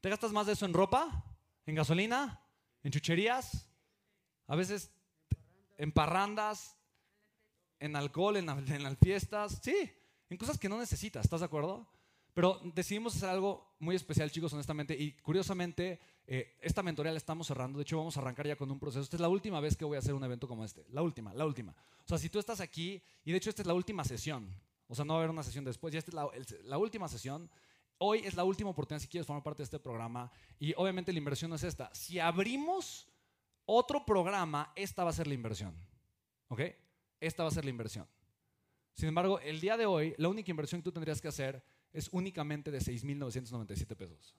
¿Te 0.00 0.08
gastas 0.08 0.30
más 0.30 0.46
de 0.46 0.52
eso 0.52 0.66
en 0.66 0.72
ropa? 0.72 1.24
¿En 1.66 1.74
gasolina? 1.74 2.38
En 2.82 2.92
chucherías, 2.92 3.68
a 4.46 4.56
veces 4.56 4.92
en 5.78 5.92
parrandas, 5.92 6.76
en 7.78 7.96
alcohol, 7.96 8.36
en, 8.36 8.46
las 8.46 8.98
fiestas, 8.98 9.60
sí, 9.62 9.90
en 10.28 10.36
cosas 10.36 10.58
que 10.58 10.68
no 10.68 10.78
necesitas, 10.78 11.24
¿estás 11.24 11.40
de 11.40 11.46
acuerdo? 11.46 11.86
Pero 12.34 12.60
decidimos 12.74 13.14
hacer 13.16 13.28
algo 13.28 13.74
muy 13.78 13.94
especial, 13.94 14.30
chicos, 14.30 14.52
honestamente, 14.54 14.94
y 14.94 15.12
curiosamente, 15.12 16.00
eh, 16.26 16.56
esta 16.60 16.82
mentoría 16.82 17.12
la 17.12 17.18
estamos 17.18 17.46
cerrando, 17.46 17.78
de 17.78 17.82
hecho 17.82 17.98
vamos 17.98 18.16
a 18.16 18.20
arrancar 18.20 18.46
ya 18.46 18.56
con 18.56 18.70
un 18.70 18.78
proceso. 18.78 19.02
Esta 19.02 19.16
es 19.16 19.20
la 19.20 19.28
última 19.28 19.60
vez 19.60 19.76
que 19.76 19.84
voy 19.84 19.96
a 19.96 19.98
hacer 19.98 20.14
un 20.14 20.24
evento 20.24 20.48
como 20.48 20.64
este, 20.64 20.86
la 20.90 21.02
última, 21.02 21.34
la 21.34 21.44
última. 21.44 21.72
O 21.72 22.08
sea, 22.08 22.16
si 22.16 22.30
tú 22.30 22.38
estás 22.38 22.60
aquí, 22.60 23.02
y 23.24 23.32
de 23.32 23.36
hecho 23.36 23.50
esta 23.50 23.60
es 23.60 23.66
la 23.66 23.74
última 23.74 24.02
sesión, 24.04 24.48
o 24.88 24.94
sea, 24.94 25.04
no 25.04 25.14
va 25.14 25.20
a 25.20 25.22
haber 25.22 25.30
una 25.30 25.42
sesión 25.42 25.64
después, 25.64 25.92
ya 25.92 25.98
esta 25.98 26.10
es 26.34 26.64
la 26.64 26.78
última 26.78 27.08
sesión, 27.08 27.50
hoy 28.02 28.20
es 28.24 28.34
la 28.34 28.44
última 28.44 28.70
oportunidad 28.70 29.00
si 29.00 29.08
quieres 29.08 29.26
formar 29.26 29.42
parte 29.42 29.58
de 29.58 29.64
este 29.64 29.78
programa 29.78 30.30
y 30.58 30.74
obviamente 30.76 31.12
la 31.12 31.18
inversión 31.18 31.48
no 31.48 31.56
es 31.56 31.62
esta. 31.62 31.88
Si 31.94 32.18
abrimos 32.18 33.08
otro 33.64 34.04
programa, 34.04 34.72
esta 34.74 35.04
va 35.04 35.10
a 35.10 35.14
ser 35.14 35.28
la 35.28 35.34
inversión. 35.34 35.74
¿Ok? 36.48 36.60
Esta 37.20 37.44
va 37.44 37.48
a 37.48 37.52
ser 37.52 37.64
la 37.64 37.70
inversión. 37.70 38.06
Sin 38.92 39.08
embargo, 39.08 39.38
el 39.40 39.60
día 39.60 39.76
de 39.76 39.86
hoy, 39.86 40.14
la 40.18 40.28
única 40.28 40.50
inversión 40.50 40.80
que 40.80 40.84
tú 40.84 40.92
tendrías 40.92 41.20
que 41.20 41.28
hacer 41.28 41.64
es 41.92 42.08
únicamente 42.12 42.70
de 42.70 42.80
6.997 42.80 43.96
pesos. 43.96 44.34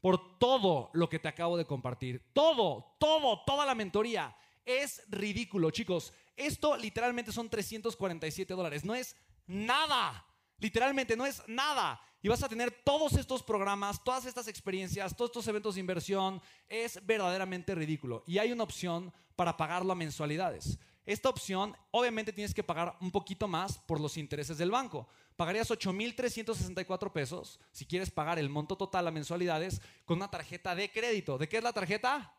Por 0.00 0.38
todo 0.38 0.90
lo 0.94 1.08
que 1.08 1.18
te 1.18 1.28
acabo 1.28 1.56
de 1.56 1.66
compartir. 1.66 2.24
Todo, 2.32 2.96
todo, 2.98 3.42
toda 3.46 3.66
la 3.66 3.74
mentoría. 3.74 4.34
Es 4.64 5.02
ridículo, 5.08 5.70
chicos. 5.70 6.12
Esto 6.36 6.76
literalmente 6.76 7.32
son 7.32 7.48
347 7.48 8.54
dólares. 8.54 8.84
No 8.84 8.94
es 8.94 9.14
nada. 9.46 10.26
Literalmente 10.58 11.16
no 11.16 11.26
es 11.26 11.42
nada 11.46 12.00
y 12.24 12.28
vas 12.28 12.42
a 12.42 12.48
tener 12.48 12.70
todos 12.70 13.12
estos 13.18 13.42
programas, 13.42 14.02
todas 14.02 14.24
estas 14.24 14.48
experiencias, 14.48 15.14
todos 15.14 15.28
estos 15.28 15.46
eventos 15.46 15.74
de 15.74 15.82
inversión. 15.82 16.40
Es 16.70 16.98
verdaderamente 17.04 17.74
ridículo. 17.74 18.24
Y 18.26 18.38
hay 18.38 18.50
una 18.50 18.64
opción 18.64 19.12
para 19.36 19.58
pagarlo 19.58 19.92
a 19.92 19.94
mensualidades. 19.94 20.78
Esta 21.04 21.28
opción, 21.28 21.76
obviamente 21.90 22.32
tienes 22.32 22.54
que 22.54 22.62
pagar 22.62 22.96
un 23.02 23.10
poquito 23.10 23.46
más 23.46 23.76
por 23.76 24.00
los 24.00 24.16
intereses 24.16 24.56
del 24.56 24.70
banco. 24.70 25.06
Pagarías 25.36 25.70
8.364 25.70 27.12
pesos 27.12 27.60
si 27.72 27.84
quieres 27.84 28.10
pagar 28.10 28.38
el 28.38 28.48
monto 28.48 28.74
total 28.74 29.06
a 29.06 29.10
mensualidades 29.10 29.82
con 30.06 30.16
una 30.16 30.30
tarjeta 30.30 30.74
de 30.74 30.90
crédito. 30.90 31.36
¿De 31.36 31.46
qué 31.46 31.58
es 31.58 31.62
la 31.62 31.74
tarjeta? 31.74 32.32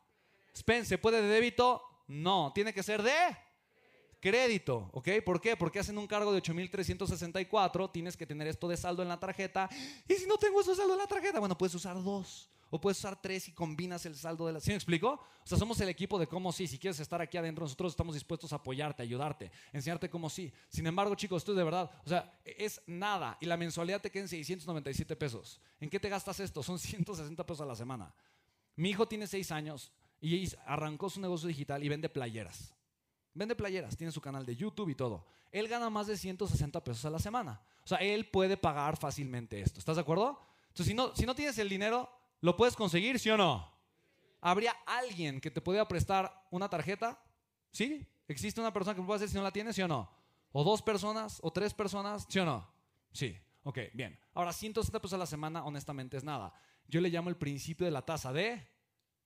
Spence, 0.58 0.98
¿puede 0.98 1.22
de 1.22 1.28
débito? 1.28 1.84
No, 2.08 2.52
tiene 2.56 2.74
que 2.74 2.82
ser 2.82 3.04
de 3.04 3.14
crédito, 4.26 4.90
¿ok? 4.92 5.08
¿Por 5.24 5.40
qué? 5.40 5.56
Porque 5.56 5.78
hacen 5.78 6.00
un 6.00 6.08
cargo 6.08 6.34
de 6.34 6.42
8.364, 6.42 7.92
tienes 7.92 8.18
que 8.18 8.26
tener 8.26 8.48
esto 8.48 8.68
de 8.68 8.76
saldo 8.76 9.04
en 9.04 9.10
la 9.10 9.20
tarjeta. 9.20 9.70
Y 10.10 10.16
si 10.16 10.26
no 10.26 10.40
tengo 10.40 10.62
eso 10.62 10.72
de 10.72 10.78
saldo 10.78 10.94
en 10.94 11.00
la 11.00 11.06
tarjeta, 11.06 11.40
bueno, 11.40 11.56
puedes 11.56 11.76
usar 11.76 12.04
dos. 12.04 12.50
O 12.72 12.82
puedes 12.82 12.98
usar 12.98 13.22
tres 13.22 13.48
y 13.50 13.52
combinas 13.52 14.04
el 14.08 14.16
saldo 14.16 14.48
de 14.48 14.54
la... 14.54 14.60
¿Sí 14.60 14.72
me 14.72 14.78
explico? 14.78 15.10
O 15.12 15.48
sea, 15.48 15.60
somos 15.60 15.80
el 15.80 15.90
equipo 15.90 16.18
de 16.18 16.26
cómo 16.26 16.52
sí. 16.52 16.66
Si 16.66 16.80
quieres 16.80 17.00
estar 17.00 17.22
aquí 17.22 17.38
adentro, 17.38 17.66
nosotros 17.66 17.94
estamos 17.94 18.16
dispuestos 18.16 18.52
a 18.52 18.56
apoyarte, 18.56 19.04
ayudarte, 19.04 19.52
enseñarte 19.72 20.10
cómo 20.10 20.28
sí. 20.28 20.52
Sin 20.70 20.88
embargo, 20.88 21.14
chicos, 21.14 21.44
esto 21.44 21.52
es 21.52 21.58
de 21.60 21.64
verdad. 21.64 21.92
O 22.04 22.10
sea, 22.10 22.40
es 22.44 22.82
nada. 22.88 23.38
Y 23.40 23.46
la 23.46 23.58
mensualidad 23.58 24.02
te 24.02 24.10
queda 24.10 24.24
en 24.24 24.30
697 24.30 25.16
pesos. 25.16 25.62
¿En 25.80 25.88
qué 25.88 26.00
te 26.00 26.10
gastas 26.10 26.40
esto? 26.40 26.64
Son 26.64 26.80
160 26.80 27.46
pesos 27.46 27.62
a 27.62 27.66
la 27.66 27.76
semana. 27.76 28.12
Mi 28.76 28.90
hijo 28.90 29.08
tiene 29.08 29.28
6 29.28 29.52
años 29.52 29.92
y 30.20 30.50
arrancó 30.66 31.12
su 31.12 31.22
negocio 31.22 31.48
digital 31.48 31.84
y 31.84 31.90
vende 31.90 32.10
playeras. 32.10 32.75
Vende 33.36 33.56
playeras, 33.56 33.98
tiene 33.98 34.12
su 34.12 34.22
canal 34.22 34.46
de 34.46 34.56
YouTube 34.56 34.90
y 34.90 34.96
todo. 34.96 35.28
Él 35.52 35.68
gana 35.68 35.90
más 35.90 36.08
de 36.08 36.18
160 36.18 36.84
pesos 36.84 37.04
a 37.06 37.10
la 37.10 37.20
semana. 37.20 37.62
O 37.84 37.88
sea, 37.88 37.98
él 38.00 38.30
puede 38.30 38.58
pagar 38.58 38.98
fácilmente 38.98 39.60
esto. 39.60 39.80
¿Estás 39.80 39.98
de 39.98 40.02
acuerdo? 40.02 40.40
Entonces, 40.70 40.88
si 40.88 40.94
no, 40.94 41.16
si 41.16 41.26
no 41.26 41.36
tienes 41.36 41.58
el 41.58 41.70
dinero, 41.70 42.10
¿lo 42.42 42.56
puedes 42.56 42.76
conseguir, 42.76 43.20
sí 43.20 43.30
o 43.30 43.38
no? 43.38 43.72
¿Habría 44.40 44.74
alguien 44.86 45.42
que 45.42 45.52
te 45.52 45.62
pudiera 45.62 45.88
prestar 45.88 46.48
una 46.50 46.70
tarjeta? 46.70 47.22
¿Sí? 47.72 48.08
¿Existe 48.28 48.62
una 48.62 48.72
persona 48.72 48.96
que 48.96 49.02
lo 49.02 49.08
puede 49.08 49.18
hacer 49.18 49.30
si 49.30 49.36
no 49.36 49.44
la 49.44 49.52
tienes, 49.52 49.76
sí 49.76 49.82
o 49.82 49.88
no? 49.88 50.10
¿O 50.54 50.64
dos 50.64 50.82
personas? 50.82 51.40
¿O 51.42 51.52
tres 51.52 51.74
personas? 51.74 52.26
¿Sí 52.30 52.40
o 52.40 52.46
no? 52.46 52.66
Sí. 53.12 53.38
Ok, 53.64 53.80
bien. 53.94 54.18
Ahora, 54.34 54.54
160 54.54 55.02
pesos 55.02 55.16
a 55.16 55.18
la 55.18 55.26
semana, 55.26 55.66
honestamente, 55.66 56.16
es 56.16 56.24
nada. 56.24 56.54
Yo 56.88 57.02
le 57.02 57.10
llamo 57.10 57.30
el 57.30 57.36
principio 57.36 57.86
de 57.86 57.92
la 57.92 58.04
tasa 58.04 58.32
de 58.32 58.66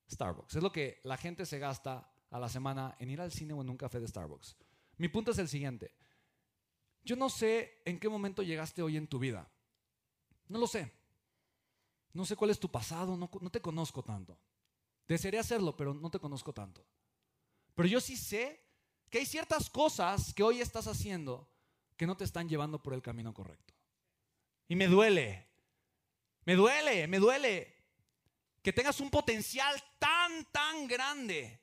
Starbucks. 0.10 0.56
Es 0.56 0.64
lo 0.64 0.72
que 0.72 1.00
la 1.04 1.18
gente 1.18 1.46
se 1.46 1.60
gasta 1.60 2.09
a 2.32 2.40
la 2.40 2.50
semana 2.50 2.96
en 3.00 3.10
ir 3.10 3.22
al 3.22 3.32
cine 3.32 3.54
o 3.54 3.62
en 3.62 3.70
un 3.70 3.78
café 3.78 4.00
de 4.00 4.08
Starbucks. 4.08 4.56
Mi 4.98 5.08
punto 5.08 5.32
es 5.32 5.38
el 5.38 5.48
siguiente. 5.48 5.94
Yo 7.04 7.16
no 7.16 7.30
sé 7.30 7.82
en 7.86 8.00
qué 8.00 8.10
momento 8.10 8.44
llegaste 8.44 8.82
hoy 8.82 8.98
en 8.98 9.08
tu 9.08 9.20
vida. 9.20 9.50
No 10.48 10.60
lo 10.60 10.68
sé. 10.68 10.92
No 12.14 12.26
sé 12.26 12.36
cuál 12.36 12.52
es 12.52 12.60
tu 12.60 12.70
pasado, 12.70 13.16
no, 13.16 13.30
te 13.50 13.62
conozco 13.62 14.04
tanto. 14.04 14.38
Desearía 15.08 15.40
hacerlo, 15.42 15.76
pero 15.78 15.94
no 15.94 16.10
te 16.10 16.20
conozco 16.20 16.54
tanto. 16.54 16.86
Pero 17.76 17.88
yo 17.88 18.02
sí 18.02 18.18
sé 18.18 18.60
que 19.10 19.20
hay 19.20 19.26
ciertas 19.26 19.70
cosas 19.70 20.34
que 20.34 20.44
hoy 20.44 20.60
estás 20.60 20.88
haciendo 20.88 21.50
que 21.96 22.08
no 22.08 22.18
te 22.18 22.24
están 22.24 22.50
llevando 22.50 22.82
por 22.82 22.94
el 22.94 23.02
camino 23.02 23.34
correcto. 23.34 23.74
Y 24.68 24.76
me 24.76 24.88
duele, 24.88 25.48
me 26.46 26.56
duele, 26.56 27.08
me 27.08 27.20
duele 27.20 27.74
que 28.62 28.74
tengas 28.74 29.00
un 29.00 29.10
potencial 29.10 29.82
tan, 29.98 30.46
tan 30.52 30.88
grande 30.88 31.60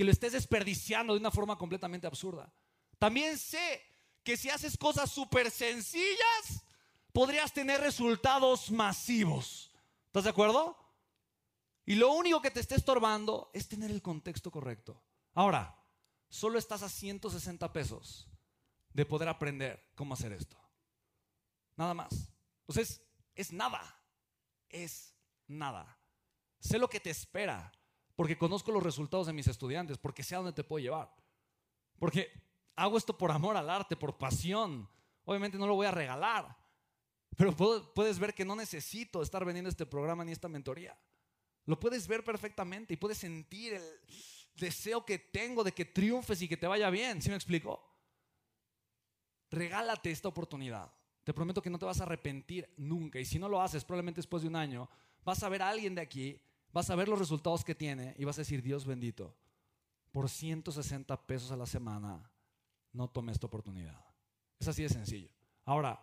que 0.00 0.04
lo 0.04 0.12
estés 0.12 0.32
desperdiciando 0.32 1.12
de 1.12 1.20
una 1.20 1.30
forma 1.30 1.58
completamente 1.58 2.06
absurda. 2.06 2.50
También 2.98 3.36
sé 3.36 3.82
que 4.24 4.38
si 4.38 4.48
haces 4.48 4.78
cosas 4.78 5.10
súper 5.10 5.50
sencillas, 5.50 6.64
podrías 7.12 7.52
tener 7.52 7.82
resultados 7.82 8.70
masivos. 8.70 9.70
¿Estás 10.06 10.24
de 10.24 10.30
acuerdo? 10.30 10.74
Y 11.84 11.96
lo 11.96 12.14
único 12.14 12.40
que 12.40 12.50
te 12.50 12.60
está 12.60 12.76
estorbando 12.76 13.50
es 13.52 13.68
tener 13.68 13.90
el 13.90 14.00
contexto 14.00 14.50
correcto. 14.50 15.04
Ahora, 15.34 15.78
solo 16.30 16.58
estás 16.58 16.82
a 16.82 16.88
160 16.88 17.70
pesos 17.70 18.26
de 18.94 19.04
poder 19.04 19.28
aprender 19.28 19.90
cómo 19.96 20.14
hacer 20.14 20.32
esto. 20.32 20.56
Nada 21.76 21.92
más. 21.92 22.32
O 22.64 22.72
sea, 22.72 22.84
es, 22.84 23.02
es 23.34 23.52
nada. 23.52 24.02
Es 24.70 25.14
nada. 25.46 25.98
Sé 26.58 26.78
lo 26.78 26.88
que 26.88 27.00
te 27.00 27.10
espera, 27.10 27.70
porque 28.16 28.38
conozco 28.38 28.72
los 28.72 28.82
resultados 28.82 29.26
de 29.26 29.32
mis 29.32 29.46
estudiantes, 29.46 29.98
porque 29.98 30.22
sé 30.22 30.34
a 30.34 30.38
dónde 30.38 30.52
te 30.52 30.64
puedo 30.64 30.82
llevar. 30.82 31.14
Porque 31.98 32.30
hago 32.76 32.96
esto 32.96 33.16
por 33.16 33.30
amor 33.30 33.56
al 33.56 33.70
arte, 33.70 33.96
por 33.96 34.18
pasión. 34.18 34.88
Obviamente 35.24 35.58
no 35.58 35.66
lo 35.66 35.74
voy 35.74 35.86
a 35.86 35.90
regalar, 35.90 36.56
pero 37.36 37.54
puedes 37.54 38.18
ver 38.18 38.34
que 38.34 38.44
no 38.44 38.56
necesito 38.56 39.22
estar 39.22 39.44
vendiendo 39.44 39.70
este 39.70 39.86
programa 39.86 40.24
ni 40.24 40.32
esta 40.32 40.48
mentoría. 40.48 40.98
Lo 41.66 41.78
puedes 41.78 42.08
ver 42.08 42.24
perfectamente 42.24 42.94
y 42.94 42.96
puedes 42.96 43.18
sentir 43.18 43.74
el 43.74 44.00
deseo 44.54 45.04
que 45.04 45.18
tengo 45.18 45.62
de 45.62 45.72
que 45.72 45.84
triunfes 45.84 46.42
y 46.42 46.48
que 46.48 46.56
te 46.56 46.66
vaya 46.66 46.90
bien. 46.90 47.22
¿Sí 47.22 47.28
me 47.28 47.36
explico? 47.36 47.82
Regálate 49.50 50.10
esta 50.10 50.28
oportunidad. 50.28 50.92
Te 51.22 51.34
prometo 51.34 51.62
que 51.62 51.70
no 51.70 51.78
te 51.78 51.84
vas 51.84 52.00
a 52.00 52.04
arrepentir 52.04 52.72
nunca. 52.76 53.20
Y 53.20 53.24
si 53.24 53.38
no 53.38 53.48
lo 53.48 53.60
haces, 53.60 53.84
probablemente 53.84 54.18
después 54.18 54.42
de 54.42 54.48
un 54.48 54.56
año, 54.56 54.88
vas 55.22 55.42
a 55.42 55.48
ver 55.48 55.62
a 55.62 55.68
alguien 55.68 55.94
de 55.94 56.00
aquí, 56.00 56.40
vas 56.72 56.90
a 56.90 56.96
ver 56.96 57.08
los 57.08 57.18
resultados 57.18 57.64
que 57.64 57.74
tiene 57.74 58.14
y 58.18 58.24
vas 58.24 58.38
a 58.38 58.42
decir, 58.42 58.62
Dios 58.62 58.84
bendito, 58.86 59.34
por 60.12 60.28
160 60.28 61.26
pesos 61.26 61.50
a 61.50 61.56
la 61.56 61.66
semana, 61.66 62.30
no 62.92 63.08
tome 63.08 63.32
esta 63.32 63.46
oportunidad. 63.46 64.04
Es 64.58 64.68
así 64.68 64.82
de 64.82 64.88
sencillo. 64.88 65.30
Ahora, 65.64 66.00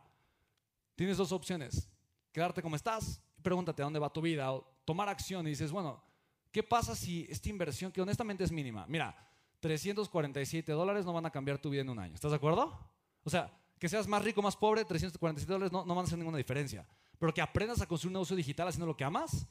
tienes 0.95 1.17
dos 1.17 1.31
opciones. 1.31 1.89
Quedarte 2.31 2.61
como 2.61 2.75
estás 2.75 3.21
y 3.37 3.41
pregúntate 3.41 3.81
a 3.81 3.85
dónde 3.85 3.99
va 3.99 4.11
tu 4.11 4.21
vida 4.21 4.51
o 4.53 4.65
tomar 4.85 5.09
acción 5.09 5.45
y 5.47 5.51
dices, 5.51 5.71
bueno, 5.71 6.03
¿qué 6.51 6.63
pasa 6.63 6.95
si 6.95 7.27
esta 7.29 7.49
inversión, 7.49 7.91
que 7.91 8.01
honestamente 8.01 8.43
es 8.43 8.51
mínima, 8.51 8.85
mira, 8.87 9.27
347 9.59 10.71
dólares 10.71 11.05
no 11.05 11.13
van 11.13 11.25
a 11.25 11.31
cambiar 11.31 11.57
tu 11.57 11.69
vida 11.69 11.81
en 11.81 11.89
un 11.89 11.99
año. 11.99 12.13
¿Estás 12.13 12.31
de 12.31 12.37
acuerdo? 12.37 12.77
O 13.23 13.29
sea, 13.29 13.51
que 13.79 13.89
seas 13.89 14.07
más 14.07 14.23
rico, 14.23 14.41
más 14.41 14.55
pobre, 14.55 14.85
347 14.85 15.51
dólares 15.51 15.71
no, 15.71 15.85
no 15.85 15.95
van 15.95 16.05
a 16.05 16.07
hacer 16.07 16.17
ninguna 16.17 16.37
diferencia. 16.37 16.87
Pero 17.19 17.33
que 17.33 17.41
aprendas 17.41 17.81
a 17.81 17.87
construir 17.87 18.09
un 18.09 18.13
negocio 18.13 18.35
digital 18.35 18.67
haciendo 18.67 18.85
lo 18.85 18.95
que 18.95 19.03
amas. 19.03 19.47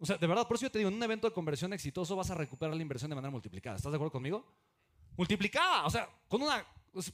O 0.00 0.06
sea, 0.06 0.16
de 0.16 0.26
verdad, 0.26 0.46
por 0.46 0.56
eso 0.56 0.66
yo 0.66 0.70
te 0.70 0.78
digo, 0.78 0.88
en 0.88 0.96
un 0.96 1.02
evento 1.02 1.26
de 1.26 1.32
conversión 1.32 1.72
exitoso 1.72 2.16
vas 2.16 2.30
a 2.30 2.34
recuperar 2.34 2.74
la 2.74 2.82
inversión 2.82 3.10
de 3.10 3.14
manera 3.14 3.30
multiplicada. 3.30 3.76
¿Estás 3.76 3.92
de 3.92 3.96
acuerdo 3.96 4.12
conmigo? 4.12 4.44
Multiplicada. 5.16 5.86
O 5.86 5.90
sea, 5.90 6.08
con 6.28 6.42
una, 6.42 6.64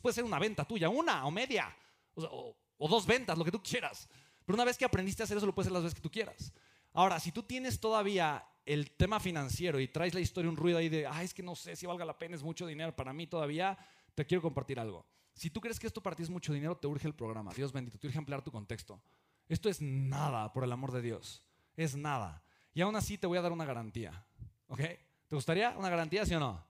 puede 0.00 0.14
ser 0.14 0.24
una 0.24 0.38
venta 0.38 0.64
tuya, 0.64 0.88
una 0.88 1.26
o 1.26 1.30
media. 1.30 1.74
O, 2.14 2.56
o 2.78 2.88
dos 2.88 3.06
ventas, 3.06 3.36
lo 3.38 3.44
que 3.44 3.50
tú 3.50 3.62
quieras. 3.62 4.08
Pero 4.44 4.54
una 4.54 4.64
vez 4.64 4.76
que 4.76 4.84
aprendiste 4.84 5.22
a 5.22 5.24
hacer 5.24 5.36
eso, 5.36 5.46
lo 5.46 5.54
puedes 5.54 5.68
hacer 5.68 5.74
las 5.74 5.82
veces 5.84 5.94
que 5.94 6.02
tú 6.02 6.10
quieras. 6.10 6.52
Ahora, 6.92 7.18
si 7.18 7.32
tú 7.32 7.42
tienes 7.42 7.80
todavía 7.80 8.46
el 8.66 8.92
tema 8.92 9.20
financiero 9.20 9.80
y 9.80 9.88
traes 9.88 10.14
la 10.14 10.20
historia, 10.20 10.50
un 10.50 10.56
ruido 10.56 10.78
ahí 10.78 10.88
de, 10.88 11.06
ay, 11.06 11.24
es 11.24 11.34
que 11.34 11.42
no 11.42 11.54
sé 11.54 11.76
si 11.76 11.86
valga 11.86 12.04
la 12.04 12.18
pena, 12.18 12.36
es 12.36 12.42
mucho 12.42 12.66
dinero 12.66 12.94
para 12.94 13.12
mí 13.12 13.26
todavía, 13.26 13.76
te 14.14 14.24
quiero 14.24 14.42
compartir 14.42 14.78
algo. 14.78 15.04
Si 15.34 15.50
tú 15.50 15.60
crees 15.60 15.80
que 15.80 15.86
esto 15.86 16.02
para 16.02 16.14
ti 16.14 16.22
es 16.22 16.30
mucho 16.30 16.52
dinero, 16.52 16.76
te 16.76 16.86
urge 16.86 17.08
el 17.08 17.14
programa. 17.14 17.52
Dios 17.52 17.72
bendito, 17.72 17.98
te 17.98 18.06
urge 18.06 18.18
ampliar 18.18 18.42
tu 18.42 18.52
contexto. 18.52 19.02
Esto 19.48 19.68
es 19.68 19.80
nada, 19.80 20.52
por 20.52 20.62
el 20.62 20.70
amor 20.70 20.92
de 20.92 21.02
Dios. 21.02 21.42
Es 21.76 21.96
nada. 21.96 22.43
Y 22.74 22.80
aún 22.80 22.96
así 22.96 23.16
te 23.16 23.26
voy 23.26 23.38
a 23.38 23.42
dar 23.42 23.52
una 23.52 23.64
garantía. 23.64 24.26
¿Ok? 24.66 24.80
¿Te 25.28 25.36
gustaría 25.36 25.70
una 25.78 25.88
garantía, 25.88 26.26
sí 26.26 26.34
o 26.34 26.40
no? 26.40 26.64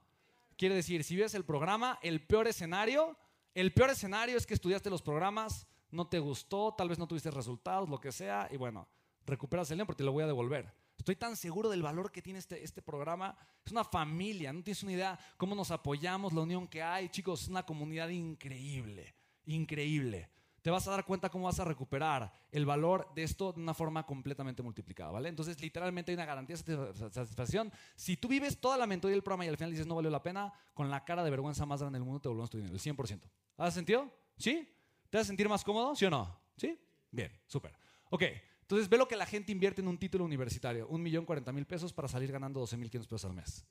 Quiere 0.55 0.75
decir, 0.75 1.03
si 1.03 1.17
ves 1.17 1.33
el 1.33 1.43
programa, 1.43 1.99
el 2.01 2.25
peor 2.25 2.47
escenario, 2.47 3.17
el 3.53 3.73
peor 3.73 3.89
escenario 3.89 4.37
es 4.37 4.45
que 4.45 4.53
estudiaste 4.53 4.89
los 4.89 5.01
programas, 5.01 5.67
no 5.91 6.07
te 6.07 6.19
gustó, 6.19 6.73
tal 6.77 6.89
vez 6.89 6.99
no 6.99 7.07
tuviste 7.07 7.31
resultados, 7.31 7.89
lo 7.89 7.99
que 7.99 8.11
sea, 8.11 8.47
y 8.51 8.57
bueno, 8.57 8.87
recuperas 9.25 9.71
el 9.71 9.79
porque 9.85 9.97
te 9.97 10.03
lo 10.03 10.11
voy 10.11 10.23
a 10.23 10.27
devolver. 10.27 10.73
Estoy 10.97 11.15
tan 11.15 11.35
seguro 11.35 11.69
del 11.69 11.81
valor 11.81 12.11
que 12.11 12.21
tiene 12.21 12.39
este, 12.39 12.63
este 12.63 12.81
programa. 12.81 13.37
Es 13.65 13.71
una 13.71 13.83
familia, 13.83 14.53
no 14.53 14.63
tienes 14.63 14.81
una 14.83 14.93
idea 14.93 15.19
cómo 15.37 15.55
nos 15.55 15.71
apoyamos, 15.71 16.33
la 16.33 16.41
unión 16.41 16.67
que 16.67 16.81
hay. 16.81 17.09
Chicos, 17.09 17.43
es 17.43 17.47
una 17.49 17.65
comunidad 17.65 18.09
increíble, 18.09 19.13
increíble. 19.45 20.29
Te 20.65 20.71
vas 20.71 20.87
a 20.87 20.91
dar 20.91 21.05
cuenta 21.05 21.29
cómo 21.29 21.45
vas 21.45 21.59
a 21.59 21.63
recuperar 21.63 22.33
el 22.51 22.65
valor 22.65 23.07
de 23.13 23.21
esto 23.21 23.53
de 23.53 23.61
una 23.61 23.75
forma 23.75 24.03
completamente 24.03 24.63
multiplicada, 24.63 25.11
¿vale? 25.11 25.29
Entonces, 25.29 25.61
literalmente 25.61 26.11
hay 26.11 26.15
una 26.15 26.25
garantía 26.25 26.55
de 26.55 27.11
satisfacción. 27.11 27.71
Si 27.95 28.17
tú 28.17 28.27
vives 28.27 28.59
toda 28.59 28.75
la 28.75 28.87
mentoría 28.87 29.13
del 29.13 29.21
programa 29.21 29.45
y 29.45 29.49
al 29.49 29.57
final 29.57 29.69
dices 29.69 29.85
no 29.85 29.93
valió 29.93 30.09
la 30.09 30.23
pena, 30.23 30.51
con 30.73 30.89
la 30.89 31.05
cara 31.05 31.23
de 31.23 31.29
vergüenza 31.29 31.67
más 31.67 31.81
grande 31.81 31.99
del 31.99 32.03
mundo 32.03 32.19
te 32.19 32.29
volvemos 32.29 32.49
tu 32.49 32.57
dinero, 32.57 32.73
el 32.73 32.81
100%. 32.81 33.29
¿Has 33.57 33.75
sentido? 33.75 34.11
¿Sí? 34.39 34.67
¿Te 35.11 35.19
vas 35.19 35.27
a 35.27 35.27
sentir 35.27 35.47
más 35.47 35.63
cómodo? 35.63 35.95
¿Sí 35.95 36.05
o 36.05 36.09
no? 36.09 36.35
¿Sí? 36.57 36.79
Bien, 37.11 37.31
súper. 37.45 37.77
Ok. 38.09 38.23
Entonces 38.61 38.89
ve 38.89 38.97
lo 38.97 39.07
que 39.07 39.17
la 39.17 39.27
gente 39.27 39.51
invierte 39.51 39.81
en 39.83 39.87
un 39.87 39.99
título 39.99 40.25
universitario, 40.25 40.87
un 40.87 41.03
millón 41.03 41.25
cuarenta 41.25 41.51
mil 41.51 41.67
pesos 41.67 41.93
para 41.93 42.07
salir 42.07 42.31
ganando 42.31 42.59
12 42.61 42.75
mil 42.77 42.89
pesos 42.89 43.23
al 43.23 43.33
mes. 43.33 43.67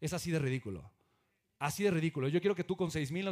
Es 0.00 0.12
así 0.12 0.30
de 0.30 0.38
ridículo. 0.38 0.92
Así 1.58 1.82
de 1.82 1.90
ridículo. 1.90 2.28
Yo 2.28 2.40
quiero 2.40 2.54
que 2.54 2.62
tú 2.62 2.76
con 2.76 2.92
6 2.92 3.10
mil 3.10 3.28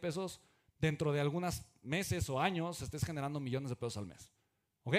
pesos, 0.00 0.40
dentro 0.82 1.12
de 1.12 1.20
algunos 1.20 1.62
meses 1.82 2.28
o 2.28 2.38
años, 2.38 2.82
estés 2.82 3.04
generando 3.04 3.40
millones 3.40 3.70
de 3.70 3.76
pesos 3.76 3.96
al 3.96 4.06
mes. 4.06 4.30
¿Ok? 4.82 4.96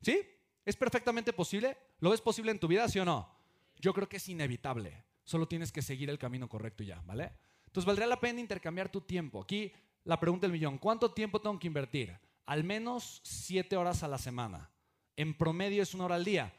¿Sí? 0.00 0.20
¿Es 0.64 0.76
perfectamente 0.76 1.32
posible? 1.32 1.76
¿Lo 2.00 2.10
ves 2.10 2.20
posible 2.20 2.50
en 2.50 2.58
tu 2.58 2.66
vida, 2.66 2.88
sí 2.88 2.98
o 2.98 3.04
no? 3.04 3.30
Yo 3.76 3.92
creo 3.92 4.08
que 4.08 4.16
es 4.16 4.28
inevitable. 4.28 5.04
Solo 5.24 5.46
tienes 5.46 5.70
que 5.70 5.82
seguir 5.82 6.10
el 6.10 6.18
camino 6.18 6.48
correcto 6.48 6.82
y 6.82 6.86
ya, 6.86 7.02
¿vale? 7.04 7.32
Entonces 7.66 7.86
valdría 7.86 8.06
la 8.06 8.18
pena 8.18 8.40
intercambiar 8.40 8.88
tu 8.88 9.02
tiempo. 9.02 9.42
Aquí 9.42 9.72
la 10.04 10.18
pregunta 10.18 10.46
del 10.46 10.52
millón, 10.52 10.78
¿cuánto 10.78 11.12
tiempo 11.12 11.40
tengo 11.40 11.58
que 11.58 11.66
invertir? 11.66 12.18
Al 12.46 12.64
menos 12.64 13.20
7 13.22 13.76
horas 13.76 14.02
a 14.02 14.08
la 14.08 14.18
semana. 14.18 14.70
En 15.16 15.36
promedio 15.36 15.82
es 15.82 15.94
una 15.94 16.06
hora 16.06 16.14
al 16.14 16.24
día. 16.24 16.52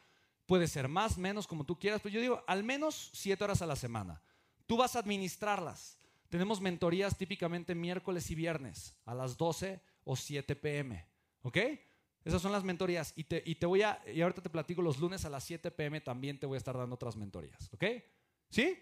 Puede 0.46 0.66
ser 0.66 0.88
más, 0.88 1.18
menos, 1.18 1.46
como 1.46 1.64
tú 1.64 1.78
quieras, 1.78 2.00
pero 2.02 2.14
yo 2.14 2.20
digo 2.20 2.42
al 2.46 2.64
menos 2.64 3.10
siete 3.12 3.44
horas 3.44 3.60
a 3.60 3.66
la 3.66 3.76
semana. 3.76 4.22
Tú 4.66 4.78
vas 4.78 4.96
a 4.96 5.00
administrarlas. 5.00 5.98
Tenemos 6.28 6.60
mentorías 6.60 7.16
típicamente 7.16 7.74
miércoles 7.74 8.30
y 8.30 8.34
viernes 8.34 8.96
a 9.04 9.14
las 9.14 9.36
12 9.36 9.80
o 10.04 10.16
7 10.16 10.56
pm. 10.56 11.06
¿Ok? 11.42 11.58
Esas 12.24 12.42
son 12.42 12.52
las 12.52 12.64
mentorías. 12.64 13.12
Y 13.16 13.24
te, 13.24 13.42
y 13.46 13.54
te 13.54 13.66
voy 13.66 13.82
a, 13.82 14.02
y 14.12 14.20
ahorita 14.20 14.42
te 14.42 14.50
platico 14.50 14.82
los 14.82 14.98
lunes 14.98 15.24
a 15.24 15.30
las 15.30 15.44
7 15.44 15.70
pm 15.70 16.00
también 16.00 16.38
te 16.38 16.46
voy 16.46 16.56
a 16.56 16.58
estar 16.58 16.76
dando 16.76 16.94
otras 16.94 17.16
mentorías. 17.16 17.72
¿Ok? 17.72 17.84
¿Sí? 18.50 18.78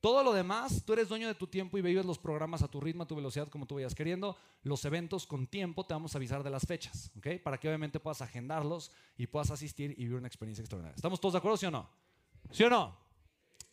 Todo 0.00 0.22
lo 0.22 0.32
demás, 0.32 0.84
tú 0.84 0.92
eres 0.92 1.08
dueño 1.08 1.26
de 1.26 1.34
tu 1.34 1.46
tiempo 1.46 1.76
y 1.78 1.82
vives 1.82 2.04
los 2.04 2.18
programas 2.18 2.62
a 2.62 2.68
tu 2.68 2.80
ritmo, 2.80 3.02
a 3.02 3.06
tu 3.06 3.16
velocidad, 3.16 3.48
como 3.48 3.66
tú 3.66 3.74
vayas 3.74 3.94
queriendo. 3.94 4.36
Los 4.62 4.84
eventos 4.84 5.26
con 5.26 5.46
tiempo 5.46 5.84
te 5.84 5.94
vamos 5.94 6.14
a 6.14 6.18
avisar 6.18 6.44
de 6.44 6.50
las 6.50 6.66
fechas, 6.66 7.10
¿ok? 7.16 7.42
Para 7.42 7.58
que 7.58 7.68
obviamente 7.68 7.98
puedas 7.98 8.22
agendarlos 8.22 8.92
y 9.16 9.26
puedas 9.26 9.50
asistir 9.50 9.92
y 9.92 10.04
vivir 10.04 10.18
una 10.18 10.28
experiencia 10.28 10.62
extraordinaria. 10.62 10.94
¿Estamos 10.94 11.20
todos 11.20 11.32
de 11.32 11.38
acuerdo, 11.38 11.56
sí 11.56 11.66
o 11.66 11.70
no? 11.70 11.90
¿Sí 12.52 12.62
o 12.62 12.70
no? 12.70 12.96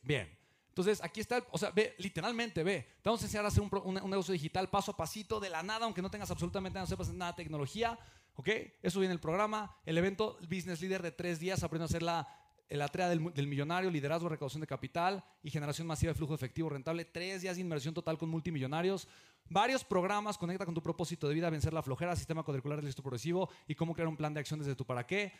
Bien. 0.01 0.42
Entonces, 0.73 1.03
aquí 1.03 1.19
está, 1.19 1.45
o 1.51 1.57
sea, 1.59 1.69
ve, 1.69 1.93
literalmente, 1.99 2.63
ve, 2.63 2.81
te 3.03 3.09
vamos 3.09 3.21
a 3.21 3.25
enseñar 3.25 3.45
a 3.45 3.49
hacer 3.49 3.61
un, 3.61 3.93
negocio 4.09 4.31
digital 4.31 4.69
paso 4.71 4.91
a 4.91 4.97
pasito, 4.97 5.39
de 5.39 5.51
la 5.51 5.61
nada, 5.61 5.85
aunque 5.85 6.01
no 6.01 6.09
tengas 6.09 6.31
absolutamente 6.31 6.73
nada, 6.73 6.85
no 6.85 6.89
sepas 6.89 7.13
nada 7.13 7.31
de 7.33 7.43
tecnología, 7.43 7.99
¿ok? 8.33 8.49
Eso 8.81 8.99
viene 8.99 9.13
el 9.13 9.19
programa, 9.19 9.77
el 9.85 9.97
evento 9.99 10.39
Business 10.49 10.81
Leader 10.81 11.03
de 11.03 11.11
tres 11.11 11.39
días, 11.39 11.63
aprendiendo 11.63 11.85
a 11.85 11.91
hacer 11.91 12.01
la 12.01 12.27
la 12.77 12.87
tarea 12.87 13.09
del, 13.09 13.47
millonario, 13.47 13.91
liderazgo, 13.91 14.29
recaudación 14.29 14.61
de 14.61 14.67
capital 14.67 15.23
y 15.43 15.51
generación 15.51 15.87
masiva 15.87 16.11
de 16.11 16.17
flujo 16.17 16.33
efectivo 16.33 16.69
rentable. 16.69 17.05
Tres 17.05 17.41
días 17.41 17.55
de 17.55 17.61
inversión 17.61 17.93
total 17.93 18.17
con 18.17 18.29
multimillonarios. 18.29 19.07
Varios 19.49 19.83
programas, 19.83 20.37
conecta 20.37 20.65
con 20.65 20.73
tu 20.73 20.81
propósito 20.81 21.27
de 21.27 21.35
vida, 21.35 21.49
vencer 21.49 21.73
la 21.73 21.83
flojera, 21.83 22.15
sistema 22.15 22.43
cuadricular 22.43 22.79
de 22.79 22.87
listo 22.87 23.03
progresivo 23.03 23.49
y 23.67 23.75
cómo 23.75 23.93
crear 23.93 24.07
un 24.07 24.17
plan 24.17 24.33
de 24.33 24.39
acción 24.39 24.59
desde 24.59 24.75
tu 24.75 24.85
para 24.85 25.05
qué 25.05 25.33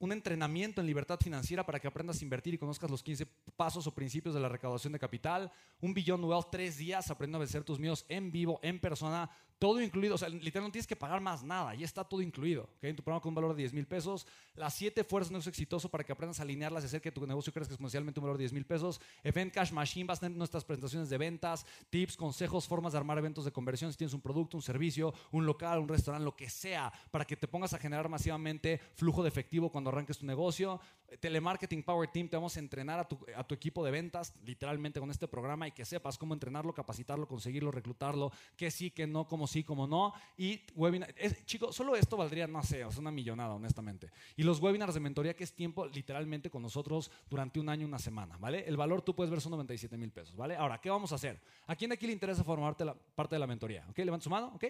un 0.00 0.12
entrenamiento 0.12 0.80
en 0.80 0.86
libertad 0.86 1.18
financiera 1.20 1.66
para 1.66 1.80
que 1.80 1.88
aprendas 1.88 2.20
a 2.20 2.24
invertir 2.24 2.54
y 2.54 2.58
conozcas 2.58 2.90
los 2.90 3.02
15 3.02 3.26
pasos 3.56 3.86
o 3.86 3.94
principios 3.94 4.34
de 4.34 4.40
la 4.40 4.48
recaudación 4.48 4.92
de 4.92 4.98
capital, 4.98 5.50
un 5.80 5.94
billón 5.94 6.24
Wealth, 6.24 6.50
tres 6.50 6.78
días 6.78 7.10
aprendiendo 7.10 7.38
a 7.38 7.40
vencer 7.40 7.64
tus 7.64 7.78
miedos 7.78 8.06
en 8.08 8.30
vivo, 8.30 8.60
en 8.62 8.80
persona, 8.80 9.30
todo 9.58 9.82
incluido, 9.82 10.14
o 10.14 10.18
sea, 10.18 10.28
literalmente 10.28 10.60
no 10.60 10.72
tienes 10.72 10.86
que 10.86 10.96
pagar 10.96 11.20
más 11.20 11.42
nada, 11.42 11.74
ya 11.74 11.84
está 11.84 12.04
todo 12.04 12.22
incluido, 12.22 12.68
¿okay? 12.76 12.90
En 12.90 12.96
tu 12.96 13.02
programa 13.02 13.20
con 13.20 13.30
un 13.30 13.34
valor 13.34 13.54
de 13.54 13.62
10 13.62 13.72
mil 13.72 13.86
pesos, 13.86 14.26
las 14.54 14.74
siete 14.74 15.02
fuerzas 15.02 15.30
de 15.30 15.34
negocio 15.34 15.50
exitoso 15.50 15.88
para 15.88 16.04
que 16.04 16.12
aprendas 16.12 16.38
a 16.38 16.42
alinearlas 16.44 16.84
y 16.84 16.86
hacer 16.86 17.00
que 17.00 17.10
tu 17.10 17.26
negocio 17.26 17.52
crezca 17.52 17.74
exponencialmente 17.74 18.20
un 18.20 18.24
valor 18.24 18.38
de 18.38 18.42
10 18.42 18.52
mil 18.52 18.64
pesos, 18.64 19.00
Event 19.24 19.52
Cash 19.52 19.72
Machine, 19.72 20.06
vas 20.06 20.18
a 20.18 20.20
tener 20.20 20.38
nuestras 20.38 20.64
presentaciones 20.64 21.10
de 21.10 21.18
ventas, 21.18 21.66
tips, 21.90 22.16
consejos, 22.16 22.68
formas 22.68 22.92
de 22.92 22.98
armar 22.98 23.18
eventos 23.18 23.44
de 23.44 23.52
conversión, 23.52 23.90
si 23.90 23.98
tienes 23.98 24.14
un 24.14 24.20
producto, 24.20 24.56
un 24.56 24.62
servicio, 24.62 25.12
un 25.32 25.44
local, 25.44 25.80
un 25.80 25.88
restaurante, 25.88 26.24
lo 26.24 26.36
que 26.36 26.48
sea, 26.48 26.92
para 27.10 27.24
que 27.24 27.36
te 27.36 27.48
pongas 27.48 27.74
a 27.74 27.78
generar 27.78 28.08
masivamente 28.08 28.80
flujo 28.94 29.22
de 29.22 29.28
efectivo 29.28 29.70
cuando 29.70 29.90
arranques 29.90 30.18
tu 30.18 30.26
negocio, 30.26 30.80
Telemarketing 31.20 31.82
Power 31.82 32.08
Team, 32.08 32.28
te 32.28 32.36
vamos 32.36 32.56
a 32.56 32.60
entrenar 32.60 33.00
a 33.00 33.08
tu, 33.44 33.54
equipo 33.54 33.84
de 33.84 33.90
ventas, 33.90 34.34
literalmente 34.44 35.00
con 35.00 35.10
este 35.10 35.26
programa, 35.26 35.66
y 35.66 35.72
que 35.72 35.84
sepas 35.84 36.18
cómo 36.18 36.34
entrenarlo, 36.34 36.74
capacitarlo, 36.74 37.26
conseguirlo, 37.26 37.70
reclutarlo, 37.70 38.30
que 38.56 38.70
sí, 38.70 38.90
que 38.90 39.06
no, 39.06 39.26
como 39.26 39.46
sí, 39.46 39.64
como 39.64 39.86
no. 39.86 40.12
Y 40.36 40.60
webinar, 40.74 41.14
chicos, 41.44 41.74
solo 41.74 41.96
esto 41.96 42.16
valdría, 42.16 42.46
no 42.46 42.62
sé, 42.62 42.78
sea, 42.88 42.88
una 42.98 43.10
millonada, 43.10 43.54
honestamente. 43.54 44.10
Y 44.36 44.42
los 44.42 44.60
webinars 44.60 44.94
de 44.94 45.00
mentoría, 45.00 45.34
que 45.34 45.44
es 45.44 45.54
tiempo 45.54 45.86
literalmente 45.86 46.50
con 46.50 46.62
nosotros 46.62 47.10
durante 47.28 47.58
un 47.58 47.68
año, 47.68 47.86
una 47.86 47.98
semana, 47.98 48.36
¿vale? 48.38 48.64
El 48.66 48.76
valor 48.76 49.02
tú 49.02 49.14
puedes 49.14 49.30
ver 49.30 49.40
son 49.40 49.52
97 49.52 49.96
mil 49.96 50.10
pesos, 50.12 50.36
¿vale? 50.36 50.56
Ahora, 50.56 50.80
¿qué 50.80 50.90
vamos 50.90 51.12
a 51.12 51.14
hacer? 51.14 51.40
¿A 51.66 51.74
quién 51.74 51.90
de 51.90 51.94
aquí 51.94 52.06
le 52.06 52.12
interesa 52.12 52.44
formarte 52.44 52.84
la 52.84 52.94
parte 52.94 53.34
de 53.34 53.40
la 53.40 53.46
mentoría? 53.46 53.86
¿Ok? 53.88 53.98
Levanta 53.98 54.24
su 54.24 54.30
mano, 54.30 54.52
¿ok? 54.54 54.64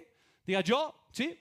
Diga 0.46 0.60
yo, 0.60 0.94
¿sí? 1.10 1.38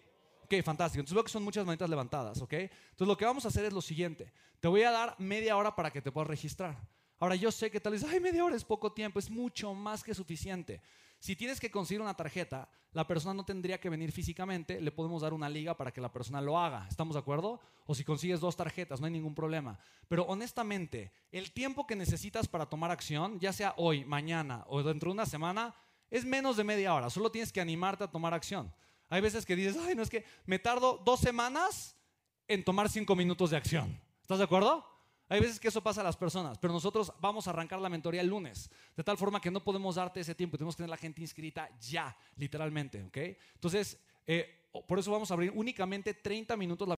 Ok, 0.47 0.63
fantástico. 0.63 1.01
Entonces 1.01 1.13
veo 1.13 1.25
que 1.25 1.29
son 1.29 1.43
muchas 1.43 1.65
manitas 1.65 1.89
levantadas, 1.89 2.41
¿ok? 2.41 2.53
Entonces 2.53 3.05
lo 3.05 3.17
que 3.17 3.25
vamos 3.25 3.43
a 3.43 3.49
hacer 3.49 3.65
es 3.65 3.73
lo 3.73 3.81
siguiente. 3.81 4.31
Te 4.61 4.69
voy 4.69 4.81
a 4.83 4.91
dar 4.91 5.13
media 5.19 5.57
hora 5.57 5.75
para 5.75 5.91
que 5.91 6.01
te 6.01 6.09
puedas 6.09 6.29
registrar. 6.29 6.77
Ahora 7.19 7.35
yo 7.35 7.51
sé 7.51 7.69
que 7.69 7.81
tal 7.81 7.91
vez, 7.91 8.05
ay, 8.05 8.21
media 8.21 8.45
hora 8.45 8.55
es 8.55 8.63
poco 8.63 8.93
tiempo, 8.93 9.19
es 9.19 9.29
mucho 9.29 9.73
más 9.73 10.05
que 10.05 10.13
suficiente. 10.13 10.81
Si 11.19 11.35
tienes 11.35 11.59
que 11.59 11.69
conseguir 11.69 11.99
una 11.99 12.13
tarjeta, 12.13 12.69
la 12.93 13.05
persona 13.05 13.33
no 13.33 13.43
tendría 13.43 13.77
que 13.77 13.89
venir 13.89 14.13
físicamente, 14.13 14.79
le 14.79 14.91
podemos 14.93 15.21
dar 15.21 15.33
una 15.33 15.49
liga 15.49 15.75
para 15.75 15.91
que 15.91 15.99
la 15.99 16.13
persona 16.13 16.39
lo 16.39 16.57
haga. 16.57 16.87
¿Estamos 16.87 17.15
de 17.15 17.19
acuerdo? 17.19 17.59
O 17.85 17.93
si 17.93 18.05
consigues 18.05 18.39
dos 18.39 18.55
tarjetas, 18.55 19.01
no 19.01 19.07
hay 19.07 19.11
ningún 19.11 19.35
problema. 19.35 19.77
Pero 20.07 20.23
honestamente, 20.27 21.11
el 21.29 21.51
tiempo 21.51 21.85
que 21.85 21.97
necesitas 21.97 22.47
para 22.47 22.67
tomar 22.67 22.89
acción, 22.89 23.37
ya 23.37 23.51
sea 23.51 23.73
hoy, 23.75 24.05
mañana 24.05 24.63
o 24.67 24.81
dentro 24.81 25.09
de 25.09 25.15
una 25.15 25.25
semana, 25.25 25.75
es 26.09 26.23
menos 26.23 26.55
de 26.55 26.63
media 26.63 26.93
hora. 26.93 27.09
Solo 27.09 27.31
tienes 27.31 27.51
que 27.51 27.59
animarte 27.59 28.05
a 28.05 28.11
tomar 28.11 28.33
acción. 28.33 28.71
Hay 29.09 29.21
veces 29.21 29.45
que 29.45 29.55
dices, 29.55 29.77
ay, 29.77 29.95
no 29.95 30.03
es 30.03 30.09
que 30.09 30.25
me 30.45 30.59
tardo 30.59 31.01
dos 31.05 31.19
semanas 31.19 31.95
en 32.47 32.63
tomar 32.63 32.89
cinco 32.89 33.15
minutos 33.15 33.51
de 33.51 33.57
acción. 33.57 33.99
¿Estás 34.21 34.37
de 34.39 34.43
acuerdo? 34.43 34.85
Hay 35.29 35.41
veces 35.41 35.59
que 35.59 35.67
eso 35.67 35.81
pasa 35.81 36.01
a 36.01 36.03
las 36.05 36.15
personas, 36.15 36.57
pero 36.57 36.71
nosotros 36.71 37.11
vamos 37.19 37.47
a 37.47 37.49
arrancar 37.49 37.79
la 37.79 37.89
mentoría 37.89 38.21
el 38.21 38.27
lunes, 38.27 38.69
de 38.95 39.03
tal 39.03 39.17
forma 39.17 39.41
que 39.41 39.51
no 39.51 39.61
podemos 39.61 39.95
darte 39.95 40.21
ese 40.21 40.35
tiempo, 40.35 40.57
tenemos 40.57 40.75
que 40.75 40.77
tener 40.77 40.89
la 40.89 40.97
gente 40.97 41.21
inscrita 41.21 41.69
ya, 41.81 42.15
literalmente, 42.37 43.03
¿ok? 43.03 43.17
Entonces, 43.55 43.99
eh, 44.25 44.69
por 44.87 44.99
eso 44.99 45.11
vamos 45.11 45.29
a 45.29 45.33
abrir 45.33 45.51
únicamente 45.53 46.13
30 46.13 46.55
minutos 46.55 46.87
la 46.87 46.95